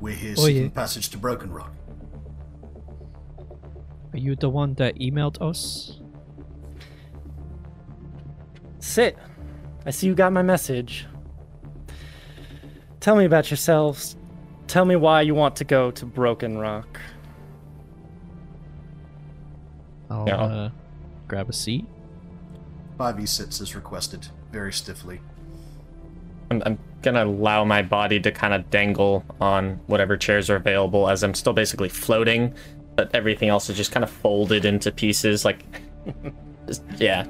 We're 0.00 0.14
here 0.14 0.34
Oh, 0.38 0.46
seeking 0.46 0.62
yeah. 0.64 0.68
passage 0.70 1.08
to 1.10 1.18
Broken 1.18 1.52
Rock. 1.52 1.72
Are 4.12 4.18
you 4.18 4.36
the 4.36 4.48
one 4.48 4.74
that 4.74 4.96
emailed 5.00 5.42
us? 5.42 5.98
Sit. 8.78 9.18
I 9.84 9.90
see 9.90 10.06
you 10.06 10.14
got 10.14 10.32
my 10.32 10.42
message. 10.42 11.06
Tell 13.00 13.16
me 13.16 13.24
about 13.24 13.50
yourselves. 13.50 14.16
Tell 14.68 14.84
me 14.84 14.94
why 14.94 15.22
you 15.22 15.34
want 15.34 15.56
to 15.56 15.64
go 15.64 15.90
to 15.90 16.06
Broken 16.06 16.58
Rock. 16.58 17.00
I'll 20.08 20.26
Yeah. 20.28 20.36
uh, 20.40 20.70
grab 21.26 21.48
a 21.48 21.52
seat. 21.52 21.86
5e 22.98 23.26
sits 23.26 23.60
as 23.60 23.74
requested, 23.74 24.28
very 24.52 24.72
stiffly. 24.72 25.20
I'm, 26.50 26.62
I'm 26.66 26.78
gonna 27.02 27.24
allow 27.24 27.64
my 27.64 27.82
body 27.82 28.20
to 28.20 28.32
kind 28.32 28.52
of 28.52 28.68
dangle 28.70 29.24
on 29.40 29.80
whatever 29.86 30.16
chairs 30.16 30.50
are 30.50 30.56
available 30.56 31.08
as 31.08 31.22
I'm 31.22 31.34
still 31.34 31.52
basically 31.52 31.88
floating, 31.88 32.54
but 32.96 33.14
everything 33.14 33.48
else 33.48 33.70
is 33.70 33.76
just 33.76 33.92
kind 33.92 34.04
of 34.04 34.10
folded 34.10 34.64
into 34.64 34.90
pieces, 34.92 35.44
like, 35.44 35.64
just, 36.66 36.82
yeah, 36.98 37.26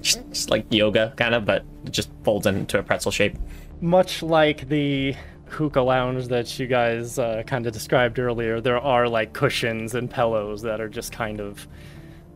just, 0.00 0.28
just 0.30 0.50
like 0.50 0.64
yoga 0.72 1.12
kind 1.16 1.34
of, 1.34 1.44
but 1.44 1.64
it 1.84 1.92
just 1.92 2.10
folds 2.24 2.46
into 2.46 2.78
a 2.78 2.82
pretzel 2.82 3.10
shape. 3.10 3.36
Much 3.80 4.22
like 4.22 4.68
the 4.68 5.14
hookah 5.48 5.80
lounge 5.80 6.28
that 6.28 6.58
you 6.58 6.66
guys 6.66 7.18
uh, 7.18 7.42
kind 7.46 7.66
of 7.66 7.72
described 7.72 8.18
earlier, 8.18 8.60
there 8.60 8.78
are 8.78 9.08
like 9.08 9.32
cushions 9.32 9.94
and 9.94 10.10
pillows 10.10 10.62
that 10.62 10.80
are 10.80 10.88
just 10.88 11.12
kind 11.12 11.40
of 11.40 11.66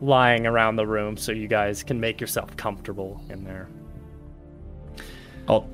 lying 0.01 0.47
around 0.47 0.75
the 0.75 0.85
room 0.85 1.17
so 1.17 1.31
you 1.31 1.47
guys 1.47 1.83
can 1.83 1.99
make 1.99 2.21
yourself 2.21 2.55
comfortable 2.57 3.21
in 3.29 3.43
there. 3.43 3.67
I'll 5.51 5.69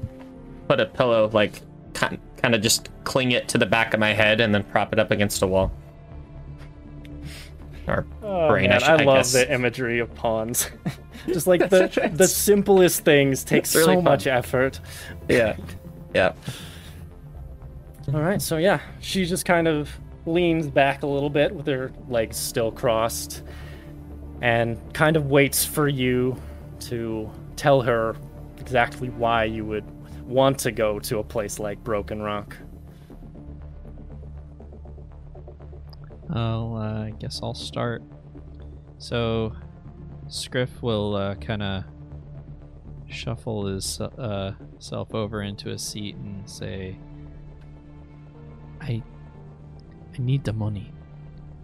put 0.68 0.80
a 0.80 0.86
pillow 0.86 1.30
like 1.32 1.62
kind 1.94 2.20
kind 2.38 2.54
of 2.56 2.62
just 2.62 2.90
cling 3.04 3.32
it 3.32 3.48
to 3.50 3.58
the 3.58 3.66
back 3.66 3.94
of 3.94 4.00
my 4.00 4.14
head 4.14 4.42
and 4.42 4.54
then 4.54 4.64
prop 4.64 4.92
it 4.92 5.00
up 5.00 5.12
against 5.12 5.42
a 5.42 5.48
wall. 5.48 5.72
Or 7.88 8.06
Oh, 8.22 8.50
brain, 8.50 8.70
man, 8.70 8.84
I, 8.84 8.88
I, 8.88 8.92
I 9.02 9.04
love 9.04 9.18
guess. 9.20 9.32
the 9.34 9.52
imagery 9.54 10.00
of 10.00 10.14
Pons. 10.16 10.70
just 11.28 11.48
like 11.48 11.62
the 11.70 12.12
the 12.14 12.28
simplest 12.28 13.06
things 13.06 13.44
take 13.44 13.66
really 13.74 13.96
so 13.96 14.02
much 14.02 14.28
effort. 14.28 14.80
Yeah, 15.30 15.56
yeah. 16.14 16.34
All 18.14 18.22
right, 18.22 18.42
so 18.42 18.58
yeah, 18.58 18.80
she 19.00 19.26
just 19.26 19.46
kind 19.46 19.68
of 19.68 19.90
leans 20.26 20.68
back 20.68 21.04
a 21.04 21.08
little 21.08 21.30
bit 21.30 21.54
with 21.54 21.68
her 21.68 21.92
legs 22.10 22.36
still 22.38 22.72
crossed 22.72 23.44
and 24.42 24.78
kind 24.94 25.16
of 25.16 25.28
waits 25.28 25.66
for 25.66 25.88
you 25.88 26.36
to 26.80 27.30
tell 27.56 27.82
her 27.82 28.16
exactly 28.68 29.08
why 29.08 29.46
you 29.46 29.64
would 29.64 29.86
want 30.28 30.60
to 30.60 30.74
go 30.74 31.00
to 31.00 31.20
a 31.20 31.24
place 31.24 31.58
like 31.58 31.82
Broken 31.86 32.22
Rock. 32.22 32.58
I'll, 36.30 36.76
uh, 36.76 37.06
I 37.06 37.14
guess 37.18 37.40
I'll 37.42 37.54
start. 37.54 38.04
So, 38.98 39.56
Scrif 40.28 40.82
will 40.82 41.16
uh, 41.16 41.36
kind 41.36 41.64
of 41.64 41.86
shuffle 43.08 43.68
his 43.68 44.02
uh, 44.02 44.52
self 44.80 45.16
over 45.16 45.44
into 45.44 45.72
a 45.72 45.78
seat 45.78 46.18
and 46.18 46.50
say, 46.50 46.98
"I, 48.82 49.02
I 50.14 50.18
need 50.18 50.44
the 50.44 50.52
money. 50.52 50.92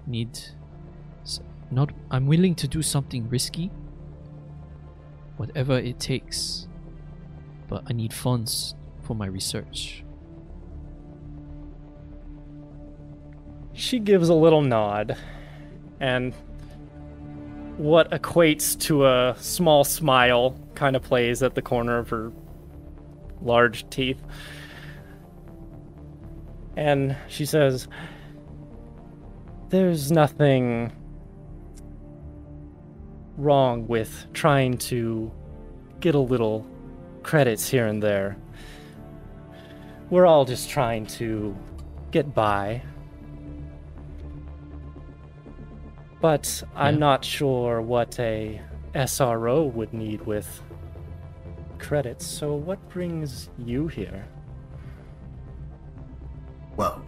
Need, 0.08 0.40
not. 1.70 1.92
I'm 2.12 2.28
willing 2.28 2.56
to 2.56 2.68
do 2.70 2.82
something 2.82 3.28
risky. 3.28 3.72
Whatever 5.36 5.78
it 5.80 6.00
takes. 6.00 6.70
But 7.74 7.86
I 7.90 7.94
need 7.94 8.14
funds 8.14 8.76
for 9.02 9.16
my 9.16 9.26
research." 9.26 10.06
She 13.74 13.98
gives 13.98 14.30
a 14.30 14.36
little 14.36 14.62
nod 14.62 15.18
and 16.00 16.36
what 17.78 18.12
equates 18.12 18.80
to 18.82 19.08
a 19.08 19.36
small 19.40 19.84
smile 19.84 20.56
kind 20.76 20.96
of 20.96 21.02
plays 21.02 21.42
at 21.42 21.56
the 21.56 21.64
corner 21.64 21.98
of 21.98 22.10
her 22.10 22.32
large 23.42 23.90
teeth. 23.90 24.22
And 26.78 27.18
she 27.28 27.48
says, 27.48 27.88
There's 29.70 30.12
nothing 30.12 30.92
wrong 33.36 33.88
with 33.88 34.28
trying 34.34 34.78
to 34.78 35.32
get 36.00 36.14
a 36.14 36.20
little 36.20 36.68
credits 37.24 37.70
here 37.70 37.88
and 37.88 38.02
there. 38.04 38.38
We're 40.10 40.26
all 40.26 40.46
just 40.46 40.70
trying 40.70 41.08
to 41.08 41.56
get 42.12 42.34
by. 42.36 42.84
But 46.22 46.64
I'm 46.76 46.96
Yeah. 46.96 47.00
not 47.00 47.26
sure 47.26 47.82
what 47.82 48.20
a 48.20 48.62
SRO 48.94 49.66
would 49.66 49.94
need 49.94 50.26
with 50.26 50.62
credits. 51.80 52.26
So 52.26 52.54
what 52.54 52.88
brings 52.90 53.50
you 53.58 53.88
here? 53.88 54.26
Well, 56.78 57.02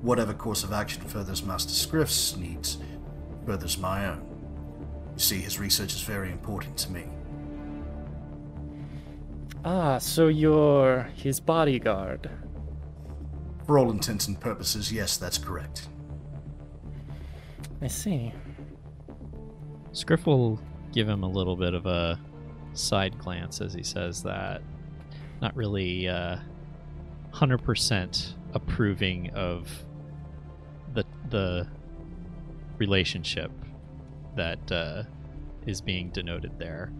whatever 0.00 0.32
course 0.32 0.64
of 0.64 0.72
action 0.72 1.02
furthers 1.02 1.44
Master 1.44 1.72
Scrif's 1.72 2.36
needs 2.36 2.78
furthers 3.44 3.78
my 3.78 4.06
own. 4.08 4.22
You 5.14 5.20
see, 5.20 5.40
his 5.40 5.58
research 5.58 5.94
is 5.94 6.02
very 6.02 6.30
important 6.30 6.76
to 6.78 6.92
me. 6.92 7.04
Ah, 9.64 9.98
so 9.98 10.28
you're 10.28 11.02
his 11.14 11.38
bodyguard. 11.38 12.28
For 13.64 13.78
all 13.78 13.90
intents 13.90 14.26
and 14.26 14.40
purposes, 14.40 14.92
yes, 14.92 15.16
that's 15.16 15.38
correct. 15.38 15.88
I 17.80 17.86
see. 17.86 18.32
Scrif 19.92 20.26
will 20.26 20.60
give 20.92 21.08
him 21.08 21.22
a 21.22 21.28
little 21.28 21.56
bit 21.56 21.74
of 21.74 21.86
a 21.86 22.18
side 22.72 23.18
glance 23.18 23.60
as 23.60 23.72
he 23.72 23.82
says 23.82 24.22
that. 24.24 24.62
Not 25.40 25.54
really 25.56 26.08
uh, 26.08 26.38
100% 27.32 28.34
approving 28.54 29.30
of 29.30 29.68
the 30.94 31.04
the 31.30 31.66
relationship 32.78 33.50
that 34.36 34.72
uh, 34.72 35.04
is 35.66 35.80
being 35.80 36.10
denoted 36.10 36.58
there. 36.58 36.92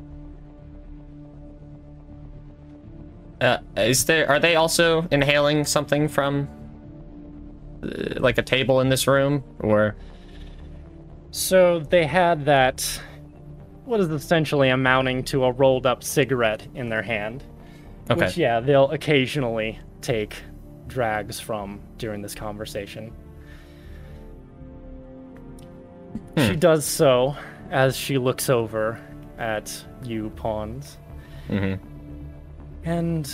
Uh, 3.43 3.59
is 3.76 4.05
there? 4.05 4.28
Are 4.28 4.38
they 4.38 4.55
also 4.55 5.09
inhaling 5.11 5.64
something 5.64 6.07
from, 6.07 6.49
uh, 7.82 8.20
like 8.20 8.38
a 8.38 8.43
table 8.43 8.80
in 8.80 8.88
this 8.88 9.09
room, 9.09 9.43
or? 9.59 9.97
So 11.32 11.80
they 11.80 12.07
had 12.07 12.45
that, 12.45 13.01
what 13.84 13.99
is 13.99 14.11
essentially 14.11 14.68
amounting 14.68 15.24
to 15.24 15.43
a 15.45 15.51
rolled 15.51 15.86
up 15.86 16.05
cigarette 16.05 16.68
in 16.76 16.88
their 16.88 17.03
hand. 17.03 17.43
Okay. 18.09 18.26
Which, 18.26 18.36
yeah, 18.36 18.61
they'll 18.61 18.90
occasionally 18.90 19.80
take 20.01 20.36
drags 20.86 21.40
from 21.40 21.80
during 21.99 22.22
this 22.22 22.36
conversation. 22.36 23.12
She 26.36 26.55
does 26.55 26.84
so 26.84 27.34
as 27.70 27.97
she 27.97 28.18
looks 28.18 28.49
over 28.49 29.01
at 29.38 29.84
you, 30.05 30.30
Pons. 30.36 30.99
hmm 31.49 31.74
And 32.84 33.32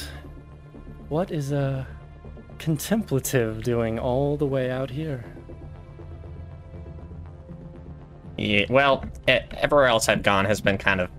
what 1.09 1.31
is 1.31 1.53
a 1.53 1.87
contemplative 2.59 3.63
doing 3.63 3.99
all 3.99 4.37
the 4.37 4.47
way 4.47 4.71
out 4.71 4.91
here? 4.91 5.25
Yeah, 8.37 8.67
well, 8.69 9.05
everywhere 9.27 9.87
else 9.87 10.09
I've 10.09 10.23
gone 10.23 10.45
has 10.45 10.61
been 10.61 10.79
kind 10.79 11.01
of, 11.01 11.11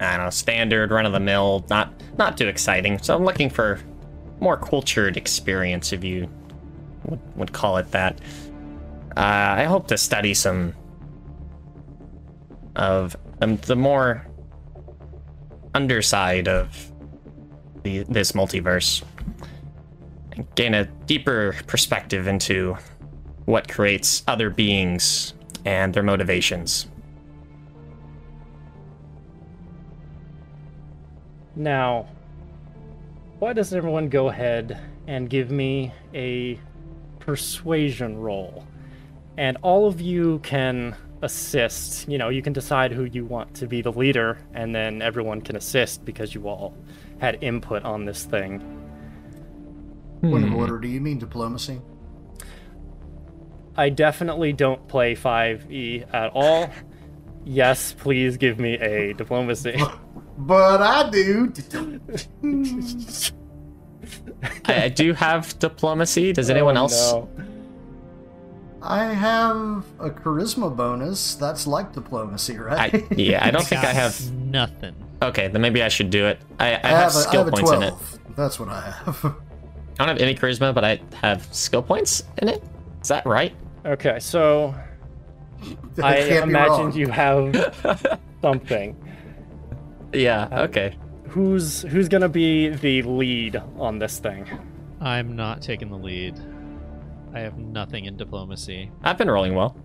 I 0.00 0.16
don't 0.16 0.26
know, 0.26 0.30
standard, 0.30 0.90
run 0.90 1.06
of 1.06 1.12
the 1.12 1.20
mill, 1.20 1.64
not 1.68 1.92
not 2.16 2.38
too 2.38 2.46
exciting. 2.46 2.98
So 2.98 3.16
I'm 3.16 3.24
looking 3.24 3.50
for 3.50 3.80
more 4.38 4.56
cultured 4.56 5.16
experience, 5.16 5.92
if 5.92 6.04
you 6.04 6.28
would, 7.06 7.36
would 7.36 7.52
call 7.52 7.78
it 7.78 7.90
that. 7.90 8.20
Uh, 9.16 9.54
I 9.58 9.64
hope 9.64 9.88
to 9.88 9.98
study 9.98 10.34
some 10.34 10.74
of 12.76 13.16
um, 13.40 13.56
the 13.58 13.76
more 13.76 14.26
underside 15.74 16.46
of 16.48 16.92
the, 17.84 18.00
this 18.08 18.32
multiverse, 18.32 19.04
and 20.32 20.52
gain 20.56 20.74
a 20.74 20.86
deeper 21.06 21.54
perspective 21.68 22.26
into 22.26 22.76
what 23.44 23.68
creates 23.68 24.24
other 24.26 24.50
beings 24.50 25.34
and 25.64 25.94
their 25.94 26.02
motivations. 26.02 26.88
Now, 31.56 32.08
why 33.38 33.52
doesn't 33.52 33.76
everyone 33.76 34.08
go 34.08 34.28
ahead 34.28 34.80
and 35.06 35.30
give 35.30 35.50
me 35.50 35.92
a 36.12 36.58
persuasion 37.20 38.18
roll? 38.18 38.66
And 39.36 39.56
all 39.62 39.86
of 39.86 40.00
you 40.00 40.40
can 40.40 40.96
assist. 41.22 42.08
You 42.08 42.18
know, 42.18 42.28
you 42.28 42.42
can 42.42 42.52
decide 42.52 42.92
who 42.92 43.04
you 43.04 43.24
want 43.24 43.54
to 43.54 43.66
be 43.66 43.82
the 43.82 43.92
leader, 43.92 44.38
and 44.52 44.74
then 44.74 45.02
everyone 45.02 45.40
can 45.40 45.56
assist 45.56 46.04
because 46.04 46.34
you 46.34 46.48
all 46.48 46.74
had 47.20 47.38
input 47.42 47.84
on 47.84 48.04
this 48.04 48.24
thing. 48.24 48.60
Point 50.22 50.44
of 50.44 50.50
hmm. 50.50 50.56
order, 50.56 50.78
do 50.78 50.88
you 50.88 51.00
mean 51.00 51.18
diplomacy? 51.18 51.80
I 53.76 53.88
definitely 53.88 54.52
don't 54.52 54.86
play 54.88 55.14
5e 55.14 56.14
at 56.14 56.30
all. 56.34 56.70
Yes, 57.44 57.92
please 57.92 58.36
give 58.36 58.58
me 58.58 58.74
a 58.74 59.12
diplomacy. 59.14 59.80
But 60.36 60.82
I 60.82 61.10
do. 61.10 61.52
I, 64.64 64.84
I 64.84 64.88
do 64.88 65.12
have 65.12 65.56
diplomacy. 65.60 66.32
Does 66.32 66.50
anyone 66.50 66.76
Oh, 66.76 66.80
else? 66.80 67.12
no. 67.12 67.28
I 68.82 69.04
have 69.04 69.84
a 70.00 70.10
charisma 70.10 70.74
bonus. 70.74 71.36
That's 71.36 71.66
like 71.68 71.92
diplomacy, 71.92 72.58
right? 72.58 72.94
I, 72.94 73.14
yeah, 73.14 73.46
I 73.46 73.52
don't 73.52 73.64
think 73.64 73.84
I 73.84 73.92
have. 73.92 74.32
nothing. 74.32 74.94
Okay, 75.24 75.48
then 75.48 75.60
maybe 75.62 75.82
I 75.82 75.88
should 75.88 76.10
do 76.10 76.26
it. 76.26 76.40
I, 76.58 76.66
I, 76.66 76.68
I 76.68 76.70
have, 76.72 76.82
have, 76.82 77.14
a, 77.14 77.18
I 77.18 77.22
skill 77.22 77.44
have 77.44 77.48
a 77.48 77.50
points 77.52 77.70
12. 77.70 77.82
in 77.82 77.88
it. 77.88 78.36
That's 78.36 78.58
what 78.60 78.68
I 78.68 78.80
have. 78.80 79.24
I 79.24 79.32
don't 79.98 80.08
have 80.08 80.18
any 80.18 80.34
charisma, 80.34 80.74
but 80.74 80.84
I 80.84 81.00
have 81.22 81.52
skill 81.54 81.82
points 81.82 82.24
in 82.38 82.48
it. 82.48 82.62
Is 83.02 83.08
that 83.08 83.24
right? 83.26 83.54
Okay, 83.86 84.18
so 84.18 84.74
I 86.02 86.16
can't 86.16 86.44
imagine 86.50 86.92
you 86.92 87.08
have 87.08 88.18
something. 88.42 88.96
Yeah. 90.12 90.48
Uh, 90.50 90.62
Okay. 90.64 90.96
Who's 91.28 91.82
who's 91.82 92.08
gonna 92.08 92.28
be 92.28 92.68
the 92.68 93.02
lead 93.02 93.56
on 93.76 93.98
this 93.98 94.20
thing? 94.20 94.46
I'm 95.00 95.34
not 95.34 95.60
taking 95.62 95.90
the 95.90 95.96
lead. 95.96 96.38
I 97.34 97.40
have 97.40 97.58
nothing 97.58 98.04
in 98.04 98.16
diplomacy. 98.16 98.92
I've 99.02 99.18
been 99.18 99.28
rolling 99.28 99.54
well. 99.56 99.76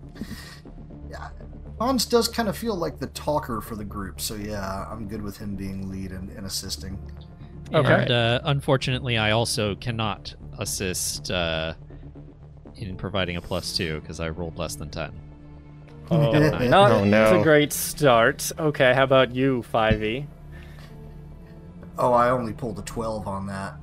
Hans 1.80 2.05
does 2.05 2.27
kind 2.27 2.49
of 2.49 2.57
feel 2.57 2.75
like 2.75 2.99
the 2.99 3.07
talker 3.07 3.61
for 3.61 3.75
the 3.75 3.86
group, 3.86 4.19
so 4.19 4.36
yeah, 4.36 4.86
I'm 4.89 5.07
good 5.07 5.21
with 5.21 5.38
him 5.38 5.55
being 5.55 5.89
lead 5.89 6.11
and, 6.11 6.30
and 6.32 6.45
assisting. 6.45 6.99
Okay. 7.73 8.01
And 8.01 8.11
uh, 8.11 8.39
unfortunately, 8.45 9.17
I 9.17 9.32
also 9.32 9.75
cannot 9.75 10.34
assist 10.57 11.32
uh, 11.32 11.73
in 12.75 12.97
providing 12.97 13.38
a 13.38 13.41
plus 13.41 13.75
two 13.77 14.01
because 14.01 14.19
I 14.19 14.30
rolled 14.30 14.57
less 14.57 14.75
than 14.75 14.89
ten. 14.89 15.11
Oh, 16.11 16.34
Oh, 16.34 16.67
not 16.67 17.05
no. 17.05 17.23
it's 17.23 17.39
a 17.39 17.43
great 17.43 17.71
start. 17.71 18.51
Okay, 18.57 18.93
how 18.95 19.03
about 19.03 19.34
you, 19.36 19.63
5e? 19.71 20.25
Oh, 21.99 22.13
I 22.13 22.30
only 22.32 22.51
pulled 22.53 22.80
a 22.80 22.82
12 22.82 23.27
on 23.27 23.45
that. 23.47 23.75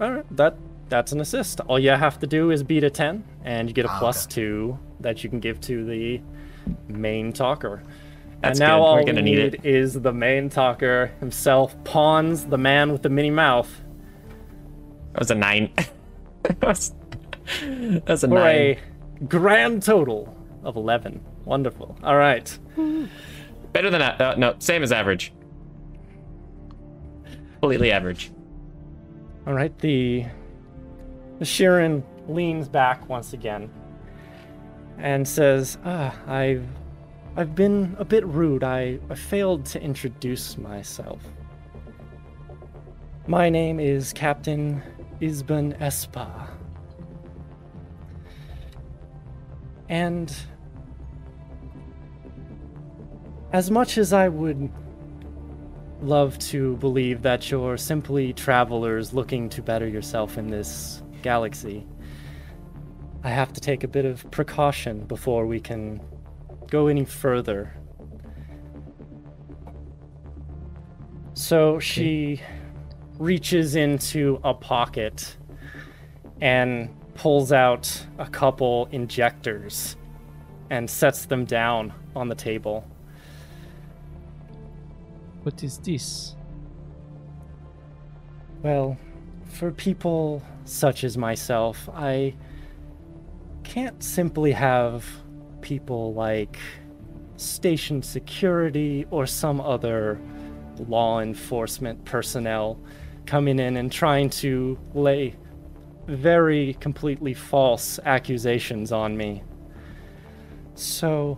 All 0.00 0.12
right, 0.12 0.36
that 0.36 0.56
that's 0.88 1.12
an 1.12 1.20
assist. 1.20 1.60
All 1.68 1.78
you 1.78 1.90
have 1.90 2.18
to 2.20 2.26
do 2.26 2.50
is 2.50 2.62
beat 2.62 2.84
a 2.84 2.90
10, 2.90 3.22
and 3.44 3.68
you 3.68 3.74
get 3.74 3.84
a 3.84 3.90
Ah, 3.90 3.98
plus 3.98 4.24
okay. 4.26 4.34
two 4.36 4.78
that 5.00 5.22
you 5.22 5.28
can 5.28 5.40
give 5.40 5.60
to 5.62 5.84
the 5.84 6.20
main 6.88 7.32
talker. 7.32 7.82
That's 8.40 8.60
and 8.60 8.68
now 8.68 8.78
good. 8.78 8.82
all 8.84 8.94
We're 8.96 9.04
gonna 9.04 9.22
need 9.22 9.36
need 9.36 9.54
it. 9.54 9.64
is 9.64 9.94
the 9.94 10.12
main 10.12 10.48
talker 10.48 11.10
himself, 11.20 11.74
Pons, 11.84 12.46
the 12.46 12.58
man 12.58 12.92
with 12.92 13.02
the 13.02 13.08
mini 13.08 13.30
mouth, 13.30 13.70
That 15.12 15.18
was 15.20 15.30
a 15.30 15.34
nine. 15.34 15.72
that 16.44 16.62
was 16.62 16.92
that 17.62 18.04
was 18.08 18.24
a 18.24 18.28
for 18.28 18.34
nine. 18.34 18.56
a 18.56 18.78
grand 19.24 19.82
total 19.82 20.34
of 20.62 20.76
11. 20.76 21.20
Wonderful. 21.44 21.96
All 22.04 22.16
right. 22.16 22.56
Better 23.72 23.90
than 23.90 24.00
that. 24.00 24.20
Uh, 24.20 24.34
no, 24.36 24.54
same 24.58 24.82
as 24.82 24.92
average. 24.92 25.32
Completely 27.60 27.90
average. 27.90 28.30
All 29.46 29.54
right, 29.54 29.76
the 29.78 30.26
the 31.38 31.44
Shirren 31.44 32.02
leans 32.28 32.68
back 32.68 33.08
once 33.08 33.32
again 33.32 33.70
and 34.98 35.26
says, 35.26 35.78
"Ah, 35.84 36.14
I've 36.26 36.66
I've 37.36 37.54
been 37.54 37.94
a 37.98 38.04
bit 38.04 38.26
rude. 38.26 38.64
I, 38.64 38.98
I 39.08 39.14
failed 39.14 39.64
to 39.66 39.80
introduce 39.80 40.58
myself. 40.58 41.22
My 43.28 43.48
name 43.48 43.78
is 43.78 44.12
Captain 44.12 44.82
Isban 45.20 45.78
Espa. 45.78 46.48
And 49.88 50.34
as 53.52 53.70
much 53.70 53.98
as 53.98 54.12
I 54.12 54.28
would 54.28 54.70
love 56.02 56.38
to 56.38 56.76
believe 56.76 57.22
that 57.22 57.50
you're 57.50 57.76
simply 57.76 58.32
travelers 58.32 59.12
looking 59.12 59.48
to 59.50 59.62
better 59.62 59.86
yourself 59.86 60.38
in 60.38 60.48
this 60.48 61.02
galaxy. 61.22 61.86
I 63.28 63.32
have 63.32 63.52
to 63.52 63.60
take 63.60 63.84
a 63.84 63.88
bit 63.88 64.06
of 64.06 64.30
precaution 64.30 65.00
before 65.04 65.44
we 65.44 65.60
can 65.60 66.00
go 66.70 66.86
any 66.86 67.04
further. 67.04 67.74
So 71.34 71.78
she 71.78 72.40
reaches 73.18 73.76
into 73.76 74.40
a 74.44 74.54
pocket 74.54 75.36
and 76.40 76.88
pulls 77.16 77.52
out 77.52 78.06
a 78.16 78.26
couple 78.26 78.88
injectors 78.92 79.98
and 80.70 80.88
sets 80.88 81.26
them 81.26 81.44
down 81.44 81.92
on 82.16 82.30
the 82.30 82.34
table. 82.34 82.82
What 85.42 85.62
is 85.62 85.76
this? 85.76 86.34
Well, 88.62 88.96
for 89.44 89.70
people 89.70 90.42
such 90.64 91.04
as 91.04 91.18
myself, 91.18 91.90
I 91.94 92.32
can't 93.68 94.02
simply 94.02 94.50
have 94.52 95.04
people 95.60 96.14
like 96.14 96.58
station 97.36 98.02
security 98.02 99.06
or 99.10 99.26
some 99.26 99.60
other 99.60 100.18
law 100.88 101.20
enforcement 101.20 102.02
personnel 102.06 102.80
coming 103.26 103.58
in 103.58 103.76
and 103.76 103.92
trying 103.92 104.30
to 104.30 104.78
lay 104.94 105.34
very 106.06 106.72
completely 106.80 107.34
false 107.34 108.00
accusations 108.06 108.90
on 108.90 109.14
me. 109.18 109.42
So, 110.74 111.36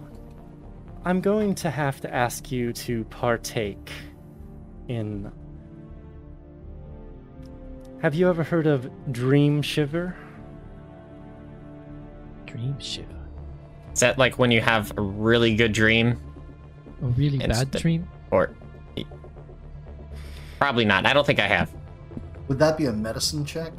I'm 1.04 1.20
going 1.20 1.56
to 1.56 1.70
have 1.70 2.00
to 2.02 2.14
ask 2.14 2.52
you 2.52 2.72
to 2.74 3.04
partake 3.06 3.90
in 4.86 5.32
have 8.02 8.14
you 8.14 8.28
ever 8.28 8.44
heard 8.44 8.66
of 8.66 8.88
Dream 9.12 9.62
Shiver? 9.62 10.16
Dream 12.50 12.78
shiver. 12.80 13.06
Is 13.92 14.00
that 14.00 14.18
like 14.18 14.38
when 14.38 14.50
you 14.50 14.60
have 14.60 14.96
a 14.98 15.02
really 15.02 15.54
good 15.54 15.72
dream, 15.72 16.20
A 17.02 17.06
really 17.06 17.38
It's 17.38 17.64
bad 17.64 17.70
dream? 17.70 18.08
or 18.30 18.54
probably 20.58 20.84
not? 20.84 21.06
I 21.06 21.12
don't 21.12 21.26
think 21.26 21.38
I 21.40 21.46
have. 21.46 21.70
Would 22.48 22.58
that 22.58 22.76
be 22.76 22.86
a 22.86 22.92
medicine 22.92 23.44
check? 23.44 23.72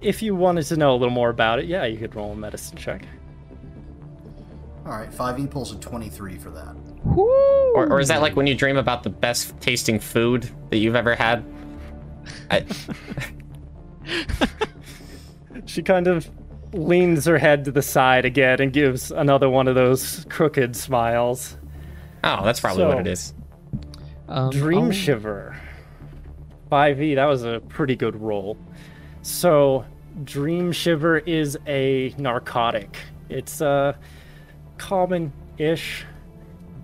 If 0.00 0.22
you 0.22 0.34
wanted 0.34 0.64
to 0.64 0.76
know 0.76 0.92
a 0.94 0.96
little 0.96 1.14
more 1.14 1.30
about 1.30 1.58
it, 1.60 1.66
yeah, 1.66 1.84
you 1.84 1.96
could 1.96 2.14
roll 2.14 2.32
a 2.32 2.36
medicine 2.36 2.76
check. 2.76 3.06
All 4.84 4.92
right, 4.92 5.10
5e 5.10 5.50
pulls 5.50 5.72
a 5.72 5.76
23 5.78 6.36
for 6.36 6.50
that. 6.50 6.76
Or, 7.06 7.86
or 7.88 8.00
is 8.00 8.08
that 8.08 8.20
like 8.20 8.36
when 8.36 8.46
you 8.46 8.54
dream 8.54 8.76
about 8.76 9.02
the 9.02 9.08
best 9.10 9.58
tasting 9.60 9.98
food 9.98 10.50
that 10.70 10.76
you've 10.78 10.94
ever 10.96 11.14
had? 11.14 11.44
I, 12.50 12.66
She 15.66 15.82
kind 15.82 16.06
of 16.06 16.28
leans 16.74 17.24
her 17.24 17.38
head 17.38 17.64
to 17.64 17.70
the 17.72 17.82
side 17.82 18.24
again 18.24 18.60
and 18.60 18.72
gives 18.72 19.10
another 19.10 19.48
one 19.48 19.68
of 19.68 19.74
those 19.74 20.26
crooked 20.28 20.74
smiles. 20.76 21.56
oh, 22.24 22.44
that's 22.44 22.60
probably 22.60 22.84
what 22.86 22.98
it 22.98 23.06
is. 23.06 23.34
Um, 24.28 24.50
Dream 24.50 24.84
I'll- 24.84 24.92
Shiver. 24.92 25.56
5e, 26.72 27.14
that 27.16 27.26
was 27.26 27.44
a 27.44 27.60
pretty 27.68 27.94
good 27.94 28.16
roll. 28.20 28.56
So, 29.22 29.84
Dream 30.24 30.72
Shiver 30.72 31.18
is 31.18 31.56
a 31.66 32.14
narcotic. 32.18 32.96
It's 33.28 33.60
uh, 33.60 33.94
common 34.78 35.32
ish, 35.58 36.04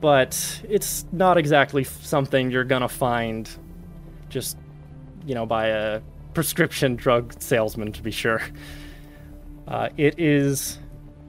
but 0.00 0.62
it's 0.68 1.04
not 1.12 1.38
exactly 1.38 1.84
something 1.84 2.50
you're 2.50 2.64
gonna 2.64 2.88
find 2.88 3.48
just, 4.28 4.56
you 5.26 5.34
know, 5.34 5.44
by 5.46 5.66
a 5.68 6.00
prescription 6.34 6.94
drug 6.96 7.34
salesman, 7.42 7.90
to 7.92 8.02
be 8.02 8.10
sure. 8.10 8.40
Uh, 9.70 9.88
it 9.96 10.18
is 10.18 10.78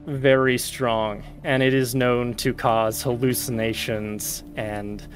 very 0.06 0.58
strong, 0.58 1.22
and 1.44 1.62
it 1.62 1.72
is 1.72 1.94
known 1.94 2.34
to 2.34 2.52
cause 2.52 3.00
hallucinations 3.02 4.42
and 4.56 5.06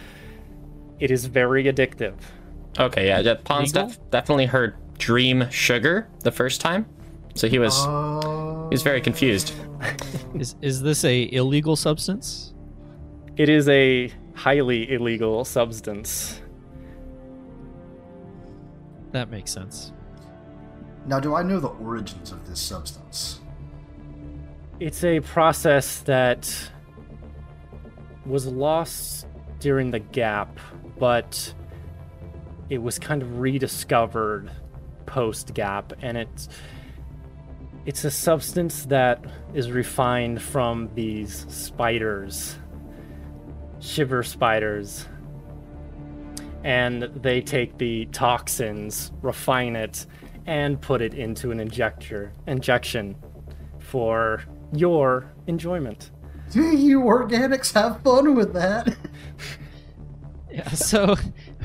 it 1.00 1.10
is 1.10 1.26
very 1.26 1.64
addictive. 1.64 2.14
Okay, 2.78 3.08
yeah, 3.08 3.18
yeah 3.18 3.34
Pons 3.34 3.72
def- 3.72 3.98
definitely 4.10 4.46
heard 4.46 4.76
dream 4.98 5.50
sugar 5.50 6.08
the 6.20 6.30
first 6.30 6.60
time, 6.60 6.86
so 7.34 7.48
he 7.48 7.58
was 7.58 7.74
Uh, 7.86 8.68
he 8.68 8.74
was 8.74 8.82
very 8.82 9.00
confused. 9.00 9.52
Is 10.34 10.54
is 10.60 10.82
this 10.82 11.04
a 11.04 11.32
illegal 11.32 11.76
substance? 11.76 12.52
It 13.36 13.48
is 13.48 13.68
a 13.68 14.10
highly 14.34 14.90
illegal 14.92 15.44
substance. 15.44 16.40
That 19.12 19.30
makes 19.30 19.50
sense. 19.50 19.92
Now, 21.06 21.20
do 21.20 21.36
I 21.36 21.42
know 21.42 21.60
the 21.60 21.68
origins 21.68 22.32
of 22.32 22.48
this 22.48 22.60
substance? 22.60 23.40
It's 24.80 25.04
a 25.04 25.20
process 25.20 26.00
that 26.00 26.52
was 28.26 28.46
lost 28.46 29.26
during 29.60 29.92
the 29.92 30.00
gap, 30.00 30.58
but 30.98 31.54
it 32.68 32.78
was 32.78 32.98
kind 32.98 33.22
of 33.22 33.38
rediscovered 33.38 34.50
post 35.06 35.54
gap, 35.54 35.92
and 36.02 36.18
it's 36.18 36.48
it's 37.86 38.04
a 38.04 38.10
substance 38.10 38.86
that 38.86 39.24
is 39.54 39.70
refined 39.70 40.42
from 40.42 40.90
these 40.96 41.46
spiders, 41.48 42.56
shiver 43.78 44.24
spiders, 44.24 45.06
and 46.64 47.04
they 47.14 47.40
take 47.40 47.78
the 47.78 48.06
toxins, 48.06 49.12
refine 49.22 49.76
it, 49.76 50.04
and 50.46 50.80
put 50.80 51.02
it 51.02 51.14
into 51.14 51.50
an 51.50 51.60
injector 51.60 52.32
injection 52.46 53.16
for 53.78 54.42
your 54.72 55.32
enjoyment. 55.46 56.10
Do 56.50 56.62
you 56.76 57.02
organics 57.02 57.72
have 57.74 58.02
fun 58.02 58.34
with 58.34 58.52
that. 58.54 58.96
Yeah, 60.56 60.70
so 60.70 61.16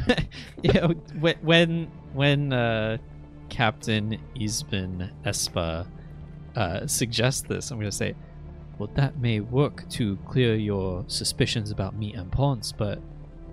you 0.64 0.74
know 0.74 0.90
when 1.18 1.38
when 1.44 1.92
when 2.12 2.52
uh, 2.52 2.98
Captain 3.48 4.18
Isbin 4.36 5.10
Espa 5.24 5.88
uh, 6.58 6.88
suggests 6.88 7.42
this, 7.44 7.72
I'm 7.72 7.78
going 7.78 7.90
to 7.90 7.96
say, 7.96 8.16
well, 8.78 8.90
that 8.96 9.18
may 9.18 9.40
work 9.40 9.88
to 9.92 10.18
clear 10.28 10.56
your 10.56 11.06
suspicions 11.08 11.72
about 11.72 11.96
me 11.96 12.14
and 12.14 12.30
Pons, 12.30 12.74
but 12.74 13.00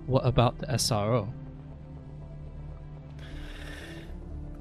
what 0.07 0.25
about 0.25 0.57
the 0.57 0.65
SRO? 0.67 1.31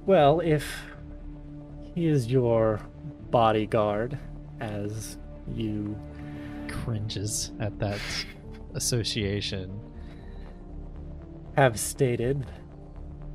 Well, 0.09 0.41
if 0.41 0.87
he 1.95 2.07
is 2.07 2.33
your 2.33 2.81
bodyguard, 3.31 4.19
as 4.59 5.19
you 5.53 5.99
Cringes 6.67 7.53
at 7.61 7.79
that 7.79 8.01
association. 8.73 9.79
have 11.57 11.79
stated, 11.79 12.47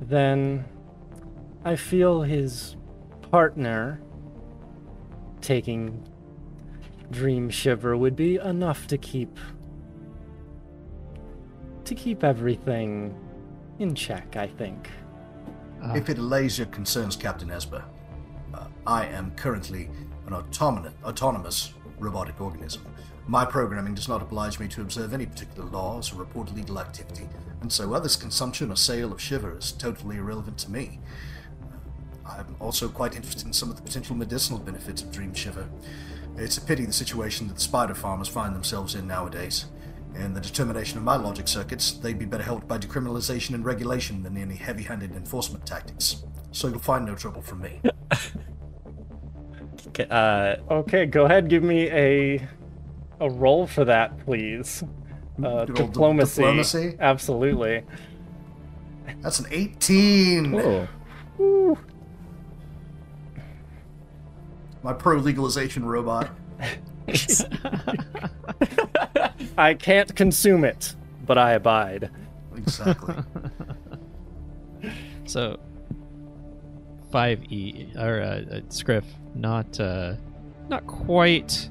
then 0.00 0.64
I 1.64 1.76
feel 1.76 2.22
his 2.22 2.74
partner 3.30 4.00
taking 5.40 6.04
Dream 7.12 7.50
Shiver 7.50 7.96
would 7.96 8.16
be 8.16 8.38
enough 8.38 8.88
to 8.88 8.98
keep 8.98 9.38
to 11.84 11.94
keep 11.94 12.24
everything 12.24 13.14
in 13.78 13.94
check, 13.94 14.34
I 14.34 14.48
think. 14.48 14.88
Ah, 15.84 15.94
If 15.94 16.08
it 16.08 16.18
allays 16.18 16.56
your 16.56 16.66
concerns, 16.68 17.14
Captain 17.14 17.50
Esper, 17.50 17.84
uh, 18.54 18.66
I 18.86 19.06
am 19.06 19.32
currently 19.32 19.90
an 20.26 20.32
autonomous, 20.32 20.94
autonomous 21.04 21.74
robotic 21.98 22.40
organism. 22.40 22.86
My 23.26 23.44
programming 23.44 23.94
does 23.94 24.08
not 24.08 24.22
oblige 24.22 24.58
me 24.58 24.66
to 24.68 24.80
observe 24.80 25.12
any 25.12 25.26
particular 25.26 25.68
laws 25.68 26.12
or 26.12 26.16
report 26.16 26.50
illegal 26.50 26.78
activity, 26.78 27.28
and 27.60 27.70
so 27.70 27.92
others' 27.92 28.16
consumption 28.16 28.70
or 28.70 28.76
sale 28.76 29.12
of 29.12 29.20
shiver 29.20 29.58
is 29.58 29.72
totally 29.72 30.16
irrelevant 30.16 30.56
to 30.58 30.70
me. 30.70 31.00
Uh, 31.62 32.36
I'm 32.38 32.56
also 32.60 32.88
quite 32.88 33.14
interested 33.14 33.46
in 33.46 33.52
some 33.52 33.68
of 33.68 33.76
the 33.76 33.82
potential 33.82 34.16
medicinal 34.16 34.58
benefits 34.58 35.02
of 35.02 35.12
Dream 35.12 35.34
Shiver. 35.34 35.68
It's 36.36 36.56
a 36.56 36.62
pity 36.62 36.86
the 36.86 36.92
situation 36.92 37.46
that 37.48 37.54
the 37.54 37.60
spider 37.60 37.94
farmers 37.94 38.28
find 38.28 38.54
themselves 38.54 38.94
in 38.94 39.06
nowadays. 39.06 39.66
In 40.14 40.32
the 40.32 40.40
determination 40.40 40.98
of 40.98 41.04
my 41.04 41.16
logic 41.16 41.48
circuits, 41.48 41.92
they'd 41.92 42.18
be 42.18 42.24
better 42.24 42.44
helped 42.44 42.68
by 42.68 42.78
decriminalization 42.78 43.54
and 43.54 43.64
regulation 43.64 44.22
than 44.22 44.36
any 44.36 44.54
heavy 44.54 44.84
handed 44.84 45.12
enforcement 45.12 45.66
tactics. 45.66 46.22
So 46.52 46.68
you'll 46.68 46.78
find 46.78 47.04
no 47.04 47.14
trouble 47.14 47.42
from 47.42 47.60
me. 47.62 47.80
Okay, 49.88 50.06
Uh, 50.10 50.56
Okay, 50.72 51.06
go 51.06 51.24
ahead, 51.26 51.48
give 51.48 51.62
me 51.62 51.88
a 51.90 52.48
a 53.20 53.30
roll 53.30 53.64
for 53.66 53.84
that, 53.84 54.18
please. 54.24 54.82
Uh, 55.42 55.64
Good 55.66 55.78
old 55.80 55.92
diplomacy. 55.92 56.42
diplomacy? 56.42 56.96
Absolutely. 56.98 57.82
That's 59.20 59.38
an 59.38 59.46
18! 59.50 60.88
oh, 61.38 61.78
My 64.82 64.92
pro 64.92 65.16
legalization 65.18 65.84
robot. 65.84 66.30
I 69.58 69.74
can't 69.74 70.14
consume 70.14 70.64
it, 70.64 70.94
but 71.26 71.38
I 71.38 71.52
abide. 71.52 72.10
Exactly. 72.56 73.14
So, 75.26 75.58
five 77.10 77.42
E 77.50 77.90
or 77.96 78.20
uh, 78.20 78.26
uh, 78.26 78.60
Scrif, 78.68 79.04
not 79.34 79.80
uh, 79.80 80.16
not 80.68 80.86
quite 80.86 81.70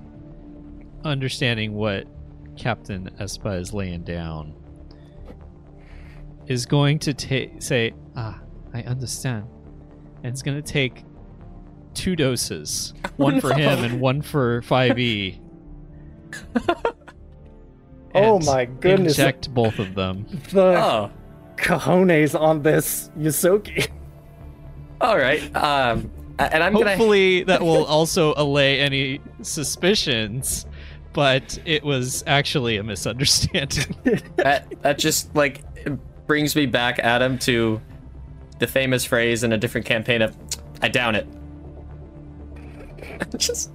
understanding 1.04 1.74
what 1.74 2.08
Captain 2.58 3.10
Espa 3.20 3.60
is 3.60 3.72
laying 3.72 4.04
down, 4.04 4.56
is 6.48 6.66
going 6.66 6.98
to 7.00 7.14
ta- 7.14 7.60
say, 7.60 7.94
"Ah, 8.16 8.40
I 8.74 8.82
understand," 8.82 9.46
and 10.24 10.34
it's 10.34 10.42
going 10.42 10.62
to 10.62 10.68
take 10.68 11.04
two 11.94 12.16
doses, 12.16 12.94
one 13.18 13.40
for 13.42 13.54
him 13.54 13.84
and 13.84 14.00
one 14.02 14.22
for 14.22 14.62
five 14.64 15.00
E. 15.00 15.40
Oh 18.16 18.40
my 18.40 18.66
goodness. 18.66 19.18
Inject 19.18 19.54
both 19.54 19.80
of 19.80 19.96
them. 19.96 20.28
The 20.52 20.62
oh, 20.62 21.12
cojones 21.56 22.40
on 22.40 22.62
this 22.62 23.10
Ysoki. 23.18 23.88
all 25.02 25.18
right. 25.18 25.44
Um, 25.56 26.12
and 26.40 26.64
I'm 26.64 26.74
gonna. 26.74 26.90
Hopefully, 26.90 27.44
that 27.46 27.62
will 27.62 27.86
also 27.86 28.34
allay 28.38 28.80
any 28.80 29.20
suspicions, 29.42 30.66
but 31.14 31.58
it 31.66 31.84
was 31.84 32.24
actually 32.28 32.78
a 32.78 32.84
misunderstanding. 32.84 33.96
that, 34.38 34.82
that 34.82 34.98
just 34.98 35.36
like 35.36 35.64
brings 36.28 36.56
me 36.56 36.66
back, 36.66 37.00
Adam, 37.00 37.38
to 37.40 37.82
the 38.60 38.68
famous 38.68 39.06
phrase 39.06 39.44
in 39.44 39.54
a 39.54 39.58
different 39.58 39.86
campaign 39.86 40.22
of 40.22 40.36
"I 40.82 40.88
down 40.88 41.16
it." 41.16 41.28
just 43.38 43.72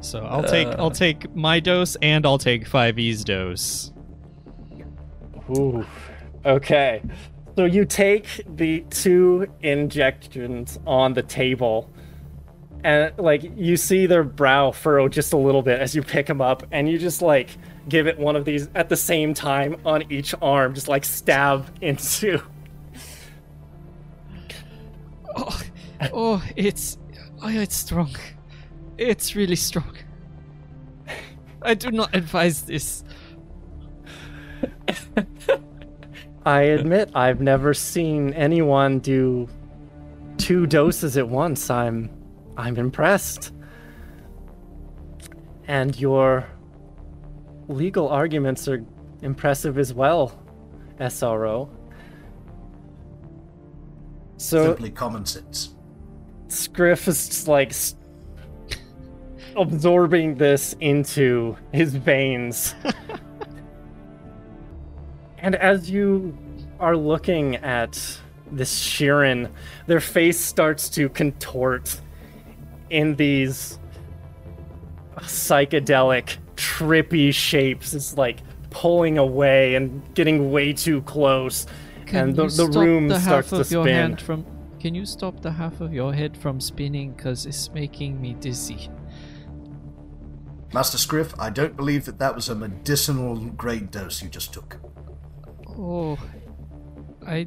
so 0.00 0.24
I'll 0.24 0.42
take 0.42 0.68
I'll 0.68 0.86
uh. 0.86 0.90
take 0.90 1.34
my 1.34 1.60
dose 1.60 1.96
and 1.96 2.24
I'll 2.24 2.38
take 2.38 2.68
5e's 2.68 3.24
dose. 3.24 3.92
Ooh. 5.56 5.84
Okay. 6.44 7.02
So 7.56 7.64
you 7.64 7.84
take 7.84 8.42
the 8.56 8.80
two 8.90 9.46
injections 9.60 10.78
on 10.86 11.12
the 11.12 11.22
table, 11.22 11.90
and 12.84 13.12
like 13.18 13.42
you 13.56 13.76
see 13.76 14.06
their 14.06 14.24
brow 14.24 14.70
furrow 14.70 15.08
just 15.08 15.32
a 15.32 15.36
little 15.36 15.62
bit 15.62 15.80
as 15.80 15.94
you 15.94 16.02
pick 16.02 16.26
them 16.26 16.40
up, 16.40 16.62
and 16.70 16.88
you 16.88 16.98
just 16.98 17.20
like 17.20 17.50
give 17.88 18.06
it 18.06 18.18
one 18.18 18.36
of 18.36 18.44
these 18.44 18.68
at 18.74 18.88
the 18.88 18.96
same 18.96 19.34
time 19.34 19.76
on 19.84 20.10
each 20.10 20.34
arm, 20.40 20.74
just 20.74 20.88
like 20.88 21.04
stab 21.04 21.66
into. 21.82 22.40
Oh, 25.36 25.60
oh, 26.12 26.42
it's 26.56 26.98
oh, 27.42 27.48
it's 27.48 27.76
strong. 27.76 28.14
It's 28.98 29.34
really 29.34 29.56
strong. 29.56 29.96
I 31.62 31.74
do 31.74 31.90
not 31.90 32.14
advise 32.14 32.62
this. 32.62 33.04
I 36.46 36.62
admit 36.62 37.10
I've 37.14 37.40
never 37.40 37.74
seen 37.74 38.32
anyone 38.32 39.00
do 39.00 39.48
two 40.38 40.66
doses 40.66 41.16
at 41.16 41.28
once. 41.28 41.70
I'm 41.70 42.10
I'm 42.56 42.76
impressed. 42.78 43.52
And 45.66 45.98
your 46.00 46.48
legal 47.68 48.08
arguments 48.08 48.66
are 48.66 48.84
impressive 49.22 49.78
as 49.78 49.94
well, 49.94 50.42
SRO. 50.98 51.68
So 54.38 54.64
Simply 54.64 54.90
common 54.90 55.26
sense. 55.26 55.74
Scrif 56.50 57.08
is 57.08 57.28
just 57.28 57.48
like 57.48 57.70
s- 57.70 57.94
absorbing 59.56 60.36
this 60.36 60.74
into 60.80 61.56
his 61.72 61.94
veins. 61.94 62.74
and 65.38 65.54
as 65.54 65.90
you 65.90 66.36
are 66.78 66.96
looking 66.96 67.56
at 67.56 67.92
this 68.50 68.78
Shirren, 68.82 69.50
their 69.86 70.00
face 70.00 70.38
starts 70.40 70.88
to 70.90 71.08
contort 71.08 72.00
in 72.90 73.14
these 73.16 73.78
psychedelic, 75.18 76.36
trippy 76.56 77.32
shapes. 77.32 77.94
It's 77.94 78.16
like 78.16 78.38
pulling 78.70 79.18
away 79.18 79.74
and 79.74 80.02
getting 80.14 80.50
way 80.50 80.72
too 80.72 81.02
close. 81.02 81.66
and 82.08 82.34
the, 82.34 82.46
the 82.46 82.66
room 82.66 83.12
starts 83.20 83.50
to 83.50 83.64
spin. 83.64 84.16
from? 84.16 84.44
Can 84.80 84.94
you 84.94 85.04
stop 85.04 85.40
the 85.40 85.50
half 85.50 85.82
of 85.82 85.92
your 85.92 86.14
head 86.14 86.36
from 86.36 86.58
spinning? 86.58 87.14
Cause 87.14 87.44
it's 87.44 87.70
making 87.70 88.20
me 88.20 88.34
dizzy. 88.34 88.90
Master 90.72 90.96
Scrif, 90.96 91.34
I 91.38 91.50
don't 91.50 91.76
believe 91.76 92.06
that 92.06 92.18
that 92.18 92.34
was 92.34 92.48
a 92.48 92.54
medicinal 92.54 93.36
grade 93.36 93.90
dose 93.90 94.22
you 94.22 94.28
just 94.28 94.54
took. 94.54 94.78
Oh, 95.68 96.16
I, 97.26 97.46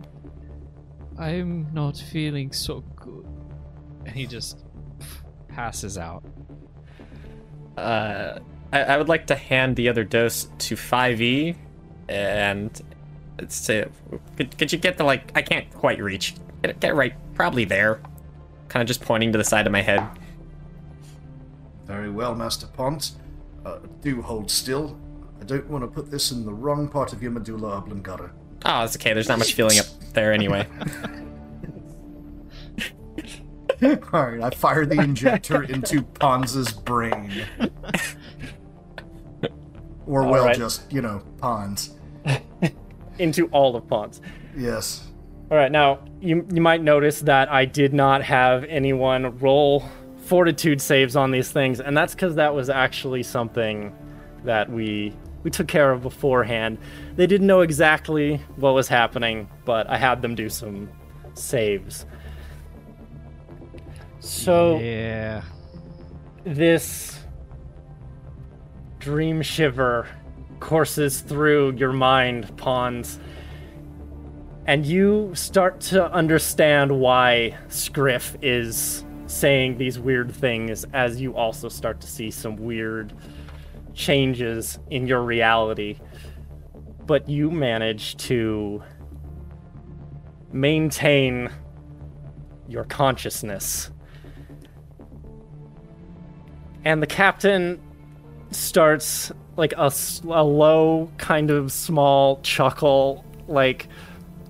I'm 1.18 1.74
not 1.74 1.98
feeling 1.98 2.52
so 2.52 2.82
good. 2.96 3.26
And 4.06 4.16
he 4.16 4.28
just 4.28 4.66
passes 5.48 5.98
out. 5.98 6.24
uh, 7.78 8.40
I, 8.74 8.82
I 8.82 8.98
would 8.98 9.10
like 9.10 9.26
to 9.28 9.36
hand 9.36 9.76
the 9.76 9.88
other 9.88 10.04
dose 10.04 10.50
to 10.58 10.76
5e 10.76 11.56
and 12.10 12.82
say, 13.48 13.86
could, 14.36 14.58
could 14.58 14.74
you 14.74 14.78
get 14.80 14.98
the, 14.98 15.04
like, 15.04 15.32
I 15.34 15.42
can't 15.42 15.72
quite 15.74 16.00
reach. 16.02 16.36
Get 16.64 16.70
it, 16.72 16.80
get 16.80 16.91
it 16.91 16.93
right, 16.95 17.14
probably 17.36 17.66
there. 17.66 18.01
Kind 18.70 18.82
of 18.82 18.88
just 18.88 19.01
pointing 19.01 19.32
to 19.34 19.38
the 19.38 19.43
side 19.43 19.68
of 19.68 19.72
my 19.72 19.82
head. 19.82 20.03
Very 21.86 22.09
well, 22.09 22.34
Master 22.34 22.68
Pons. 22.68 23.18
Uh, 23.66 23.80
do 24.01 24.22
hold 24.22 24.49
still. 24.49 24.97
I 25.41 25.43
don't 25.43 25.70
want 25.70 25.84
to 25.84 25.88
put 25.88 26.09
this 26.09 26.32
in 26.32 26.45
the 26.45 26.53
wrong 26.53 26.88
part 26.88 27.11
of 27.11 27.22
your 27.22 27.32
medulla 27.32 27.78
oblongata. 27.78 28.32
Oh, 28.66 28.84
it's 28.84 28.95
okay. 28.95 29.14
There's 29.14 29.28
not 29.28 29.39
much 29.39 29.53
feeling 29.53 29.78
up 29.78 29.86
there 30.14 30.32
anyway. 30.32 30.66
Alright, 34.14 34.41
I 34.41 34.49
fire 34.51 34.86
the 34.86 35.01
injector 35.01 35.64
into 35.64 36.03
Pons's 36.03 36.72
brain. 36.72 37.45
Or, 40.05 40.24
well, 40.24 40.41
Alright. 40.41 40.57
just, 40.57 40.91
you 40.91 41.01
know, 41.01 41.22
Pons. 41.39 41.91
Into 43.20 43.47
all 43.47 43.76
of 43.76 43.88
Pons. 43.88 44.22
Yes. 44.55 45.12
All 45.52 45.58
right, 45.58 45.72
now 45.72 46.00
you 46.22 46.48
you 46.52 46.62
might 46.62 46.82
notice 46.82 47.20
that 47.22 47.52
I 47.52 47.66
did 47.66 47.94
not 47.94 48.24
have 48.24 48.64
anyone 48.66 49.38
roll 49.39 49.84
fortitude 50.26 50.82
saves 50.82 51.16
on 51.16 51.32
these 51.32 51.52
things, 51.52 51.80
and 51.80 51.96
that's 51.96 52.16
because 52.16 52.36
that 52.36 52.56
was 52.56 52.70
actually 52.70 53.24
something 53.24 53.96
that 54.46 54.70
we 54.72 55.14
we 55.44 55.52
took 55.52 55.68
care 55.68 55.91
of 55.91 56.02
beforehand. 56.02 56.78
They 57.16 57.28
didn't 57.28 57.48
know 57.48 57.62
exactly 57.62 58.38
what 58.56 58.74
was 58.74 58.88
happening, 58.88 59.50
but 59.66 59.88
I 59.89 59.98
had 59.98 60.22
them 60.22 60.34
do 60.36 60.50
some 60.50 60.89
saves. 61.34 62.06
So 64.20 64.80
Yeah. 64.80 65.41
this 66.46 67.20
dream 69.00 69.41
shiver 69.41 70.08
courses 70.62 71.20
through 71.20 71.74
your 71.74 71.91
mind, 71.91 72.56
Pons, 72.56 73.20
and 74.66 74.86
you 74.86 75.32
start 75.36 75.82
to 75.82 76.11
understand 76.11 76.91
why 76.91 77.57
Scrif 77.68 78.38
is 78.41 79.03
saying 79.26 79.78
these 79.78 79.99
weird 79.99 80.34
things 80.34 80.86
as 80.93 81.20
you 81.20 81.36
also 81.36 81.68
start 81.68 81.99
to 82.01 82.07
see 82.07 82.32
some 82.32 82.55
weird 82.55 83.14
changes 83.93 84.80
in 84.89 85.05
your 85.07 85.22
reality. 85.22 85.97
But 87.05 87.28
you 87.28 87.51
manage 87.51 88.16
to 88.18 88.82
maintain 90.53 91.49
your 92.70 92.86
consciousness. 92.86 93.91
And 96.86 97.01
the 97.01 97.07
captain 97.07 97.82
starts 98.51 99.32
like 99.57 99.74
a, 99.74 99.91
a 100.24 100.43
low 100.43 101.11
kind 101.18 101.51
of 101.51 101.72
small 101.72 102.39
chuckle 102.41 103.26
like 103.47 103.88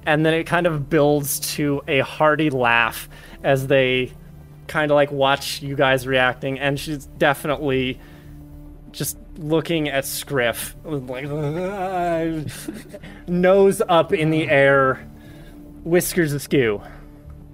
and 0.05 0.25
then 0.25 0.33
it 0.33 0.45
kind 0.45 0.67
of 0.67 0.89
builds 0.89 1.39
to 1.55 1.81
a 1.87 1.99
hearty 1.99 2.49
laugh 2.49 3.09
as 3.43 3.67
they 3.67 4.11
kind 4.67 4.91
of 4.91 4.95
like 4.95 5.11
watch 5.11 5.61
you 5.61 5.75
guys 5.75 6.07
reacting 6.07 6.59
and 6.59 6.79
she's 6.79 7.05
definitely 7.17 7.99
just 8.91 9.17
looking 9.37 9.89
at 9.89 10.03
Scrif 10.03 10.73
like 10.85 11.25
nose 13.27 13.81
up 13.87 14.13
in 14.13 14.29
the 14.29 14.49
air 14.49 15.07
whiskers 15.83 16.33
askew 16.33 16.81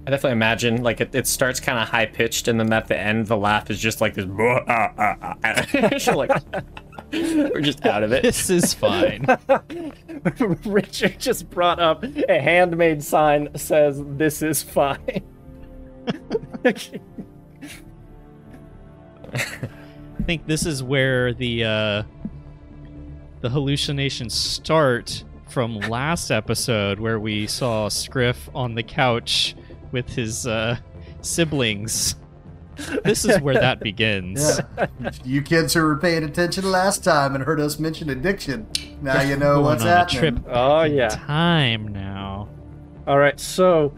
I 0.10 0.12
definitely 0.12 0.32
imagine 0.32 0.82
like 0.82 1.02
it, 1.02 1.14
it 1.14 1.28
starts 1.28 1.60
kind 1.60 1.78
of 1.78 1.88
high 1.88 2.08
pitched, 2.08 2.48
and 2.48 2.60
then 2.60 2.74
at 2.74 2.88
the 2.88 2.98
end, 2.98 3.28
the 3.28 3.38
laugh 3.38 3.70
is 3.70 3.80
just 3.80 4.02
like 4.02 4.16
this. 4.16 4.26
"Blah, 4.26 4.64
ah, 4.68 4.92
ah, 4.98 5.36
ah." 5.44 6.14
Like, 6.16 6.32
we're 7.14 7.62
just 7.62 7.86
out 7.86 8.02
of 8.02 8.12
it. 8.12 8.24
This 8.24 8.50
is 8.50 8.74
fine. 8.74 9.28
Richard 10.66 11.20
just 11.20 11.52
brought 11.52 11.80
up 11.80 12.04
a 12.04 12.42
handmade 12.42 13.04
sign 13.04 13.44
that 13.52 13.60
says 13.60 14.02
this 14.04 14.42
is 14.42 14.64
fine. 14.64 15.22
I 16.66 16.74
think 20.26 20.48
this 20.48 20.66
is 20.66 20.82
where 20.82 21.36
the 21.36 21.66
uh, 21.66 22.04
the 23.42 23.50
hallucinations 23.52 24.34
start 24.34 25.24
from 25.50 25.80
last 25.82 26.32
episode, 26.32 27.00
where 27.00 27.20
we 27.20 27.46
saw 27.46 27.90
Scrif 27.90 28.50
on 28.56 28.74
the 28.74 28.82
couch 28.82 29.56
with 29.92 30.10
his 30.10 30.46
uh, 30.48 30.78
siblings. 31.22 32.16
This 33.04 33.26
is 33.26 33.40
where 33.42 33.56
that 33.56 33.80
begins. 33.82 34.62
Yeah. 34.78 34.88
you 35.26 35.42
kids 35.42 35.74
who 35.74 35.82
were 35.82 35.98
paying 35.98 36.24
attention 36.24 36.70
last 36.72 37.04
time 37.04 37.36
and 37.36 37.44
heard 37.44 37.60
us 37.60 37.78
mention 37.80 38.10
addiction. 38.10 38.68
Now 39.02 39.22
you 39.22 39.36
know 39.36 39.56
Going 39.56 39.66
what's 39.66 39.82
on 39.82 39.88
a 39.90 39.92
happening. 39.98 40.20
trip. 40.36 40.46
oh 40.50 40.84
yeah. 40.84 41.10
Time 41.10 41.88
now. 41.90 42.48
All 43.06 43.18
right, 43.18 43.40
so 43.40 43.94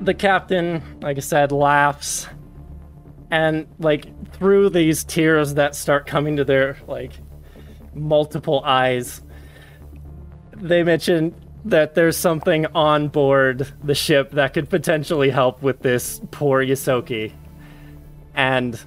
the 0.00 0.12
captain, 0.14 0.82
like 1.00 1.16
I 1.16 1.20
said, 1.20 1.52
laughs, 1.52 2.26
and 3.30 3.66
like 3.78 4.06
through 4.34 4.70
these 4.70 5.04
tears 5.04 5.54
that 5.54 5.74
start 5.74 6.06
coming 6.06 6.36
to 6.36 6.44
their 6.44 6.76
like 6.88 7.12
multiple 7.94 8.62
eyes, 8.64 9.22
they 10.56 10.82
mention 10.82 11.34
that 11.64 11.94
there's 11.94 12.16
something 12.16 12.66
on 12.74 13.08
board 13.08 13.72
the 13.82 13.94
ship 13.94 14.32
that 14.32 14.54
could 14.54 14.68
potentially 14.68 15.30
help 15.30 15.62
with 15.62 15.80
this 15.80 16.20
poor 16.30 16.64
Ysoki, 16.64 17.32
and 18.34 18.80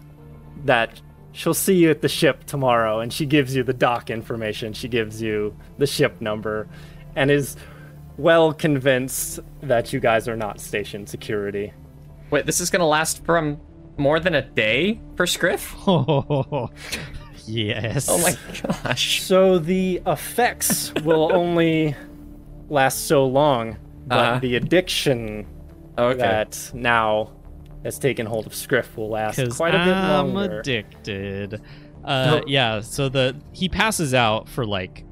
that 0.66 1.02
she'll 1.32 1.54
see 1.54 1.76
you 1.76 1.90
at 1.90 2.02
the 2.02 2.10
ship 2.10 2.46
tomorrow, 2.46 3.00
and 3.00 3.12
she 3.12 3.26
gives 3.26 3.56
you 3.56 3.64
the 3.64 3.74
dock 3.74 4.10
information. 4.10 4.74
She 4.74 4.88
gives 4.88 5.22
you 5.22 5.56
the 5.78 5.88
ship 5.88 6.22
number, 6.22 6.68
and 7.16 7.32
is 7.32 7.56
well 8.18 8.54
convinced 8.54 9.40
that 9.62 9.94
you 9.94 10.00
guys 10.00 10.28
are 10.28 10.38
not 10.38 10.60
station 10.60 11.08
security. 11.08 11.74
Wait, 12.30 12.46
this 12.46 12.60
is 12.60 12.70
gonna 12.70 12.88
last 12.88 13.24
from 13.26 13.60
more 13.98 14.20
than 14.20 14.36
a 14.36 14.42
day 14.42 15.00
for 15.16 15.26
Scrif? 15.26 15.74
Oh, 15.88 16.70
yes. 17.46 18.08
Oh 18.10 18.18
my 18.20 18.36
gosh. 18.62 19.22
So 19.24 19.60
the 19.60 20.02
effects 20.06 20.94
will 21.04 21.34
only 21.34 21.96
last 22.70 23.08
so 23.08 23.26
long, 23.26 23.78
but 24.08 24.18
Uh-huh. 24.18 24.40
the 24.40 24.56
addiction 24.56 25.46
Okay. 25.98 26.18
that 26.20 26.72
now 26.74 27.32
has 27.84 27.98
taken 28.00 28.26
hold 28.26 28.46
of 28.46 28.54
Scrif 28.54 28.96
will 28.98 29.10
last 29.10 29.38
Because 29.38 29.58
quite 29.58 29.74
a 29.76 29.78
bit 29.80 29.88
longer. 29.96 30.40
I'm 30.54 30.60
addicted. 30.60 31.62
Uh, 32.04 32.42
yeah. 32.48 32.82
So 32.82 33.10
the 33.10 33.36
he 33.52 33.68
passes 33.70 34.14
out 34.14 34.48
for 34.48 34.66
like 34.66 35.04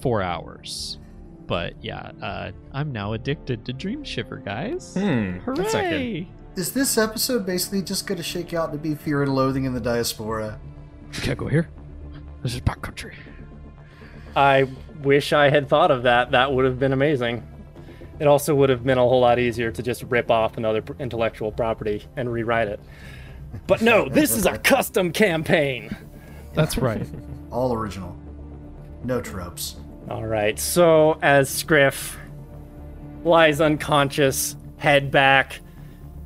four 0.00 0.22
hours, 0.22 0.98
but 1.46 1.74
yeah, 1.82 2.12
uh, 2.22 2.50
I'm 2.72 2.92
now 2.92 3.12
addicted 3.12 3.64
to 3.66 3.72
Dream 3.72 4.04
Shiver, 4.04 4.36
guys. 4.38 4.94
Hmm. 4.94 5.38
Hooray! 5.40 5.56
That's 5.56 5.74
not 5.74 5.82
good. 5.90 6.26
Is 6.56 6.72
this 6.72 6.98
episode 6.98 7.46
basically 7.46 7.82
just 7.82 8.06
going 8.06 8.16
to 8.18 8.24
shake 8.24 8.54
out 8.54 8.72
to 8.72 8.78
be 8.78 8.94
fear 8.94 9.22
and 9.22 9.34
loathing 9.34 9.64
in 9.64 9.72
the 9.74 9.80
diaspora? 9.80 10.58
You 11.14 11.20
can't 11.22 11.38
go 11.38 11.46
here. 11.46 11.68
This 12.42 12.54
is 12.54 12.60
backcountry. 12.60 13.14
I 14.34 14.66
wish 15.02 15.32
I 15.32 15.50
had 15.50 15.68
thought 15.68 15.90
of 15.90 16.04
that. 16.04 16.30
That 16.32 16.52
would 16.52 16.64
have 16.64 16.78
been 16.78 16.92
amazing. 16.92 17.46
It 18.18 18.26
also 18.26 18.54
would 18.54 18.68
have 18.68 18.84
been 18.84 18.98
a 18.98 19.02
whole 19.02 19.20
lot 19.20 19.38
easier 19.38 19.70
to 19.70 19.82
just 19.82 20.02
rip 20.04 20.30
off 20.30 20.56
another 20.56 20.82
intellectual 20.98 21.50
property 21.52 22.04
and 22.16 22.30
rewrite 22.30 22.68
it. 22.68 22.80
But 23.66 23.82
no, 23.82 24.08
this 24.08 24.32
is 24.32 24.46
a 24.46 24.58
custom 24.58 25.12
campaign. 25.12 25.96
That's 26.52 26.76
right. 26.76 27.06
All 27.50 27.72
original. 27.72 28.16
No 29.02 29.20
tropes. 29.20 29.76
All 30.08 30.26
right. 30.26 30.58
So 30.58 31.18
as 31.22 31.50
Scrif 31.50 32.16
lies 33.24 33.60
unconscious, 33.60 34.56
head 34.76 35.10
back, 35.10 35.60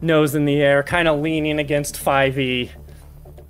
nose 0.00 0.34
in 0.34 0.44
the 0.44 0.60
air, 0.60 0.82
kind 0.82 1.08
of 1.08 1.20
leaning 1.20 1.58
against 1.58 1.96
5e, 1.96 2.70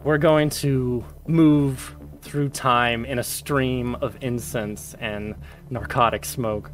we're 0.02 0.18
going 0.18 0.50
to 0.50 1.04
move 1.26 1.96
through 2.24 2.48
time 2.48 3.04
in 3.04 3.18
a 3.18 3.22
stream 3.22 3.94
of 3.96 4.16
incense 4.22 4.94
and 4.98 5.34
narcotic 5.70 6.24
smoke. 6.24 6.72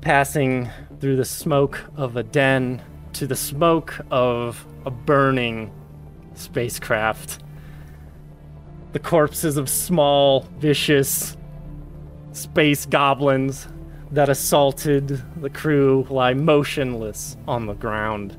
Passing 0.00 0.70
through 1.00 1.16
the 1.16 1.24
smoke 1.24 1.80
of 1.96 2.16
a 2.16 2.22
den 2.22 2.80
to 3.14 3.26
the 3.26 3.36
smoke 3.36 4.00
of 4.10 4.64
a 4.86 4.90
burning 4.90 5.72
spacecraft. 6.34 7.42
The 8.92 8.98
corpses 9.00 9.56
of 9.56 9.68
small, 9.68 10.46
vicious 10.58 11.36
space 12.32 12.86
goblins 12.86 13.68
that 14.12 14.28
assaulted 14.28 15.22
the 15.40 15.50
crew 15.50 16.06
lie 16.08 16.34
motionless 16.34 17.36
on 17.48 17.66
the 17.66 17.74
ground. 17.74 18.36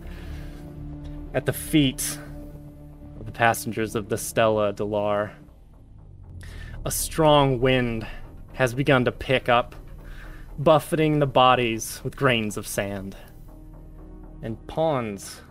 At 1.34 1.46
the 1.46 1.54
feet 1.54 2.18
of 3.20 3.26
the 3.26 3.32
passengers 3.34 3.96
of 3.96 4.08
the 4.08 4.18
Stella 4.18 4.74
Delar, 4.74 5.32
a 6.86 6.92
strong 6.92 7.60
wind 7.60 8.06
has 8.54 8.76
begun 8.76 9.06
to 9.06 9.12
pick 9.12 9.50
up, 9.50 9.76
buffeting 10.60 11.18
the 11.18 11.26
bodies 11.26 12.00
with 12.04 12.16
grains 12.16 12.58
of 12.58 12.68
sand. 12.68 13.18
And 14.44 14.66
Pons 14.68 15.42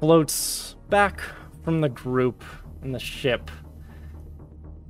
floats 0.00 0.74
back 0.90 1.22
from 1.62 1.80
the 1.80 1.88
group 1.88 2.44
in 2.82 2.90
the 2.90 2.98
ship 2.98 3.50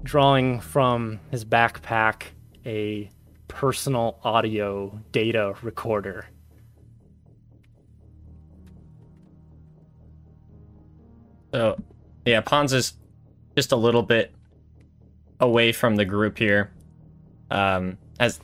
drawing 0.02 0.60
from 0.60 1.20
his 1.30 1.44
backpack 1.44 2.22
a 2.64 3.10
personal 3.48 4.18
audio 4.22 5.00
data 5.12 5.54
recorder. 5.62 6.26
So, 11.52 11.76
yeah, 12.24 12.40
Pons 12.40 12.72
is 12.72 12.94
just 13.56 13.72
a 13.72 13.76
little 13.76 14.02
bit 14.02 14.35
away 15.40 15.72
from 15.72 15.96
the 15.96 16.04
group 16.04 16.38
here. 16.38 16.70
Um, 17.50 17.98
as 18.18 18.40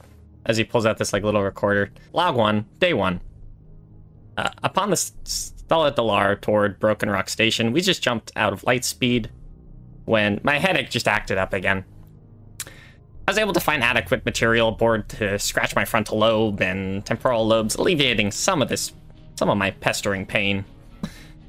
as 0.47 0.57
he 0.57 0.65
pulls 0.65 0.87
out 0.87 0.99
this 0.99 1.13
like 1.13 1.23
little 1.23 1.43
recorder. 1.43 1.91
Log 2.13 2.37
one, 2.37 2.67
day 2.79 2.95
one. 2.95 3.21
Uh, 4.37 4.49
upon 4.63 4.91
the 4.91 4.97
Stella 4.97 5.93
Delar 5.93 6.41
toward 6.41 6.81
Broken 6.81 7.09
Rock 7.11 7.29
Station, 7.29 7.73
we 7.73 7.81
just 7.81 8.03
jumped 8.03 8.33
out 8.35 8.53
of 8.53 8.65
light 8.65 8.85
speed 8.85 9.31
when 10.05 10.41
my 10.43 10.59
headache 10.59 10.91
just 10.91 11.07
acted 11.07 11.39
up 11.39 11.53
again. 11.53 11.85
I 12.67 13.31
was 13.31 13.39
able 13.39 13.53
to 13.53 13.61
find 13.61 13.85
adequate 13.85 14.25
material 14.25 14.69
aboard 14.69 15.09
to 15.11 15.39
scratch 15.39 15.77
my 15.77 15.85
frontal 15.85 16.19
lobe 16.19 16.61
and 16.61 17.07
temporal 17.07 17.47
lobes, 17.47 17.77
alleviating 17.77 18.33
some 18.33 18.61
of 18.61 18.69
this, 18.69 18.93
some 19.37 19.49
of 19.49 19.57
my 19.57 19.71
pestering 19.71 20.27
pain. 20.27 20.65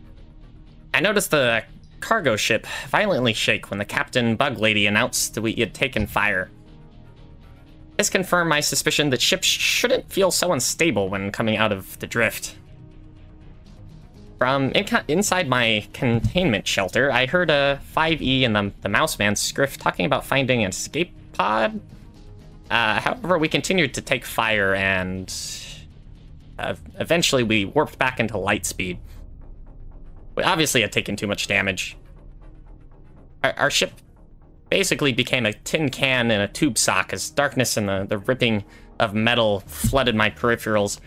I 0.93 0.99
noticed 0.99 1.31
the 1.31 1.63
cargo 2.03 2.35
ship 2.35 2.67
violently 2.89 3.31
shake 3.31 3.69
when 3.69 3.79
the 3.79 3.85
captain 3.85 4.35
bug 4.35 4.57
lady 4.57 4.85
announced 4.85 5.35
that 5.35 5.41
we 5.41 5.53
had 5.53 5.73
taken 5.73 6.05
fire. 6.05 6.51
This 7.97 8.09
confirmed 8.09 8.49
my 8.49 8.59
suspicion 8.59 9.09
that 9.11 9.21
ships 9.21 9.47
shouldn't 9.47 10.11
feel 10.11 10.29
so 10.29 10.51
unstable 10.51 11.07
when 11.07 11.31
coming 11.31 11.55
out 11.55 11.71
of 11.71 11.97
the 11.99 12.07
drift. 12.07 12.57
From 14.37 14.71
in 14.71 14.85
inside 15.07 15.47
my 15.47 15.87
containment 15.93 16.67
shelter, 16.67 17.09
I 17.09 17.25
heard 17.25 17.49
a 17.49 17.79
5E 17.95 18.45
and 18.45 18.53
the, 18.53 18.73
the 18.81 18.89
mouse 18.89 19.17
man 19.17 19.35
Scrif 19.35 19.77
talking 19.77 20.05
about 20.05 20.25
finding 20.25 20.61
an 20.63 20.71
escape 20.71 21.13
pod. 21.31 21.79
Uh, 22.69 22.99
however, 22.99 23.37
we 23.37 23.47
continued 23.47 23.93
to 23.93 24.01
take 24.01 24.25
fire 24.25 24.75
and 24.75 25.33
uh, 26.59 26.75
eventually 26.99 27.43
we 27.43 27.63
warped 27.63 27.97
back 27.97 28.19
into 28.19 28.37
light 28.37 28.65
speed. 28.65 28.99
We 30.35 30.43
obviously 30.43 30.81
had 30.81 30.91
taken 30.91 31.15
too 31.15 31.27
much 31.27 31.47
damage. 31.47 31.97
Our, 33.43 33.53
our 33.57 33.69
ship 33.69 33.93
basically 34.69 35.13
became 35.13 35.45
a 35.45 35.53
tin 35.53 35.89
can 35.89 36.31
in 36.31 36.41
a 36.41 36.47
tube 36.47 36.77
sock 36.77 37.13
as 37.13 37.29
darkness 37.29 37.77
and 37.77 37.87
the, 37.87 38.05
the 38.07 38.17
ripping 38.17 38.63
of 38.99 39.13
metal 39.13 39.59
flooded 39.61 40.15
my 40.15 40.29
peripherals. 40.29 40.99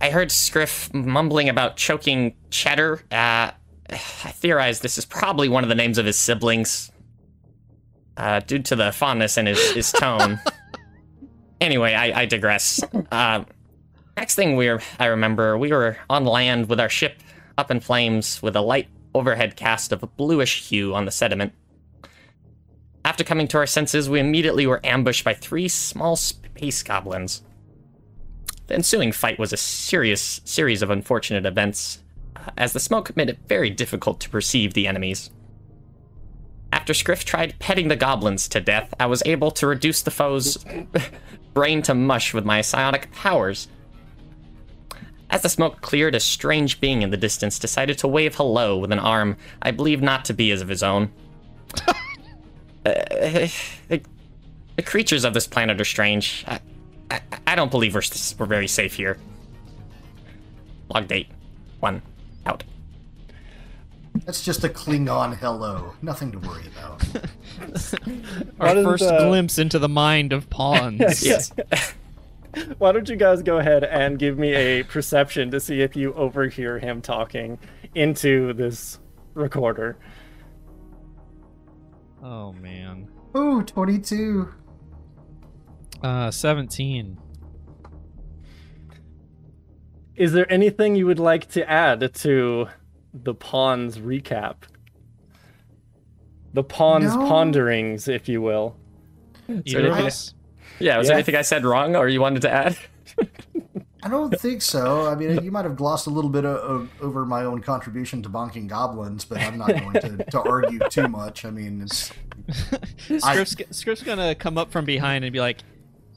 I 0.00 0.10
heard 0.10 0.28
Scrif 0.30 0.92
mumbling 0.92 1.48
about 1.48 1.76
choking 1.76 2.34
Cheddar. 2.50 3.00
Uh, 3.10 3.52
I 3.90 3.96
theorize 3.96 4.80
this 4.80 4.98
is 4.98 5.04
probably 5.04 5.48
one 5.48 5.62
of 5.62 5.68
the 5.68 5.74
names 5.74 5.98
of 5.98 6.06
his 6.06 6.18
siblings, 6.18 6.90
uh, 8.16 8.40
due 8.40 8.58
to 8.60 8.76
the 8.76 8.92
fondness 8.92 9.38
in 9.38 9.46
his, 9.46 9.72
his 9.72 9.92
tone. 9.92 10.40
anyway, 11.60 11.94
I, 11.94 12.22
I 12.22 12.26
digress. 12.26 12.82
Uh, 13.10 13.44
next 14.16 14.34
thing 14.34 14.56
we 14.56 14.70
I 14.98 15.06
remember, 15.06 15.56
we 15.58 15.72
were 15.72 15.96
on 16.08 16.24
land 16.24 16.68
with 16.68 16.80
our 16.80 16.88
ship 16.88 17.20
up 17.56 17.70
in 17.70 17.80
flames 17.80 18.42
with 18.42 18.56
a 18.56 18.60
light 18.60 18.88
overhead 19.14 19.56
cast 19.56 19.92
of 19.92 20.02
a 20.02 20.08
bluish 20.08 20.68
hue 20.68 20.94
on 20.94 21.04
the 21.04 21.10
sediment. 21.10 21.52
After 23.04 23.22
coming 23.22 23.46
to 23.48 23.58
our 23.58 23.66
senses, 23.66 24.08
we 24.08 24.18
immediately 24.18 24.66
were 24.66 24.84
ambushed 24.84 25.24
by 25.24 25.34
three 25.34 25.68
small 25.68 26.16
space 26.16 26.82
goblins. 26.82 27.42
The 28.66 28.74
ensuing 28.74 29.12
fight 29.12 29.38
was 29.38 29.52
a 29.52 29.58
serious 29.58 30.40
series 30.44 30.80
of 30.80 30.90
unfortunate 30.90 31.44
events, 31.44 32.02
uh, 32.34 32.50
as 32.56 32.72
the 32.72 32.80
smoke 32.80 33.14
made 33.14 33.28
it 33.28 33.38
very 33.46 33.68
difficult 33.68 34.20
to 34.20 34.30
perceive 34.30 34.72
the 34.72 34.86
enemies. 34.86 35.30
After 36.72 36.94
Scrif 36.94 37.24
tried 37.24 37.58
petting 37.58 37.88
the 37.88 37.96
goblins 37.96 38.48
to 38.48 38.60
death, 38.60 38.94
I 38.98 39.06
was 39.06 39.22
able 39.26 39.50
to 39.52 39.66
reduce 39.66 40.00
the 40.00 40.10
foe's 40.10 40.64
brain 41.54 41.82
to 41.82 41.94
mush 41.94 42.32
with 42.32 42.46
my 42.46 42.62
psionic 42.62 43.12
powers. 43.12 43.68
As 45.34 45.42
the 45.42 45.48
smoke 45.48 45.80
cleared, 45.80 46.14
a 46.14 46.20
strange 46.20 46.80
being 46.80 47.02
in 47.02 47.10
the 47.10 47.16
distance 47.16 47.58
decided 47.58 47.98
to 47.98 48.06
wave 48.06 48.36
hello 48.36 48.78
with 48.78 48.92
an 48.92 49.00
arm 49.00 49.36
I 49.60 49.72
believe 49.72 50.00
not 50.00 50.24
to 50.26 50.32
be 50.32 50.52
as 50.52 50.62
of 50.62 50.68
his 50.68 50.80
own. 50.80 51.10
uh, 51.88 51.94
the, 52.84 54.00
the, 54.76 54.82
creatures 54.82 55.24
of 55.24 55.34
this 55.34 55.48
planet 55.48 55.80
are 55.80 55.84
strange. 55.84 56.44
I, 56.46 56.60
I, 57.10 57.20
I 57.48 57.54
don't 57.56 57.72
believe 57.72 57.96
we're, 57.96 58.02
we're 58.38 58.46
very 58.46 58.68
safe 58.68 58.94
here. 58.94 59.18
Log 60.88 61.08
date. 61.08 61.26
One. 61.80 62.00
Out. 62.46 62.62
That's 64.26 64.44
just 64.44 64.62
a 64.62 64.68
Klingon 64.68 65.36
hello. 65.36 65.94
Nothing 66.00 66.30
to 66.30 66.38
worry 66.38 66.62
about. 66.68 67.02
Our 68.60 68.84
first 68.84 69.02
uh... 69.02 69.26
glimpse 69.26 69.58
into 69.58 69.80
the 69.80 69.88
mind 69.88 70.32
of 70.32 70.48
Pons. 70.48 71.00
yes. 71.26 71.52
Why 72.78 72.92
don't 72.92 73.08
you 73.08 73.16
guys 73.16 73.42
go 73.42 73.58
ahead 73.58 73.84
and 73.84 74.18
give 74.18 74.38
me 74.38 74.54
a 74.54 74.82
perception 74.82 75.50
to 75.50 75.60
see 75.60 75.80
if 75.80 75.96
you 75.96 76.12
overhear 76.14 76.78
him 76.78 77.00
talking 77.00 77.58
into 77.94 78.52
this 78.52 78.98
recorder? 79.34 79.96
Oh 82.22 82.52
man. 82.52 83.08
Ooh, 83.36 83.62
22. 83.62 84.48
Uh 86.02 86.30
17. 86.30 87.18
Is 90.16 90.32
there 90.32 90.50
anything 90.50 90.94
you 90.94 91.06
would 91.06 91.18
like 91.18 91.48
to 91.50 91.68
add 91.68 92.14
to 92.14 92.68
the 93.12 93.34
Pons 93.34 93.98
recap? 93.98 94.56
The 96.52 96.62
Pons 96.62 97.16
no. 97.16 97.26
ponderings, 97.26 98.06
if 98.06 98.28
you 98.28 98.40
will. 98.40 98.76
Either 99.48 99.88
of 99.88 99.98
us? 99.98 100.34
Yeah, 100.78 100.98
was 100.98 101.06
yeah. 101.06 101.08
there 101.08 101.16
anything 101.16 101.36
I 101.36 101.42
said 101.42 101.64
wrong 101.64 101.96
or 101.96 102.08
you 102.08 102.20
wanted 102.20 102.42
to 102.42 102.50
add? 102.50 102.76
I 104.04 104.08
don't 104.08 104.38
think 104.38 104.60
so. 104.60 105.06
I 105.06 105.14
mean, 105.14 105.42
you 105.42 105.50
might 105.50 105.64
have 105.64 105.76
glossed 105.76 106.06
a 106.06 106.10
little 106.10 106.28
bit 106.28 106.44
of, 106.44 106.56
of, 106.56 106.90
over 107.00 107.24
my 107.24 107.44
own 107.44 107.62
contribution 107.62 108.22
to 108.24 108.28
bonking 108.28 108.68
goblins, 108.68 109.24
but 109.24 109.40
I'm 109.40 109.56
not 109.56 109.68
going 109.68 109.94
to, 109.94 110.24
to 110.30 110.42
argue 110.42 110.78
too 110.90 111.08
much. 111.08 111.46
I 111.46 111.50
mean, 111.50 111.80
it's. 111.80 112.12
Scrif's, 113.06 113.56
I, 113.58 113.64
Scrif's 113.70 114.02
gonna 114.02 114.34
come 114.34 114.58
up 114.58 114.70
from 114.70 114.84
behind 114.84 115.24
and 115.24 115.32
be 115.32 115.40
like, 115.40 115.60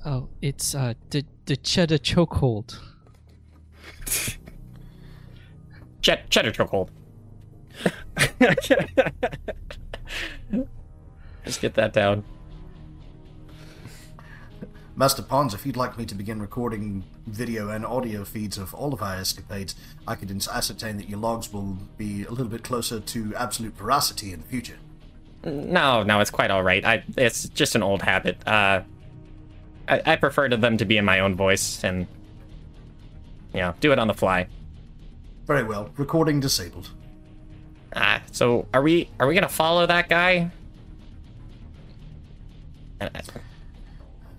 "Oh, 0.06 0.28
it's 0.42 0.76
uh, 0.76 0.96
the 1.12 1.24
the 1.46 1.56
cheddar 1.56 1.98
chokehold." 1.98 2.78
Ch- 6.02 6.30
cheddar 6.30 6.52
chokehold. 6.52 6.90
Let's 11.46 11.58
get 11.58 11.76
that 11.76 11.94
down. 11.94 12.26
Master 15.00 15.22
Pons, 15.22 15.54
if 15.54 15.64
you'd 15.64 15.78
like 15.78 15.96
me 15.96 16.08
to 16.08 16.16
begin 16.16 16.42
recording 16.42 17.04
video 17.28 17.70
and 17.70 17.86
audio 17.86 18.24
feeds 18.24 18.58
of 18.58 18.74
all 18.74 18.96
of 18.96 19.04
our 19.04 19.14
escapades, 19.14 19.76
I 20.08 20.16
could 20.16 20.32
ascertain 20.32 20.98
that 20.98 21.08
your 21.08 21.20
logs 21.20 21.54
will 21.54 21.78
be 21.98 22.24
a 22.24 22.32
little 22.32 22.48
bit 22.48 22.64
closer 22.64 23.00
to 23.00 23.36
absolute 23.36 23.78
veracity 23.78 24.34
in 24.34 24.42
the 24.42 24.48
future. 24.48 24.78
No, 25.44 26.02
no, 26.02 26.20
it's 26.20 26.32
quite 26.32 26.50
all 26.50 26.64
right. 26.64 26.84
I, 26.84 27.04
it's 27.16 27.48
just 27.50 27.76
an 27.76 27.84
old 27.84 28.02
habit. 28.02 28.40
Uh, 28.48 28.82
I, 29.88 30.02
I 30.04 30.16
prefer 30.16 30.50
to 30.50 30.58
them 30.58 30.78
to 30.78 30.86
be 30.86 30.98
in 30.98 31.06
my 31.06 31.20
own 31.20 31.36
voice 31.36 31.84
and, 31.84 32.08
you 33.54 33.60
know, 33.60 33.76
do 33.80 33.92
it 33.92 34.00
on 34.00 34.08
the 34.08 34.16
fly. 34.16 34.48
Very 35.46 35.64
well. 35.64 35.92
Recording 35.98 36.40
disabled. 36.40 36.90
Ah, 37.96 38.24
so 38.32 38.66
are 38.74 38.82
we 38.82 39.10
are 39.20 39.28
we 39.28 39.36
gonna 39.36 39.48
follow 39.48 39.86
that 39.86 40.10
guy? 40.10 40.50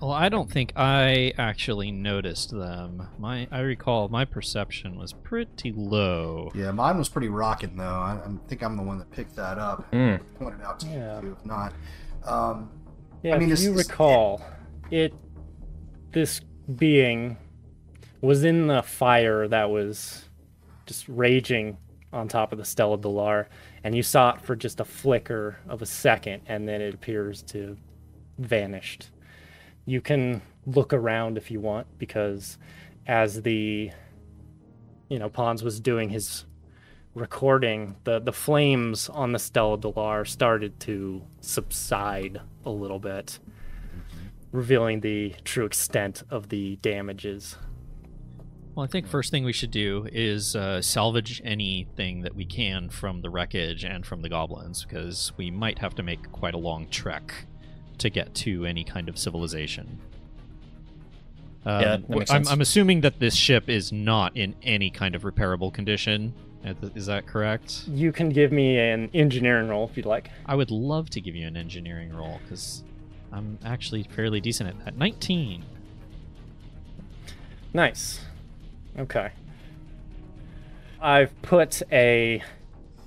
Well, 0.00 0.12
I 0.12 0.28
don't 0.28 0.50
think 0.50 0.72
I 0.76 1.32
actually 1.38 1.90
noticed 1.90 2.50
them. 2.50 3.08
My, 3.18 3.48
I 3.50 3.60
recall 3.60 4.08
my 4.08 4.24
perception 4.24 4.96
was 4.96 5.12
pretty 5.12 5.72
low. 5.72 6.52
Yeah, 6.54 6.70
mine 6.70 6.98
was 6.98 7.08
pretty 7.08 7.28
rocking 7.28 7.76
though. 7.76 7.84
I, 7.84 8.20
I 8.24 8.30
think 8.46 8.62
I'm 8.62 8.76
the 8.76 8.82
one 8.82 8.98
that 8.98 9.10
picked 9.10 9.34
that 9.36 9.58
up. 9.58 9.90
Mm. 9.90 10.20
Pointed 10.38 10.62
out 10.62 10.78
to 10.80 10.86
yeah. 10.86 11.20
you, 11.20 11.32
if 11.32 11.44
not. 11.44 11.72
Um, 12.24 12.70
yeah, 13.24 13.34
I 13.34 13.38
mean, 13.38 13.50
if 13.50 13.60
you 13.60 13.72
recall, 13.72 14.40
it, 14.90 15.12
it 15.12 15.14
this 16.12 16.40
being 16.76 17.36
was 18.20 18.44
in 18.44 18.68
the 18.68 18.82
fire 18.82 19.48
that 19.48 19.68
was 19.68 20.28
just 20.86 21.08
raging 21.08 21.76
on 22.12 22.28
top 22.28 22.52
of 22.52 22.58
the 22.58 22.64
Stella 22.64 22.98
Delar, 22.98 23.46
and 23.82 23.96
you 23.96 24.04
saw 24.04 24.34
it 24.34 24.40
for 24.42 24.54
just 24.54 24.78
a 24.78 24.84
flicker 24.84 25.58
of 25.68 25.82
a 25.82 25.86
second, 25.86 26.42
and 26.46 26.68
then 26.68 26.80
it 26.80 26.94
appears 26.94 27.42
to 27.42 27.76
vanished 28.38 29.10
you 29.88 30.02
can 30.02 30.42
look 30.66 30.92
around 30.92 31.38
if 31.38 31.50
you 31.50 31.60
want 31.60 31.86
because 31.98 32.58
as 33.06 33.40
the 33.40 33.90
you 35.08 35.18
know 35.18 35.30
Pons 35.30 35.62
was 35.62 35.80
doing 35.80 36.10
his 36.10 36.44
recording, 37.14 37.96
the 38.04 38.20
the 38.20 38.32
flames 38.32 39.08
on 39.08 39.32
the 39.32 39.38
Stella 39.38 39.78
Delar 39.78 40.26
started 40.26 40.78
to 40.80 41.22
subside 41.40 42.38
a 42.66 42.70
little 42.70 42.98
bit, 42.98 43.38
mm-hmm. 43.40 44.56
revealing 44.56 45.00
the 45.00 45.34
true 45.44 45.64
extent 45.64 46.22
of 46.28 46.50
the 46.50 46.76
damages. 46.82 47.56
Well, 48.74 48.84
I 48.84 48.88
think 48.88 49.08
first 49.08 49.30
thing 49.30 49.42
we 49.42 49.54
should 49.54 49.70
do 49.70 50.06
is 50.12 50.54
uh, 50.54 50.82
salvage 50.82 51.40
anything 51.44 52.20
that 52.20 52.34
we 52.34 52.44
can 52.44 52.90
from 52.90 53.22
the 53.22 53.30
wreckage 53.30 53.84
and 53.84 54.04
from 54.04 54.20
the 54.20 54.28
goblins, 54.28 54.84
because 54.84 55.32
we 55.38 55.50
might 55.50 55.78
have 55.78 55.94
to 55.94 56.02
make 56.02 56.30
quite 56.30 56.54
a 56.54 56.58
long 56.58 56.88
trek 56.88 57.46
to 57.98 58.10
get 58.10 58.34
to 58.36 58.64
any 58.64 58.84
kind 58.84 59.08
of 59.08 59.18
civilization. 59.18 59.98
Um, 61.66 61.80
Yeah, 61.80 61.88
that 61.96 62.08
makes 62.08 62.30
I'm, 62.30 62.44
sense. 62.44 62.50
I'm 62.50 62.60
assuming 62.60 63.00
that 63.02 63.18
this 63.18 63.34
ship 63.34 63.68
is 63.68 63.92
not 63.92 64.36
in 64.36 64.54
any 64.62 64.90
kind 64.90 65.14
of 65.14 65.22
repairable 65.22 65.72
condition. 65.72 66.34
Is 66.94 67.06
that 67.06 67.26
correct? 67.26 67.84
You 67.88 68.12
can 68.12 68.30
give 68.30 68.52
me 68.52 68.78
an 68.78 69.10
engineering 69.14 69.68
roll 69.68 69.88
if 69.88 69.96
you'd 69.96 70.06
like. 70.06 70.30
I 70.44 70.54
would 70.54 70.70
love 70.70 71.08
to 71.10 71.20
give 71.20 71.34
you 71.36 71.46
an 71.46 71.56
engineering 71.56 72.14
roll 72.14 72.40
because 72.42 72.82
I'm 73.32 73.58
actually 73.64 74.02
fairly 74.02 74.40
decent 74.40 74.68
at 74.68 74.84
that. 74.84 74.96
19. 74.96 75.64
Nice. 77.72 78.20
Okay. 78.98 79.30
I've 81.00 81.40
put 81.42 81.80
a 81.92 82.42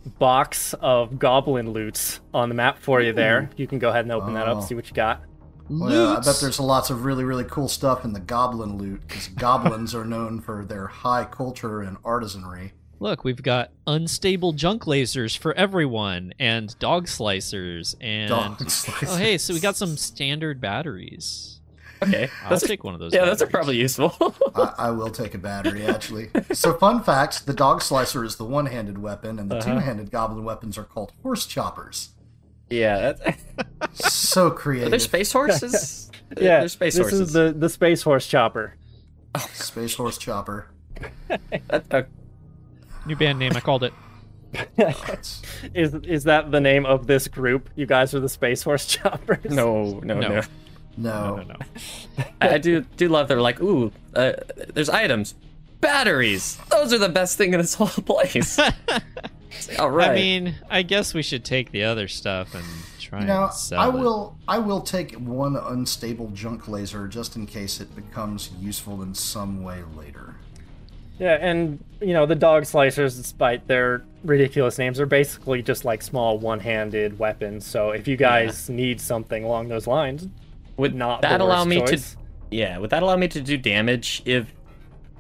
box 0.06 0.74
of 0.82 1.20
goblin 1.20 1.72
loots 1.72 2.20
on 2.34 2.50
the 2.50 2.56
map 2.56 2.80
for 2.80 3.02
you 3.02 3.14
there. 3.14 3.50
You 3.56 3.68
can 3.68 3.80
go 3.80 3.90
ahead 3.90 4.06
and 4.06 4.12
open 4.12 4.34
that 4.34 4.48
Oh. 4.48 4.58
up, 4.58 4.64
see 4.64 4.76
what 4.76 4.88
you 4.88 4.94
got. 4.94 5.22
Well, 5.70 5.92
yeah, 5.92 6.18
I 6.18 6.20
bet 6.20 6.38
there's 6.42 6.60
lots 6.60 6.90
of 6.90 7.06
really, 7.06 7.24
really 7.24 7.46
cool 7.46 7.70
stuff 7.70 8.04
in 8.04 8.12
the 8.12 8.20
goblin 8.20 8.78
loot, 8.78 9.02
because 9.08 9.30
goblins 9.30 9.96
are 9.96 10.04
known 10.04 10.42
for 10.42 10.66
their 10.66 10.88
high 10.88 11.24
culture 11.24 11.82
and 11.82 11.98
artisanry. 12.04 12.72
Look, 13.00 13.24
we've 13.24 13.42
got 13.42 13.72
unstable 13.88 14.52
junk 14.52 14.84
lasers 14.84 15.38
for 15.38 15.54
everyone, 15.54 16.34
and 16.40 16.78
dog 16.80 17.08
slicers, 17.08 17.96
and 18.02 18.30
Dog 18.30 18.62
oh 19.08 19.16
hey, 19.16 19.38
so 19.38 19.54
we 19.54 19.60
got 19.62 19.78
some 19.78 19.96
standard 19.98 20.60
batteries. 20.60 21.61
Okay, 22.04 22.30
I'll 22.44 22.50
that's 22.52 22.66
take 22.68 22.84
one 22.84 22.94
of 22.94 23.00
those. 23.00 23.14
yeah, 23.14 23.26
those 23.26 23.42
are 23.42 23.48
probably 23.48 23.78
useful. 23.78 24.14
I, 24.56 24.74
I 24.78 24.90
will 24.92 25.10
take 25.10 25.34
a 25.36 25.38
battery, 25.38 25.86
actually. 25.86 26.30
So, 26.54 26.74
fun 26.74 27.04
fact 27.04 27.46
the 27.46 27.54
dog 27.54 27.82
slicer 27.82 28.24
is 28.24 28.36
the 28.38 28.46
one 28.46 28.66
handed 28.66 28.98
weapon, 28.98 29.38
and 29.40 29.50
the 29.52 29.58
Uh-huh. 29.58 29.74
two 29.76 29.80
handed 29.80 30.12
goblin 30.12 30.44
weapons 30.44 30.78
are 30.78 30.84
called 30.84 31.12
horse 31.24 31.46
choppers. 31.46 32.10
yeah, 32.70 33.14
that's, 33.14 33.44
So 34.24 34.48
are 34.48 34.52
creative. 34.52 34.90
there 34.92 35.00
space 35.00 35.32
horses? 35.32 36.10
Yeah, 36.38 36.60
there's 36.62 36.72
space 36.74 36.96
this 36.96 37.02
horses. 37.04 37.20
This 37.20 37.28
is 37.30 37.34
the 37.34 37.54
the 37.60 37.70
space 37.70 38.02
horse 38.04 38.26
chopper. 38.28 38.76
Space 39.54 39.96
horse 39.96 40.18
chopper. 40.18 40.68
That- 41.68 41.86
uh, 41.92 42.04
New 43.06 43.16
band 43.16 43.40
name, 43.40 43.52
I 43.56 43.60
called 43.62 43.84
it. 43.84 43.94
is 44.78 45.42
Is 45.74 45.94
is 46.06 46.24
that 46.26 46.52
the 46.52 46.60
name 46.62 46.86
of 46.86 47.08
this 47.08 47.28
group? 47.28 47.70
You 47.76 47.86
guys 47.86 48.14
are 48.14 48.20
the 48.20 48.30
space 48.30 48.62
horse 48.64 48.86
choppers. 48.86 49.44
no, 49.46 50.00
no, 50.04 50.20
No. 50.20 50.28
no. 50.30 50.42
No. 50.98 51.38
No, 51.38 51.44
no, 51.44 51.44
no. 51.44 52.26
I 52.42 52.56
I 52.56 52.58
do 52.58 52.82
do 52.98 53.08
love 53.10 53.28
they're 53.28 53.42
like, 53.42 53.62
ooh, 53.62 53.92
uh, 54.16 54.34
there's 54.74 54.90
items, 54.90 55.36
batteries. 55.80 56.58
Those 56.70 56.94
are 56.94 56.98
the 56.98 57.10
best 57.10 57.38
thing 57.38 57.54
in 57.54 57.60
this 57.60 57.74
whole 57.76 57.88
place. 58.06 58.60
All 59.80 59.92
right. 59.92 60.12
I 60.12 60.16
mean, 60.16 60.56
I 60.70 60.82
guess 60.82 61.14
we 61.14 61.22
should 61.22 61.44
take 61.44 61.72
the 61.72 61.84
other 61.84 62.08
stuff 62.08 62.56
and 62.56 62.66
try 63.00 63.24
Now, 63.24 63.46
and 63.46 63.54
sell 63.54 63.80
I 63.80 63.88
it. 63.90 63.94
will 63.94 64.38
I 64.48 64.58
will 64.60 64.82
take 64.82 65.14
one 65.16 65.56
unstable 65.56 66.30
junk 66.30 66.68
laser 66.68 67.08
just 67.08 67.36
in 67.36 67.46
case 67.46 67.80
it 67.82 67.94
becomes 67.96 68.50
useful 68.60 69.02
in 69.02 69.14
some 69.14 69.62
way 69.64 69.84
later. 69.98 70.36
Yeah, 71.20 71.38
and 71.40 71.84
you 72.02 72.14
know 72.14 72.26
the 72.26 72.34
dog 72.36 72.64
slicers, 72.64 73.16
despite 73.16 73.68
their 73.68 74.02
ridiculous 74.24 74.80
names, 74.80 75.00
are 75.00 75.06
basically 75.06 75.62
just 75.62 75.86
like 75.86 76.02
small 76.02 76.40
one-handed 76.40 77.20
weapons. 77.20 77.64
So 77.68 77.92
if 77.92 78.08
you 78.08 78.18
guys 78.18 78.70
need 78.70 79.00
something 79.00 79.44
along 79.44 79.68
those 79.68 79.86
lines, 79.86 80.28
would 80.82 80.96
not 80.96 81.22
the 81.22 81.30
that 81.30 81.42
allow 81.42 81.60
worst 81.60 81.70
me 81.70 81.80
choice. 81.80 82.12
to? 82.14 82.18
Yeah, 82.52 82.78
would 82.80 82.90
that 82.90 83.02
allow 83.04 83.16
me 83.16 83.28
to 83.30 83.42
do 83.42 83.58
damage 83.58 84.22
if 84.26 84.54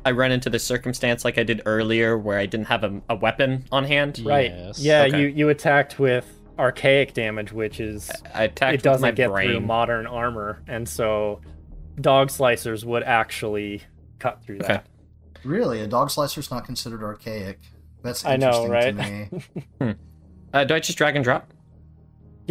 I 0.04 0.12
run 0.12 0.32
into 0.32 0.50
the 0.50 0.60
circumstance 0.60 1.24
like 1.24 1.38
I 1.38 1.44
did 1.44 1.62
earlier, 1.66 2.18
where 2.18 2.38
I 2.38 2.46
didn't 2.46 2.68
have 2.68 2.84
a, 2.84 3.02
a 3.10 3.16
weapon 3.16 3.66
on 3.72 3.86
hand? 3.86 4.20
right? 4.26 4.52
Yes. 4.52 4.80
Yeah, 4.80 5.04
Okay. 5.04 5.22
you 5.22 5.28
you 5.28 5.50
attacked 5.50 5.98
with 6.00 6.26
archaic 6.60 7.14
damage, 7.14 7.52
which 7.54 7.80
is 7.80 8.12
I 8.34 8.44
attacked 8.44 8.76
it 8.76 8.84
doesn't 8.84 9.02
my 9.02 9.12
get 9.12 9.30
brain. 9.32 9.50
through 9.52 9.62
modern 9.62 10.06
armor, 10.08 10.62
and 10.68 10.88
so 10.90 11.40
dog 12.00 12.28
slicers 12.30 12.84
would 12.84 13.04
actually 13.04 13.82
cut 14.20 14.44
through 14.44 14.58
Okay. 14.58 14.68
that. 14.68 14.88
Really, 15.44 15.82
a 15.82 15.88
dog 15.88 16.10
slicer's 16.12 16.52
not 16.52 16.66
considered 16.66 17.02
archaic. 17.04 17.60
That's 18.04 18.26
I 18.26 18.36
know, 18.38 18.66
interesting 18.66 18.98
right? 18.98 19.30
to 19.80 19.86
me. 19.88 19.96
Uh, 20.54 20.66
do 20.66 20.74
I 20.76 20.80
just 20.82 20.98
drag 20.98 21.16
and 21.16 21.24
drop? 21.24 21.50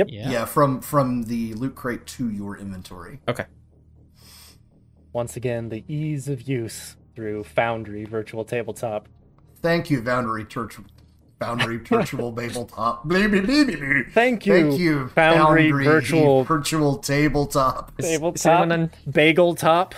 Yeah. 0.09 0.31
yeah, 0.31 0.45
from 0.45 0.81
from 0.81 1.25
the 1.25 1.55
loot 1.55 1.75
crate 1.75 2.07
to 2.07 2.31
your 2.31 2.57
inventory. 2.57 3.21
Okay. 3.29 3.47
Once 5.13 5.37
again, 5.37 5.69
the 5.69 5.85
ease 5.89 6.29
of 6.29 6.43
use 6.43 6.97
through 7.15 7.43
Foundry 7.45 8.05
Virtual 8.05 8.45
Tabletop. 8.45 9.09
Thank 9.61 9.91
you, 9.91 10.01
Boundary 10.03 10.45
Church. 10.45 10.77
Boundary 11.41 11.77
Virtual 11.85 12.33
Tabletop. 12.33 13.09
Thank 13.11 13.33
you, 13.33 14.05
Thank 14.13 14.79
you, 14.79 15.09
Foundry 15.09 15.71
Virtual 15.73 16.45
Virtual 16.45 16.99
Tabletop. 16.99 17.93
Is 17.99 18.07
Tabletop, 18.07 18.47
anyone 18.63 18.73
on- 18.73 18.91
Bagel 19.11 19.55
Top. 19.55 19.95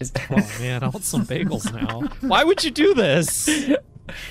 Is, 0.00 0.12
Oh 0.30 0.36
man, 0.60 0.82
I 0.82 0.88
want 0.88 1.04
some 1.04 1.24
bagels 1.24 1.72
now. 1.72 2.02
Why 2.28 2.44
would 2.44 2.62
you 2.64 2.70
do 2.70 2.92
this? 2.92 3.48
is 3.48 3.76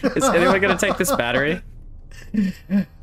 anyone 0.03 0.61
gonna 0.61 0.77
take 0.77 0.97
this 0.97 1.15
battery? 1.15 1.61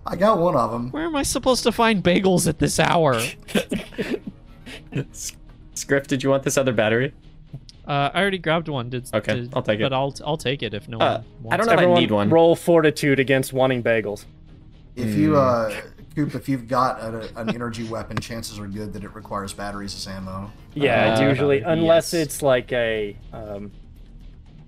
I 0.07 0.17
got 0.17 0.39
one 0.39 0.57
of 0.57 0.71
them. 0.71 0.91
Where 0.91 1.05
am 1.05 1.17
I 1.17 1.23
supposed 1.23 1.63
to 1.65 1.73
find 1.73 2.03
bagels 2.03 2.47
at 2.49 2.59
this 2.59 2.79
hour? 2.81 3.21
Script, 5.75 6.09
did 6.09 6.23
you 6.23 6.31
want 6.31 6.43
this 6.43 6.57
other 6.59 6.73
battery? 6.73 7.13
Uh, 7.87 8.11
I 8.15 8.21
already 8.21 8.39
grabbed 8.39 8.69
one. 8.69 8.91
Did, 8.91 9.09
Okay, 9.13 9.35
did- 9.43 9.53
I'll 9.55 9.63
take 9.63 9.81
it. 9.81 9.83
But 9.83 9.93
I'll 9.93 10.15
I'll 10.25 10.37
take 10.37 10.63
it 10.63 10.73
if 10.75 10.89
no 10.89 10.99
Uh, 10.99 11.23
one 11.43 11.53
I 11.55 11.57
don't 11.57 11.67
know 11.67 11.73
it. 11.73 11.75
if 11.75 11.79
I 11.81 11.83
Everyone 11.83 12.01
need 12.01 12.11
one. 12.11 12.31
roll 12.31 12.55
fortitude 12.57 13.19
against 13.19 13.53
wanting 13.53 13.83
bagels. 13.83 14.25
If 14.95 15.17
you, 15.17 15.37
uh, 15.37 15.75
Coop, 16.15 16.35
if 16.35 16.49
you've 16.49 16.69
got 16.69 17.01
a, 17.01 17.29
an 17.41 17.49
energy 17.55 17.85
weapon, 17.85 18.19
chances 18.19 18.59
are 18.59 18.67
good 18.67 18.93
that 18.93 19.03
it 19.05 19.15
requires 19.15 19.53
batteries 19.55 19.95
as 19.95 20.07
ammo. 20.07 20.53
Yeah, 20.75 21.15
Uh, 21.19 21.29
usually, 21.31 21.61
unless 21.63 22.13
yes. 22.13 22.23
it's 22.27 22.43
like 22.43 22.71
a, 22.73 23.17
um, 23.33 23.73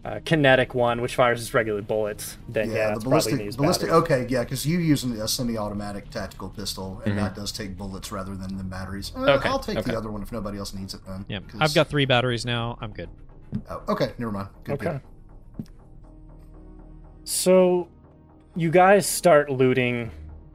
a 0.05 0.20
kinetic 0.20 0.74
one, 0.74 1.01
which 1.01 1.14
fires 1.14 1.40
just 1.40 1.55
regular 1.55 1.81
bullets. 1.81 2.36
Then 2.48 2.70
yeah, 2.70 2.89
Yeah, 2.90 2.94
the 2.94 3.01
ballistic. 3.01 3.36
needs 3.36 3.56
ballistic 3.56 3.90
okay, 3.90 4.26
yeah, 4.28 4.43
because 4.44 4.66
you're 4.66 4.81
using 4.81 5.12
a 5.12 5.26
semi-automatic 5.26 6.10
tactical 6.10 6.51
pistol, 6.51 7.01
and 7.06 7.14
Mhm. 7.14 7.20
that 7.22 7.35
does 7.35 7.52
take 7.52 7.76
bullets 7.78 8.12
rather 8.12 8.36
than 8.36 8.56
the 8.59 8.64
batteries. 8.64 9.12
Uh, 9.16 9.20
Okay, 9.39 9.48
I'll 9.48 9.59
take 9.59 9.78
okay. 9.78 9.90
the 9.93 9.97
other 9.97 10.10
one 10.10 10.22
if 10.22 10.31
nobody 10.31 10.59
else 10.59 10.74
needs 10.74 10.93
it 10.94 11.01
then. 11.06 11.24
Yeah, 11.28 11.39
'cause- 11.40 11.60
I've 11.60 11.74
got 11.74 11.89
three 11.89 12.05
batteries 12.05 12.44
now. 12.44 12.76
I'm 12.82 12.93
good. 12.93 13.09
Oh, 13.70 13.81
okay, 13.89 14.12
never 14.18 14.32
mind. 14.32 14.48
Good, 14.64 14.74
Okay. 14.74 14.90
good. 14.90 15.01
So, 17.24 17.89
you 18.55 18.70
guys 18.70 19.06
start 19.06 19.51
looting 19.51 20.10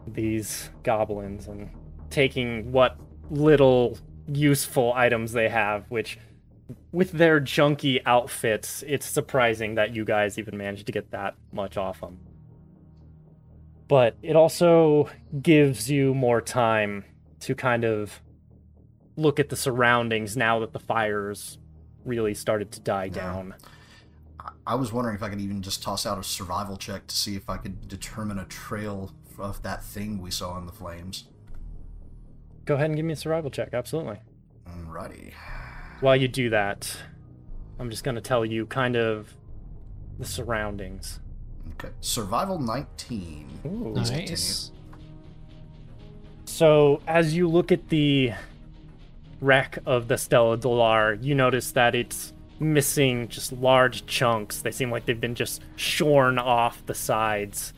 these 0.07 0.69
goblins 0.83 1.47
and 1.47 1.69
taking 2.09 2.71
what 2.71 2.97
little 3.31 3.97
useful 4.27 4.93
items 4.95 5.31
they 5.31 5.49
have, 5.49 5.85
which, 5.89 6.19
with 6.91 7.11
their 7.11 7.39
junky 7.39 8.01
outfits, 8.05 8.83
it's 8.87 9.05
surprising 9.05 9.75
that 9.75 9.95
you 9.95 10.05
guys 10.05 10.37
even 10.37 10.57
managed 10.57 10.85
to 10.87 10.91
get 10.91 11.11
that 11.11 11.35
much 11.51 11.77
off 11.77 12.01
them. 12.01 12.19
But 13.87 14.17
it 14.21 14.35
also 14.35 15.09
gives 15.41 15.89
you 15.89 16.13
more 16.13 16.41
time 16.41 17.05
to 17.41 17.55
kind 17.55 17.83
of 17.83 18.21
look 19.15 19.39
at 19.39 19.49
the 19.49 19.55
surroundings 19.55 20.37
now 20.37 20.59
that 20.59 20.73
the 20.73 20.79
fires 20.79 21.57
really 22.05 22.33
started 22.33 22.71
to 22.73 22.79
die 22.79 23.09
down. 23.09 23.55
I- 24.65 24.75
was 24.75 24.93
wondering 24.93 25.15
if 25.15 25.23
I 25.23 25.29
could 25.29 25.41
even 25.41 25.61
just 25.61 25.81
toss 25.83 26.05
out 26.05 26.17
a 26.17 26.23
survival 26.23 26.77
check 26.77 27.07
to 27.07 27.15
see 27.15 27.35
if 27.35 27.49
I 27.49 27.57
could 27.57 27.87
determine 27.87 28.37
a 28.39 28.45
trail 28.45 29.11
of 29.37 29.61
that 29.63 29.83
thing 29.83 30.21
we 30.21 30.31
saw 30.31 30.57
in 30.57 30.65
the 30.65 30.71
flames. 30.71 31.25
Go 32.65 32.75
ahead 32.75 32.85
and 32.87 32.95
give 32.95 33.05
me 33.05 33.13
a 33.13 33.15
survival 33.15 33.49
check, 33.49 33.73
absolutely. 33.73 34.19
Alrighty. 34.67 35.33
While 36.01 36.15
you 36.15 36.27
do 36.27 36.49
that, 36.51 36.95
I'm 37.77 37.89
just 37.89 38.03
going 38.03 38.15
to 38.15 38.21
tell 38.21 38.45
you 38.45 38.65
kind 38.65 38.95
of 38.95 39.33
the 40.17 40.25
surroundings. 40.25 41.19
Okay. 41.73 41.93
Survival 41.99 42.57
19. 42.59 43.59
Ooh. 43.65 43.93
Please 43.93 44.11
Nice. 44.11 44.71
So, 46.45 47.01
as 47.07 47.35
you 47.35 47.47
look 47.47 47.71
at 47.71 47.89
the 47.89 48.33
wreck 49.39 49.77
of 49.85 50.07
the 50.07 50.17
Stella 50.17 50.57
Dolar, 50.57 51.13
you 51.13 51.35
notice 51.35 51.71
that 51.71 51.95
it's 51.95 52.33
missing 52.59 53.27
just 53.27 53.51
large 53.53 54.05
chunks. 54.05 54.61
They 54.61 54.71
seem 54.71 54.91
like 54.91 55.05
they've 55.05 55.19
been 55.19 55.35
just 55.35 55.61
shorn 55.75 56.37
off 56.37 56.85
the 56.85 56.95
sides. 56.95 57.73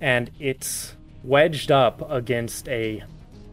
And 0.00 0.30
it's 0.40 0.96
wedged 1.22 1.70
up 1.70 2.10
against 2.10 2.68
a 2.68 3.02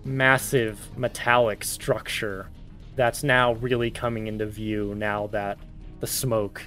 massive 0.04 0.98
metallic 0.98 1.64
structure 1.64 2.48
that's 2.96 3.24
now 3.24 3.54
really 3.54 3.92
coming 3.92 4.28
into 4.28 4.46
view 4.46 4.94
now 4.96 5.28
that 5.28 5.58
the 6.00 6.08
smoke 6.08 6.62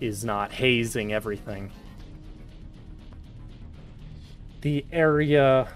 is 0.00 0.24
not 0.24 0.52
hazing 0.52 1.12
everything. 1.12 1.70
The 4.62 4.84
area 4.92 5.68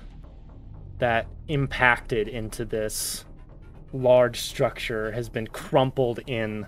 that 0.99 1.27
impacted 1.49 2.29
into 2.29 2.65
this 2.65 3.25
large 3.93 4.41
structure 4.41 5.13
has 5.13 5.29
been 5.29 5.47
crumpled 5.47 6.21
in 6.27 6.67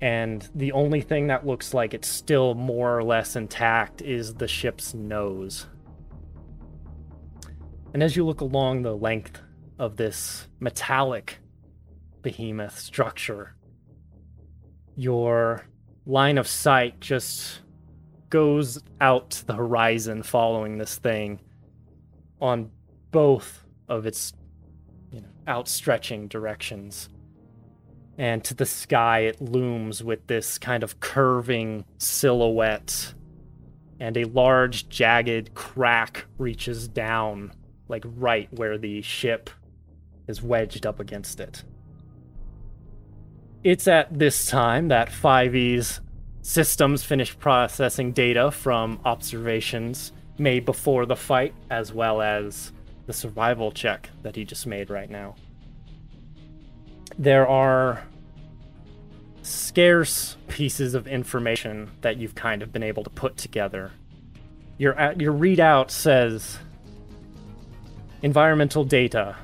And 0.00 0.46
the 0.54 0.72
only 0.72 1.00
thing 1.00 1.28
that 1.28 1.46
looks 1.46 1.72
like 1.72 1.94
it's 1.94 2.08
still 2.08 2.54
more 2.54 2.96
or 2.96 3.02
less 3.02 3.34
intact 3.36 4.02
is 4.02 4.34
the 4.34 4.48
ship's 4.48 4.92
nose. 4.94 5.66
And 7.94 8.02
as 8.02 8.14
you 8.14 8.26
look 8.26 8.42
along 8.42 8.82
the 8.82 8.94
length 8.94 9.40
of 9.78 9.96
this 9.96 10.48
metallic 10.60 11.38
behemoth 12.26 12.76
structure, 12.76 13.54
your 14.96 15.64
line 16.06 16.38
of 16.38 16.48
sight 16.48 16.98
just 16.98 17.60
goes 18.30 18.82
out 19.00 19.30
to 19.30 19.46
the 19.46 19.54
horizon 19.54 20.24
following 20.24 20.76
this 20.76 20.96
thing 20.96 21.38
on 22.40 22.68
both 23.12 23.64
of 23.88 24.06
its 24.06 24.32
you 25.12 25.20
know 25.20 25.28
outstretching 25.46 26.26
directions. 26.26 27.08
And 28.18 28.42
to 28.42 28.54
the 28.54 28.66
sky 28.66 29.20
it 29.20 29.40
looms 29.40 30.02
with 30.02 30.26
this 30.26 30.58
kind 30.58 30.82
of 30.82 30.98
curving 30.98 31.84
silhouette 31.98 33.14
and 34.00 34.16
a 34.16 34.24
large 34.24 34.88
jagged 34.88 35.54
crack 35.54 36.26
reaches 36.38 36.88
down 36.88 37.52
like 37.86 38.02
right 38.04 38.48
where 38.52 38.78
the 38.78 39.00
ship 39.02 39.48
is 40.26 40.42
wedged 40.42 40.86
up 40.86 40.98
against 40.98 41.38
it 41.38 41.62
it's 43.64 43.88
at 43.88 44.16
this 44.16 44.46
time 44.46 44.88
that 44.88 45.08
5e's 45.10 46.00
systems 46.42 47.02
finish 47.02 47.36
processing 47.38 48.12
data 48.12 48.50
from 48.50 49.00
observations 49.04 50.12
made 50.38 50.64
before 50.64 51.06
the 51.06 51.16
fight 51.16 51.54
as 51.70 51.92
well 51.92 52.22
as 52.22 52.72
the 53.06 53.12
survival 53.12 53.72
check 53.72 54.10
that 54.22 54.36
he 54.36 54.44
just 54.44 54.66
made 54.66 54.90
right 54.90 55.10
now 55.10 55.34
there 57.18 57.48
are 57.48 58.04
scarce 59.42 60.36
pieces 60.48 60.94
of 60.94 61.06
information 61.06 61.90
that 62.00 62.16
you've 62.16 62.34
kind 62.34 62.62
of 62.62 62.72
been 62.72 62.82
able 62.82 63.04
to 63.04 63.10
put 63.10 63.36
together. 63.36 63.92
Your 64.78 64.98
uh, 65.00 65.14
your 65.16 65.32
readout 65.32 65.90
says 65.90 66.58
environmental 68.22 68.84
data, 68.84 69.36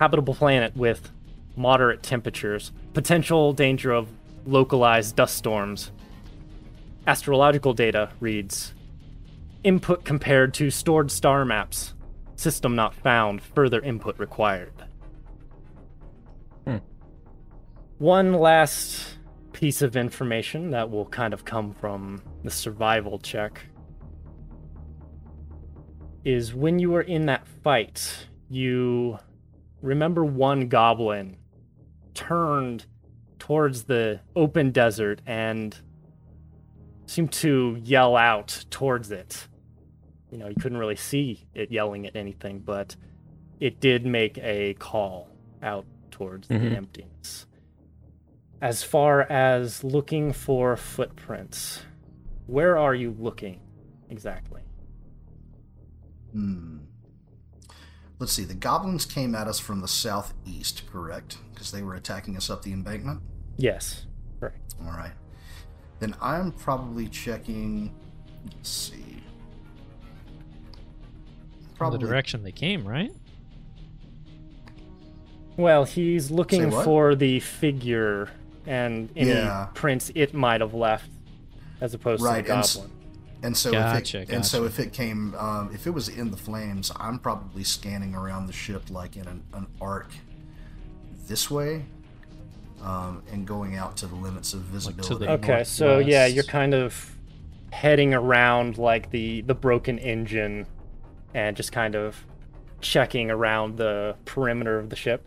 habitable 0.00 0.34
planet 0.34 0.76
with 0.76 1.10
moderate 1.56 2.02
temperatures, 2.02 2.72
potential 2.92 3.52
danger 3.52 3.90
of 3.92 4.08
localized 4.44 5.16
dust 5.16 5.36
storms. 5.36 5.90
Astrological 7.06 7.72
data 7.72 8.10
reads 8.20 8.74
input 9.64 10.04
compared 10.04 10.54
to 10.54 10.70
stored 10.70 11.10
star 11.10 11.44
maps. 11.44 11.94
System 12.36 12.76
not 12.76 12.94
found, 12.94 13.42
further 13.42 13.80
input 13.80 14.18
required. 14.18 14.72
Hmm. 16.64 16.76
One 17.98 18.34
last 18.34 19.16
piece 19.52 19.80
of 19.80 19.96
information 19.96 20.70
that 20.70 20.90
will 20.90 21.06
kind 21.06 21.32
of 21.32 21.44
come 21.44 21.72
from 21.72 22.22
the 22.44 22.50
survival 22.50 23.18
check 23.18 23.62
is 26.24 26.52
when 26.52 26.78
you 26.78 26.90
were 26.90 27.02
in 27.02 27.26
that 27.26 27.46
fight, 27.62 28.26
you 28.50 29.18
remember 29.80 30.24
one 30.24 30.68
goblin 30.68 31.36
turned 32.16 32.86
towards 33.38 33.84
the 33.84 34.20
open 34.34 34.72
desert 34.72 35.20
and 35.26 35.78
seemed 37.06 37.30
to 37.32 37.78
yell 37.84 38.16
out 38.16 38.64
towards 38.70 39.12
it. 39.12 39.46
You 40.32 40.38
know, 40.38 40.48
you 40.48 40.56
couldn't 40.56 40.78
really 40.78 40.96
see 40.96 41.46
it 41.54 41.70
yelling 41.70 42.06
at 42.06 42.16
anything, 42.16 42.58
but 42.60 42.96
it 43.60 43.78
did 43.78 44.04
make 44.04 44.38
a 44.38 44.74
call 44.74 45.28
out 45.62 45.86
towards 46.10 46.48
Mhm. 46.48 46.60
the 46.60 46.76
emptiness. 46.76 47.46
As 48.60 48.82
far 48.82 49.22
as 49.22 49.84
looking 49.84 50.32
for 50.32 50.76
footprints, 50.76 51.84
where 52.46 52.76
are 52.76 52.94
you 52.94 53.10
looking 53.12 53.60
exactly? 54.08 54.62
Hmm. 56.32 56.78
Let's 58.18 58.32
see. 58.32 58.44
The 58.44 58.54
goblins 58.54 59.04
came 59.04 59.34
at 59.34 59.46
us 59.46 59.58
from 59.58 59.80
the 59.80 59.88
southeast, 59.88 60.82
correct? 60.90 61.38
Because 61.52 61.70
they 61.70 61.82
were 61.82 61.94
attacking 61.96 62.36
us 62.36 62.48
up 62.48 62.62
the 62.62 62.72
embankment. 62.72 63.20
Yes, 63.58 64.06
correct. 64.40 64.74
All 64.82 64.90
right. 64.92 65.12
Then 65.98 66.14
I'm 66.20 66.52
probably 66.52 67.08
checking. 67.08 67.94
Let's 68.44 68.68
see. 68.70 69.22
From 71.76 71.92
the 71.92 71.98
direction 71.98 72.42
they 72.42 72.52
came, 72.52 72.86
right? 72.88 73.12
Well, 75.58 75.84
he's 75.84 76.30
looking 76.30 76.70
for 76.70 77.14
the 77.14 77.40
figure 77.40 78.30
and 78.66 79.10
any 79.16 79.30
Yeah. 79.30 79.68
prints 79.74 80.10
it 80.14 80.34
might 80.34 80.60
have 80.60 80.74
left, 80.74 81.10
as 81.80 81.94
opposed 81.94 82.22
Right, 82.22 82.42
to 82.42 82.46
the 82.48 82.54
and 82.54 82.60
s- 82.64 82.76
goblin. 82.76 82.92
And 83.46 83.56
so, 83.56 83.70
Gotcha, 83.70 84.22
if 84.22 84.28
it, 84.28 84.34
and 84.34 84.44
so 84.44 84.64
if 84.64 84.80
it 84.80 84.92
came, 84.92 85.32
um, 85.36 85.70
if 85.72 85.86
it 85.86 85.90
was 85.90 86.08
in 86.08 86.32
the 86.32 86.36
flames, 86.36 86.90
I'm 86.98 87.20
probably 87.20 87.62
scanning 87.62 88.12
around 88.12 88.48
the 88.48 88.52
ship 88.52 88.90
like 88.90 89.16
in 89.16 89.28
an, 89.28 89.40
an 89.52 89.68
arc 89.80 90.08
this 91.28 91.48
way, 91.48 91.84
um, 92.82 93.22
and 93.30 93.46
going 93.46 93.76
out 93.76 93.96
to 93.98 94.08
the 94.08 94.16
limits 94.16 94.52
of 94.52 94.62
visibility. 94.62 95.26
the- 95.26 95.30
Okay, 95.34 95.62
so 95.62 96.00
yeah, 96.00 96.26
you're 96.26 96.42
kind 96.42 96.74
of 96.74 97.14
heading 97.70 98.14
around 98.14 98.78
like 98.78 99.10
the 99.10 99.42
the 99.42 99.54
broken 99.54 100.00
engine, 100.00 100.66
and 101.32 101.56
just 101.56 101.70
kind 101.70 101.94
of 101.94 102.16
checking 102.80 103.30
around 103.30 103.76
the 103.76 104.16
perimeter 104.24 104.76
of 104.76 104.90
the 104.90 104.96
ship. 104.96 105.24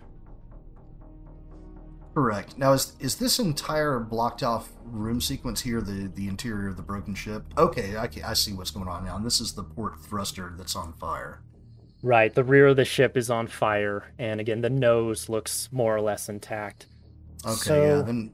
Correct. 2.14 2.58
Now, 2.58 2.74
is 2.74 2.98
is 3.00 3.16
this 3.16 3.40
entire 3.40 3.98
blocked 3.98 4.44
off 4.44 4.68
room 4.92 5.22
sequence 5.22 5.62
here 5.62 5.82
the 5.82 6.12
the 6.14 6.28
interior 6.28 6.68
of 6.70 6.78
the 6.78 6.84
broken 6.84 7.16
ship? 7.16 7.44
Okay, 7.58 7.96
I, 7.96 8.10
I 8.26 8.34
see 8.34 8.54
what's 8.54 8.72
going 8.72 8.88
on 8.88 9.06
now. 9.06 9.16
And 9.16 9.26
this 9.26 9.40
is 9.42 9.54
the 9.54 9.64
port 9.64 10.00
thruster 10.00 10.54
that's 10.58 10.76
on 10.76 10.94
fire. 10.94 11.42
Right, 12.02 12.34
the 12.34 12.44
rear 12.46 12.68
of 12.68 12.78
the 12.78 12.86
ship 12.86 13.18
is 13.18 13.30
on 13.30 13.48
fire, 13.48 14.12
and 14.18 14.40
again, 14.40 14.62
the 14.62 14.70
nose 14.70 15.28
looks 15.28 15.70
more 15.72 15.96
or 15.96 16.02
less 16.02 16.30
intact. 16.30 16.88
Okay, 17.46 17.54
So- 17.56 17.98
yeah. 17.98 18.02
Then 18.02 18.32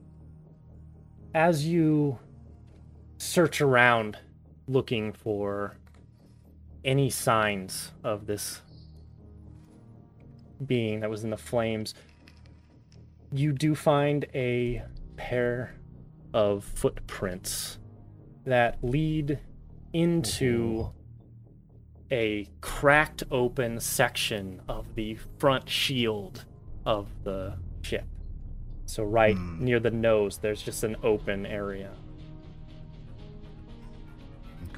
as 1.34 1.66
you 1.66 2.18
search 3.18 3.60
around 3.60 4.18
looking 4.68 5.12
for 5.12 5.76
any 6.84 7.10
signs 7.10 7.92
of 8.04 8.26
this 8.26 8.62
being 10.64 11.00
that 11.00 11.10
was 11.10 11.24
in 11.24 11.30
the 11.30 11.36
flames, 11.36 11.94
you 13.32 13.52
do 13.52 13.74
find 13.74 14.24
a 14.34 14.82
pair 15.16 15.74
of 16.32 16.64
footprints 16.64 17.78
that 18.44 18.78
lead 18.82 19.38
into 19.92 20.90
a 22.12 22.46
cracked 22.60 23.22
open 23.30 23.80
section 23.80 24.60
of 24.68 24.94
the 24.94 25.14
front 25.38 25.68
shield 25.68 26.44
of 26.84 27.08
the 27.24 27.56
ship. 27.82 28.04
So 28.84 29.02
right 29.02 29.36
Hmm. 29.36 29.64
near 29.64 29.80
the 29.80 29.90
nose, 29.90 30.38
there's 30.38 30.62
just 30.62 30.84
an 30.84 30.96
open 31.02 31.44
area. 31.46 31.92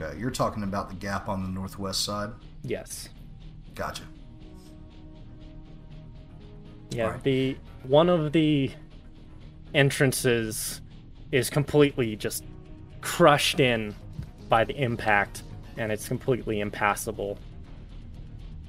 okay, 0.01 0.17
you're 0.19 0.31
talking 0.31 0.63
about 0.63 0.89
the 0.89 0.95
gap 0.95 1.29
on 1.29 1.43
the 1.43 1.49
northwest 1.49 2.05
side. 2.05 2.31
Yes. 2.63 3.09
Gotcha. 3.75 4.05
Yeah. 6.91 7.09
Right. 7.11 7.23
The 7.25 7.57
one 7.83 8.09
of 8.09 8.33
the 8.33 8.71
entrances 9.75 10.81
is 11.33 11.51
completely 11.51 12.17
just 12.17 12.45
crushed 13.01 13.61
in 13.61 13.95
by 14.49 14.65
the 14.65 14.75
impact, 14.77 15.43
and 15.77 15.93
it's 15.93 16.09
completely 16.09 16.61
impassable. 16.61 17.39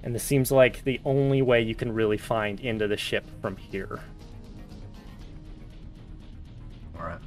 And 0.03 0.15
this 0.15 0.23
seems 0.23 0.51
like 0.51 0.83
the 0.83 0.99
only 1.05 1.41
way 1.41 1.61
you 1.61 1.75
can 1.75 1.91
really 1.91 2.17
find 2.17 2.59
into 2.59 2.87
the 2.87 2.97
ship 2.97 3.25
from 3.41 3.57
here. 3.57 3.99
All 6.97 7.05
right. 7.05 7.19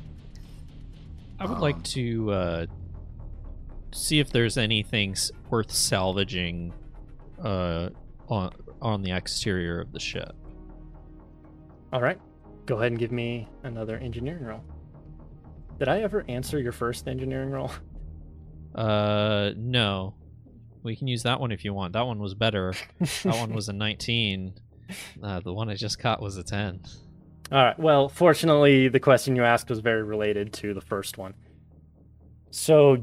I 1.39 1.47
would 1.47 1.57
Um, 1.57 1.61
like 1.61 1.83
to 1.85 2.31
uh, 2.31 2.67
see 3.93 4.21
if 4.21 4.31
there's 4.31 4.57
anything 4.57 5.17
worth 5.51 5.71
salvaging 5.71 6.73
uh, 7.43 7.91
on 8.29 8.53
on 8.81 9.03
the 9.03 9.13
exterior 9.13 9.81
of 9.81 9.93
the 9.93 10.01
ship. 10.01 10.35
All 11.93 12.01
right. 12.01 12.19
Go 12.67 12.77
ahead 12.79 12.93
and 12.93 12.99
give 12.99 13.13
me 13.13 13.49
another 13.63 13.97
engineering 13.99 14.45
roll. 14.45 14.65
Did 15.83 15.89
I 15.89 16.03
ever 16.03 16.25
answer 16.29 16.61
your 16.61 16.71
first 16.71 17.09
engineering 17.09 17.51
roll? 17.51 17.73
Uh, 18.75 19.53
no, 19.55 20.15
we 20.83 20.97
can 20.97 21.07
use 21.07 21.25
that 21.25 21.41
one 21.41 21.53
if 21.53 21.63
you 21.63 21.75
want. 21.75 21.93
That 21.93 22.07
one 22.07 22.21
was 22.21 22.33
better. 22.33 22.73
That 23.01 23.37
one 23.37 23.53
was 23.53 23.69
a 23.69 23.73
19. 23.75 24.55
Uh, 25.23 25.41
the 25.41 25.53
one 25.53 25.69
I 25.69 25.75
just 25.75 25.99
caught 25.99 26.23
was 26.23 26.39
a 26.39 26.43
10. 26.43 26.81
All 27.51 27.63
right. 27.63 27.79
Well, 27.79 28.09
fortunately, 28.09 28.89
the 28.89 28.99
question 28.99 29.37
you 29.37 29.45
asked 29.45 29.69
was 29.69 29.81
very 29.81 30.03
related 30.03 30.55
to 30.55 30.73
the 30.73 30.81
first 30.81 31.19
one. 31.19 31.35
So, 32.51 32.97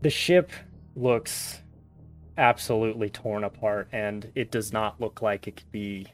the 0.00 0.10
ship 0.10 0.50
looks 0.96 1.62
absolutely 2.36 3.10
torn 3.10 3.44
apart, 3.44 3.86
and 3.92 4.32
it 4.34 4.50
does 4.50 4.72
not 4.72 5.00
look 5.00 5.22
like 5.22 5.46
it 5.46 5.54
could 5.58 5.70
be 5.70 6.08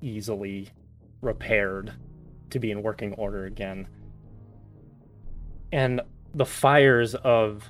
easily 0.00 0.70
repaired 1.20 1.92
to 2.50 2.58
be 2.58 2.72
in 2.72 2.82
working 2.82 3.12
order 3.12 3.44
again. 3.44 3.86
And 5.72 6.00
the 6.34 6.44
fires 6.44 7.14
of 7.14 7.64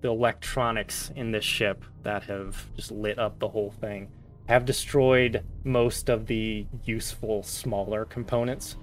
the 0.00 0.08
electronics 0.08 1.10
in 1.16 1.32
this 1.32 1.44
ship 1.44 1.84
that 2.02 2.24
have 2.24 2.64
just 2.76 2.90
lit 2.90 3.18
up 3.18 3.38
the 3.38 3.48
whole 3.48 3.70
thing 3.70 4.08
have 4.46 4.64
destroyed 4.66 5.42
most 5.64 6.10
of 6.10 6.26
the 6.26 6.66
useful 6.84 7.42
smaller 7.42 8.04
components, 8.04 8.76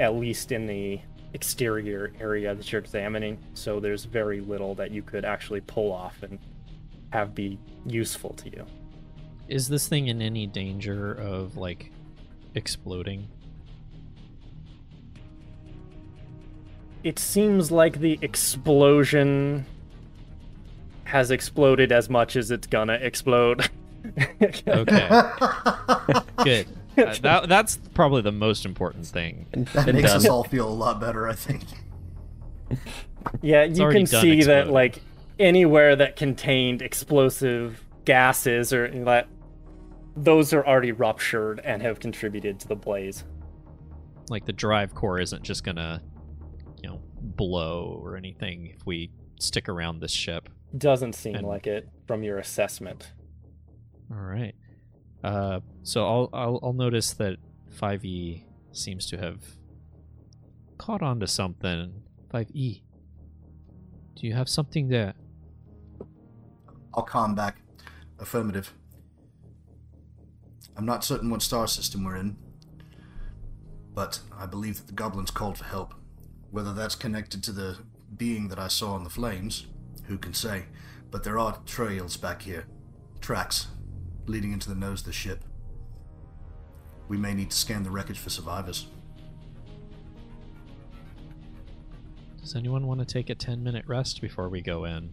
at 0.00 0.14
least 0.14 0.50
in 0.50 0.66
the 0.66 1.00
exterior 1.34 2.12
area 2.20 2.54
that 2.54 2.72
you're 2.72 2.80
examining. 2.80 3.38
So 3.54 3.78
there's 3.78 4.04
very 4.04 4.40
little 4.40 4.74
that 4.74 4.90
you 4.90 5.02
could 5.02 5.24
actually 5.24 5.60
pull 5.60 5.92
off 5.92 6.22
and 6.22 6.38
have 7.10 7.34
be 7.34 7.58
useful 7.86 8.30
to 8.34 8.50
you. 8.50 8.66
Is 9.46 9.68
this 9.68 9.86
thing 9.86 10.08
in 10.08 10.20
any 10.20 10.46
danger 10.46 11.12
of 11.12 11.56
like 11.56 11.92
exploding? 12.54 13.28
It 17.04 17.18
seems 17.18 17.70
like 17.70 18.00
the 18.00 18.18
explosion 18.22 19.66
has 21.04 21.30
exploded 21.30 21.92
as 21.92 22.10
much 22.10 22.34
as 22.34 22.50
it's 22.50 22.66
gonna 22.66 22.94
explode. 22.94 23.68
Okay, 24.68 24.84
good. 26.44 26.66
Uh, 26.96 27.12
that 27.22 27.48
that's 27.48 27.76
probably 27.94 28.22
the 28.22 28.30
most 28.30 28.64
important 28.64 29.04
thing. 29.06 29.46
that 29.72 29.86
Been 29.86 29.96
makes 29.96 30.12
us 30.12 30.28
all 30.28 30.44
feel 30.44 30.68
a 30.68 30.70
lot 30.70 31.00
better, 31.00 31.26
I 31.26 31.32
think. 31.32 31.62
Yeah, 33.42 33.64
you 33.64 33.88
can 33.88 34.04
done 34.04 34.20
see 34.20 34.44
that 34.44 34.68
like 34.70 35.02
anywhere 35.40 35.96
that 35.96 36.14
contained 36.14 36.82
explosive 36.82 37.82
gases 38.04 38.72
or 38.72 38.88
that 39.04 39.26
those 40.16 40.52
are 40.52 40.64
already 40.64 40.92
ruptured 40.92 41.60
and 41.64 41.82
have 41.82 41.98
contributed 41.98 42.60
to 42.60 42.68
the 42.68 42.76
blaze. 42.76 43.24
Like 44.28 44.44
the 44.44 44.52
drive 44.52 44.94
core 44.94 45.18
isn't 45.18 45.42
just 45.42 45.64
gonna, 45.64 46.00
you 46.00 46.04
know, 46.04 46.13
blow 47.36 47.98
or 48.02 48.16
anything 48.16 48.66
if 48.74 48.84
we 48.86 49.10
stick 49.40 49.68
around 49.68 50.00
this 50.00 50.12
ship. 50.12 50.48
Doesn't 50.76 51.14
seem 51.14 51.36
And- 51.36 51.46
like 51.46 51.66
it 51.66 51.88
from 52.06 52.22
your 52.22 52.38
assessment. 52.38 53.12
All 54.10 54.18
right. 54.20 54.54
Uh, 55.22 55.60
so 55.82 56.06
I'll, 56.06 56.30
I'll 56.34 56.60
I'll 56.62 56.72
notice 56.74 57.12
that 57.14 57.38
5e 57.80 58.44
seems 58.72 59.06
to 59.06 59.16
have 59.18 59.38
caught 60.76 61.00
on 61.02 61.20
to 61.20 61.26
something. 61.26 62.02
5e. 62.32 62.82
Do 64.16 64.26
you 64.26 64.34
have 64.34 64.48
something 64.48 64.88
there? 64.88 65.14
I'll 66.92 67.02
calm 67.04 67.34
back. 67.34 67.62
Affirmative. 68.18 68.72
I'm 70.76 70.84
not 70.86 71.04
certain 71.04 71.30
what 71.30 71.40
star 71.42 71.66
system 71.68 72.04
we're 72.04 72.16
in, 72.16 72.36
but 73.94 74.20
I 74.36 74.46
believe 74.46 74.76
that 74.76 74.86
the 74.88 74.92
goblins 74.92 75.30
called 75.30 75.56
for 75.58 75.64
help. 75.64 75.94
Whether 76.54 76.72
that's 76.72 76.94
connected 76.94 77.42
to 77.42 77.50
the 77.50 77.78
being 78.16 78.46
that 78.46 78.60
I 78.60 78.68
saw 78.68 78.96
in 78.96 79.02
the 79.02 79.10
flames, 79.10 79.66
who 80.04 80.16
can 80.16 80.32
say? 80.32 80.66
But 81.10 81.24
there 81.24 81.36
are 81.36 81.58
trails 81.66 82.16
back 82.16 82.42
here. 82.42 82.68
Tracks 83.20 83.66
leading 84.26 84.52
into 84.52 84.68
the 84.68 84.76
nose 84.76 85.00
of 85.00 85.06
the 85.06 85.12
ship. 85.12 85.42
We 87.08 87.16
may 87.16 87.34
need 87.34 87.50
to 87.50 87.56
scan 87.56 87.82
the 87.82 87.90
wreckage 87.90 88.20
for 88.20 88.30
survivors. 88.30 88.86
Does 92.40 92.54
anyone 92.54 92.86
want 92.86 93.00
to 93.00 93.04
take 93.04 93.30
a 93.30 93.34
10 93.34 93.60
minute 93.60 93.84
rest 93.88 94.20
before 94.20 94.48
we 94.48 94.60
go 94.60 94.84
in? 94.84 95.12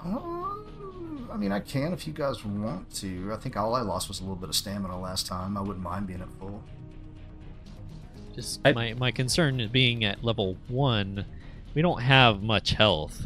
Um, 0.00 1.28
I 1.30 1.36
mean, 1.36 1.52
I 1.52 1.60
can 1.60 1.92
if 1.92 2.06
you 2.06 2.14
guys 2.14 2.42
want 2.42 2.90
to. 2.94 3.34
I 3.34 3.36
think 3.36 3.58
all 3.58 3.74
I 3.74 3.82
lost 3.82 4.08
was 4.08 4.20
a 4.20 4.22
little 4.22 4.36
bit 4.36 4.48
of 4.48 4.54
stamina 4.54 4.98
last 4.98 5.26
time. 5.26 5.58
I 5.58 5.60
wouldn't 5.60 5.84
mind 5.84 6.06
being 6.06 6.22
at 6.22 6.32
full. 6.38 6.64
Just 8.34 8.60
I- 8.64 8.72
my 8.72 8.94
my 8.94 9.10
concern 9.10 9.60
is 9.60 9.68
being 9.70 10.04
at 10.04 10.24
level 10.24 10.56
1, 10.68 11.24
we 11.74 11.82
don't 11.82 12.02
have 12.02 12.42
much 12.42 12.70
health. 12.70 13.22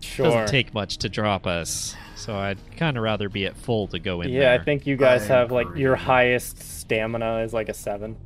Sure. 0.00 0.26
Doesn't 0.26 0.48
take 0.48 0.72
much 0.74 0.98
to 0.98 1.08
drop 1.08 1.46
us. 1.46 1.96
So 2.14 2.36
I'd 2.36 2.58
kind 2.76 2.96
of 2.96 3.02
rather 3.02 3.28
be 3.28 3.46
at 3.46 3.56
full 3.56 3.88
to 3.88 3.98
go 3.98 4.20
in 4.22 4.30
yeah, 4.30 4.40
there. 4.40 4.60
I 4.60 4.64
think 4.64 4.86
you 4.86 4.96
guys 4.96 5.28
I 5.30 5.34
have 5.34 5.52
like 5.52 5.66
your 5.76 5.96
highest 5.96 6.58
stamina 6.58 7.38
is 7.40 7.52
like 7.52 7.68
a 7.68 7.74
seven. 7.74 8.16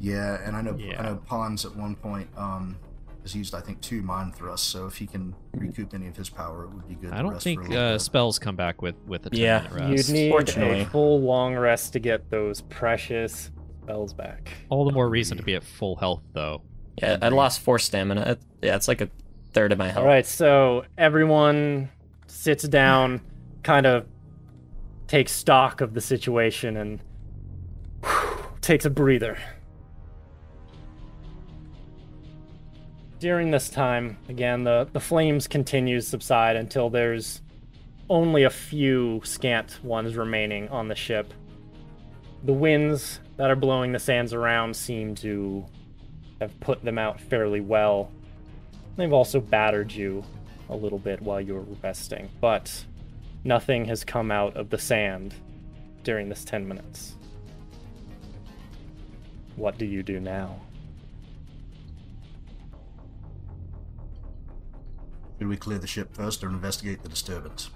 Yeah, 0.00 0.40
and 0.44 0.56
I 0.56 0.62
know 0.62 0.76
Yeah. 0.76 1.00
I 1.00 1.02
know 1.04 1.16
Pons 1.26 1.64
at 1.64 1.76
one 1.76 1.94
point 1.94 2.28
um 2.36 2.76
has 3.22 3.34
used 3.34 3.54
I 3.54 3.60
think 3.60 3.80
two 3.82 4.02
mind 4.02 4.34
thrusts, 4.34 4.66
so 4.66 4.86
if 4.86 4.96
he 4.96 5.06
can 5.06 5.34
recoup 5.52 5.92
any 5.92 6.08
of 6.08 6.16
his 6.16 6.30
power, 6.30 6.64
it 6.64 6.70
would 6.70 6.88
be 6.88 6.94
good. 6.94 7.12
I 7.12 7.20
don't 7.22 7.32
rest 7.32 7.44
think 7.44 7.66
for 7.66 7.72
a 7.72 7.76
uh, 7.94 7.98
spells 7.98 8.38
come 8.38 8.56
back 8.56 8.80
with 8.80 8.96
with 9.06 9.26
a 9.26 9.36
Yeah. 9.36 9.66
rest. 9.72 10.08
You'd 10.08 10.14
need 10.14 10.32
a 10.56 10.86
full 10.86 11.20
long 11.20 11.54
rest 11.54 11.92
to 11.92 11.98
get 11.98 12.30
those 12.30 12.62
precious 12.62 13.50
spells 13.90 14.14
back. 14.14 14.52
All 14.68 14.84
the 14.84 14.92
more 14.92 15.08
reason 15.08 15.36
to 15.36 15.42
be 15.42 15.54
at 15.54 15.64
full 15.64 15.96
health, 15.96 16.22
though. 16.32 16.62
Yeah, 17.02 17.18
I 17.20 17.28
lost 17.28 17.60
four 17.60 17.78
stamina. 17.78 18.38
Yeah, 18.62 18.76
it's 18.76 18.86
like 18.86 19.00
a 19.00 19.10
third 19.52 19.72
of 19.72 19.78
my 19.78 19.88
health. 19.88 19.98
All 19.98 20.06
right, 20.06 20.26
so 20.26 20.84
everyone 20.96 21.90
sits 22.28 22.62
down, 22.64 23.20
kind 23.64 23.86
of 23.86 24.06
takes 25.08 25.32
stock 25.32 25.80
of 25.80 25.94
the 25.94 26.00
situation, 26.00 26.76
and 26.76 27.00
takes 28.60 28.84
a 28.84 28.90
breather. 28.90 29.36
During 33.18 33.50
this 33.50 33.68
time, 33.68 34.18
again, 34.28 34.62
the, 34.62 34.88
the 34.92 35.00
flames 35.00 35.48
continue 35.48 35.96
to 35.96 36.06
subside 36.06 36.56
until 36.56 36.90
there's 36.90 37.42
only 38.08 38.44
a 38.44 38.50
few 38.50 39.20
scant 39.24 39.82
ones 39.82 40.16
remaining 40.16 40.68
on 40.68 40.86
the 40.88 40.94
ship. 40.94 41.34
The 42.44 42.52
winds 42.52 43.20
that 43.40 43.50
are 43.50 43.56
blowing 43.56 43.90
the 43.90 43.98
sands 43.98 44.34
around 44.34 44.76
seem 44.76 45.14
to 45.14 45.64
have 46.42 46.60
put 46.60 46.84
them 46.84 46.98
out 46.98 47.18
fairly 47.18 47.62
well. 47.62 48.12
They've 48.96 49.14
also 49.14 49.40
battered 49.40 49.90
you 49.90 50.22
a 50.68 50.76
little 50.76 50.98
bit 50.98 51.22
while 51.22 51.40
you 51.40 51.54
were 51.54 51.64
resting, 51.82 52.28
but 52.42 52.84
nothing 53.42 53.86
has 53.86 54.04
come 54.04 54.30
out 54.30 54.58
of 54.58 54.68
the 54.68 54.76
sand 54.76 55.34
during 56.04 56.28
this 56.28 56.44
10 56.44 56.68
minutes. 56.68 57.14
What 59.56 59.78
do 59.78 59.86
you 59.86 60.02
do 60.02 60.20
now? 60.20 60.60
Should 65.38 65.48
we 65.48 65.56
clear 65.56 65.78
the 65.78 65.86
ship 65.86 66.12
first 66.12 66.44
or 66.44 66.50
investigate 66.50 67.02
the 67.02 67.08
disturbance? 67.08 67.70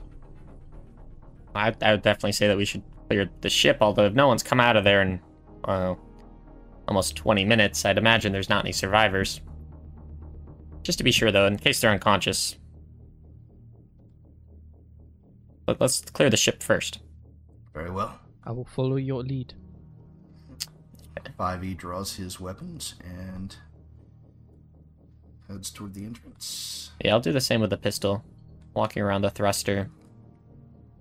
I, 1.54 1.74
I 1.80 1.92
would 1.92 2.02
definitely 2.02 2.32
say 2.32 2.48
that 2.48 2.58
we 2.58 2.66
should 2.66 2.82
clear 3.08 3.30
the 3.40 3.48
ship, 3.48 3.78
although 3.80 4.04
if 4.04 4.12
no 4.12 4.28
one's 4.28 4.42
come 4.42 4.60
out 4.60 4.76
of 4.76 4.84
there 4.84 5.00
in 5.00 5.20
uh, 5.64 5.94
almost 6.88 7.16
20 7.16 7.44
minutes, 7.44 7.84
I'd 7.84 7.98
imagine 7.98 8.32
there's 8.32 8.48
not 8.48 8.64
any 8.64 8.72
survivors. 8.72 9.40
Just 10.82 10.98
to 10.98 11.04
be 11.04 11.12
sure, 11.12 11.32
though, 11.32 11.46
in 11.46 11.56
case 11.56 11.80
they're 11.80 11.90
unconscious. 11.90 12.56
Let, 15.66 15.80
let's 15.80 16.02
clear 16.02 16.28
the 16.30 16.36
ship 16.36 16.62
first. 16.62 17.00
Very 17.72 17.90
well. 17.90 18.20
I 18.44 18.52
will 18.52 18.66
follow 18.66 18.96
your 18.96 19.22
lead. 19.22 19.54
5e 21.38 21.76
draws 21.76 22.14
his 22.14 22.38
weapons 22.38 22.94
and 23.02 23.56
heads 25.48 25.70
toward 25.70 25.94
the 25.94 26.04
entrance. 26.04 26.92
Yeah, 27.02 27.12
I'll 27.12 27.20
do 27.20 27.32
the 27.32 27.40
same 27.40 27.60
with 27.60 27.70
the 27.70 27.76
pistol. 27.76 28.24
Walking 28.74 29.02
around 29.02 29.22
the 29.22 29.30
thruster 29.30 29.90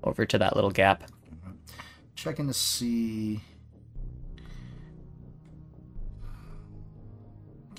over 0.03 0.26
to 0.26 0.38
that 0.38 0.56
little 0.56 0.72
gap. 0.72 1.03
Checking 2.15 2.48
to 2.48 2.53
see. 2.53 3.41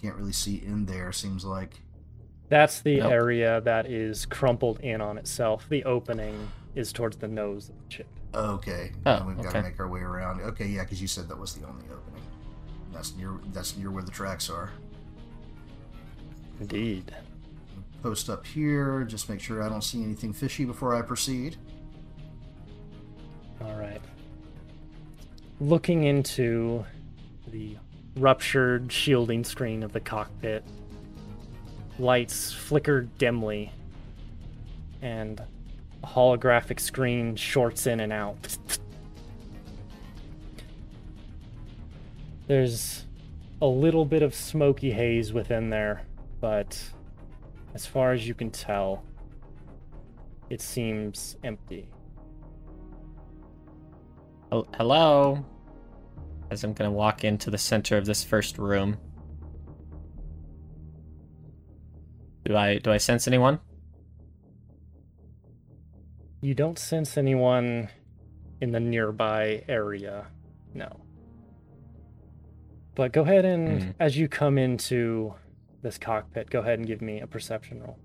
Can't 0.05 0.17
really 0.17 0.33
see 0.33 0.57
in 0.57 0.85
there, 0.85 1.13
seems 1.13 1.47
like. 1.47 1.81
That's 2.51 2.83
the 2.83 2.99
Nope. 2.99 3.11
area 3.11 3.63
that 3.63 3.87
is 3.87 4.27
crumpled 4.27 4.81
in 4.81 5.01
on 5.01 5.17
itself. 5.17 5.67
The 5.71 5.83
opening 5.85 6.51
is 6.75 6.93
towards 6.93 7.17
the 7.17 7.27
nose 7.27 7.71
of 7.71 7.77
the 7.83 7.91
ship. 7.91 8.07
Okay. 8.35 8.93
Oh, 9.07 9.15
and 9.15 9.27
we've 9.27 9.43
got 9.43 9.53
to 9.55 9.63
make 9.63 9.81
our 9.81 9.89
way 9.89 10.01
around. 10.01 10.43
Okay, 10.43 10.67
yeah, 10.67 10.83
because 10.83 11.01
you 11.01 11.09
said 11.09 11.27
that 11.31 11.39
was 11.39 11.55
the 11.55 11.67
only 11.67 11.87
opening. 11.87 12.21
That's 12.93 13.17
near. 13.17 13.41
That's 13.55 13.79
near 13.79 13.91
where 13.91 14.03
the 14.03 14.11
tracks 14.11 14.51
are. 14.51 14.73
Indeed. 16.61 17.15
Post 18.03 18.29
up 18.29 18.47
here. 18.47 19.05
Just 19.05 19.31
make 19.31 19.41
sure 19.41 19.63
I 19.63 19.71
don't 19.71 19.83
see 19.83 20.03
anything 20.05 20.35
fishy 20.35 20.67
before 20.67 20.95
I 20.95 21.01
proceed. 21.01 21.57
All 23.63 23.75
right. 23.79 24.03
Looking 25.61 26.05
into 26.05 26.85
the 27.47 27.79
ruptured 28.17 28.91
shielding 28.93 29.45
screen 29.45 29.83
of 29.83 29.93
the 29.93 30.01
cockpit, 30.01 30.65
lights 31.99 32.53
flicker 32.53 33.03
dimly, 33.19 33.73
and 35.03 35.41
a 36.03 36.07
holographic 36.07 36.81
screen 36.81 37.37
shorts 37.37 37.87
in 37.87 38.01
and 38.01 38.13
out. 38.13 38.57
There's 42.47 43.07
a 43.63 43.67
little 43.67 44.05
bit 44.05 44.23
of 44.23 44.35
smoky 44.35 44.91
haze 44.91 45.33
within 45.33 45.71
there, 45.71 46.03
but 46.41 46.79
as 47.75 47.87
far 47.87 48.13
as 48.13 48.29
you 48.29 48.35
can 48.35 48.51
tell, 48.51 49.03
it 50.51 50.61
seems 50.61 51.37
empty. 51.43 51.89
Hel- 54.51 54.69
Hello? 54.77 55.45
As 56.51 56.63
I'm 56.65 56.73
gonna 56.73 56.91
walk 56.93 57.25
into 57.25 57.51
the 57.51 57.59
center 57.59 57.97
of 57.97 58.07
this 58.07 58.23
first 58.23 58.59
room. 58.59 58.97
Do 62.45 62.57
I 62.57 62.79
do 62.79 62.93
I 62.93 62.99
sense 62.99 63.27
anyone? 63.27 63.59
You 66.43 66.55
don't 66.55 66.79
sense 66.79 67.17
anyone 67.17 67.89
in 68.61 68.71
the 68.73 68.81
nearby 68.81 69.65
area. 69.67 70.27
No. 70.75 71.01
But 72.95 73.13
go 73.13 73.23
ahead 73.23 73.45
and, 73.45 73.83
Hmm. 73.83 73.91
as 73.99 74.17
you 74.17 74.29
come 74.29 74.59
into 74.59 75.35
this 75.83 75.99
cockpit, 75.99 76.51
go 76.51 76.61
ahead 76.61 76.79
and 76.79 76.87
give 76.87 77.01
me 77.03 77.21
a 77.21 77.27
perception 77.27 77.83
roll. 77.83 77.99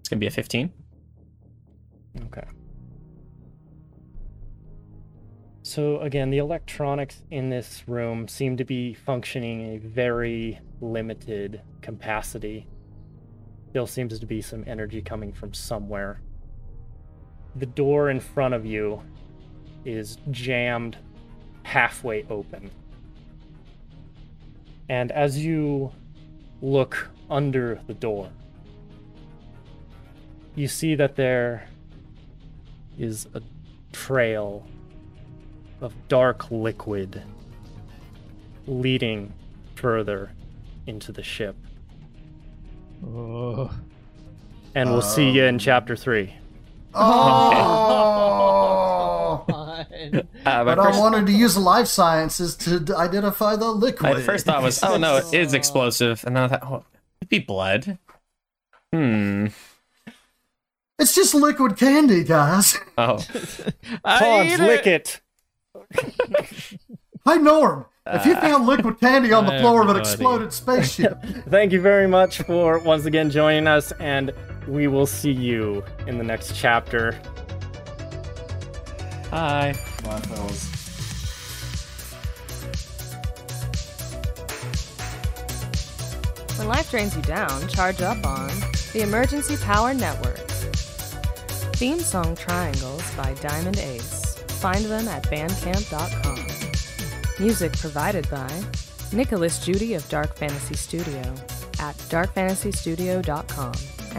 It's 0.00 0.08
gonna 0.08 0.20
be 0.20 0.26
a 0.26 0.30
15. 0.30 0.72
Okay. 2.24 2.44
So 5.74 6.00
again, 6.00 6.28
the 6.28 6.36
electronics 6.36 7.22
in 7.30 7.48
this 7.48 7.84
room 7.88 8.28
seem 8.28 8.58
to 8.58 8.64
be 8.66 8.92
functioning 8.92 9.74
a 9.74 9.78
very 9.78 10.60
limited 10.82 11.62
capacity. 11.80 12.66
Still 13.70 13.86
seems 13.86 14.18
to 14.18 14.26
be 14.26 14.42
some 14.42 14.64
energy 14.66 15.00
coming 15.00 15.32
from 15.32 15.54
somewhere. 15.54 16.20
The 17.56 17.64
door 17.64 18.10
in 18.10 18.20
front 18.20 18.52
of 18.52 18.66
you 18.66 19.02
is 19.86 20.18
jammed 20.30 20.98
halfway 21.62 22.26
open. 22.28 22.70
And 24.90 25.10
as 25.10 25.42
you 25.42 25.90
look 26.60 27.08
under 27.30 27.80
the 27.86 27.94
door, 27.94 28.28
you 30.54 30.68
see 30.68 30.96
that 30.96 31.16
there 31.16 31.66
is 32.98 33.26
a 33.32 33.40
trail 33.92 34.66
of 35.82 35.92
dark 36.08 36.50
liquid 36.50 37.22
leading 38.66 39.32
further 39.74 40.30
into 40.86 41.12
the 41.12 41.22
ship. 41.22 41.56
Oh. 43.04 43.70
And 44.74 44.90
we'll 44.90 45.02
see 45.02 45.28
you 45.28 45.44
in 45.44 45.58
chapter 45.58 45.96
3. 45.96 46.32
Oh! 46.94 47.98
Uh, 49.82 49.84
my 50.44 50.64
but 50.64 50.78
I 50.78 50.96
wanted 50.98 51.26
to 51.26 51.32
use 51.32 51.56
life 51.56 51.86
sciences 51.86 52.54
to 52.56 52.78
d- 52.80 52.92
identify 52.92 53.56
the 53.56 53.68
liquid. 53.68 54.14
my 54.14 54.22
first 54.22 54.46
thought 54.46 54.62
was, 54.62 54.82
oh 54.82 54.96
no, 54.96 55.16
it 55.16 55.34
is 55.34 55.54
explosive, 55.58 56.24
and 56.24 56.36
then 56.36 56.44
I 56.44 56.48
thought, 56.48 56.62
oh, 56.64 56.84
it'd 57.20 57.28
be 57.28 57.40
blood. 57.40 57.98
Hmm. 58.92 59.48
It's 60.98 61.14
just 61.14 61.34
liquid 61.34 61.76
candy, 61.76 62.24
guys. 62.24 62.78
Oh, 62.96 63.18
Pons, 64.04 64.58
lick 64.60 64.86
it! 64.86 65.20
Hi, 67.26 67.36
Norm. 67.36 67.86
If 68.04 68.26
you 68.26 68.34
found 68.34 68.66
liquid 68.66 68.98
candy 68.98 69.32
on 69.32 69.46
the 69.46 69.56
ah, 69.56 69.60
floor 69.60 69.82
of 69.82 69.88
an 69.88 69.96
exploded 69.96 70.52
spaceship, 70.52 71.22
Thank 71.48 71.72
you 71.72 71.80
very 71.80 72.08
much 72.08 72.42
for 72.42 72.80
once 72.80 73.04
again 73.04 73.30
joining 73.30 73.68
us, 73.68 73.92
and 74.00 74.32
we 74.66 74.88
will 74.88 75.06
see 75.06 75.30
you 75.30 75.84
in 76.08 76.18
the 76.18 76.24
next 76.24 76.56
chapter. 76.56 77.12
hi. 79.30 79.72
my 80.04 80.18
fellas. 80.20 80.68
When 86.58 86.66
life 86.68 86.90
drains 86.90 87.14
you 87.14 87.22
down, 87.22 87.68
charge 87.68 88.02
up 88.02 88.26
on 88.26 88.50
the 88.92 89.02
Emergency 89.02 89.56
Power 89.58 89.94
Network. 89.94 90.38
Theme 91.76 92.00
song 92.00 92.36
Triangles 92.36 93.08
by 93.14 93.34
Diamond 93.34 93.78
Ace. 93.78 94.21
Find 94.62 94.84
them 94.84 95.08
at 95.08 95.24
bandcamp.com. 95.24 96.38
Music 97.44 97.72
provided 97.72 98.30
by 98.30 98.48
Nicholas 99.12 99.58
Judy 99.58 99.94
of 99.94 100.08
Dark 100.08 100.36
Fantasy 100.36 100.76
Studio 100.76 101.20
at 101.80 101.96
darkfantasystudio.com 102.12 103.72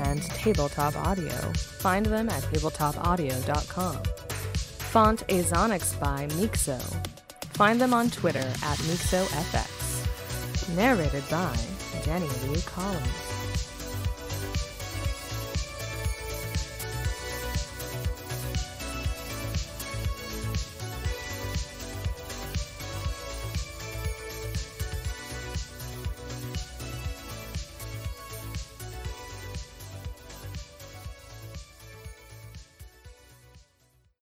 and 0.06 0.22
Tabletop 0.22 0.98
Audio. 0.98 1.32
Find 1.80 2.06
them 2.06 2.28
at 2.28 2.44
tabletopaudio.com. 2.44 4.04
Font 4.04 5.26
Azonix 5.30 5.98
by 5.98 6.28
Mixo. 6.32 6.78
Find 7.54 7.80
them 7.80 7.94
on 7.94 8.10
Twitter 8.10 8.40
at 8.40 8.78
MixoFX. 8.80 10.76
Narrated 10.76 11.24
by 11.30 11.56
Jenny 12.04 12.28
Lee 12.50 12.62
Collins. 12.64 13.23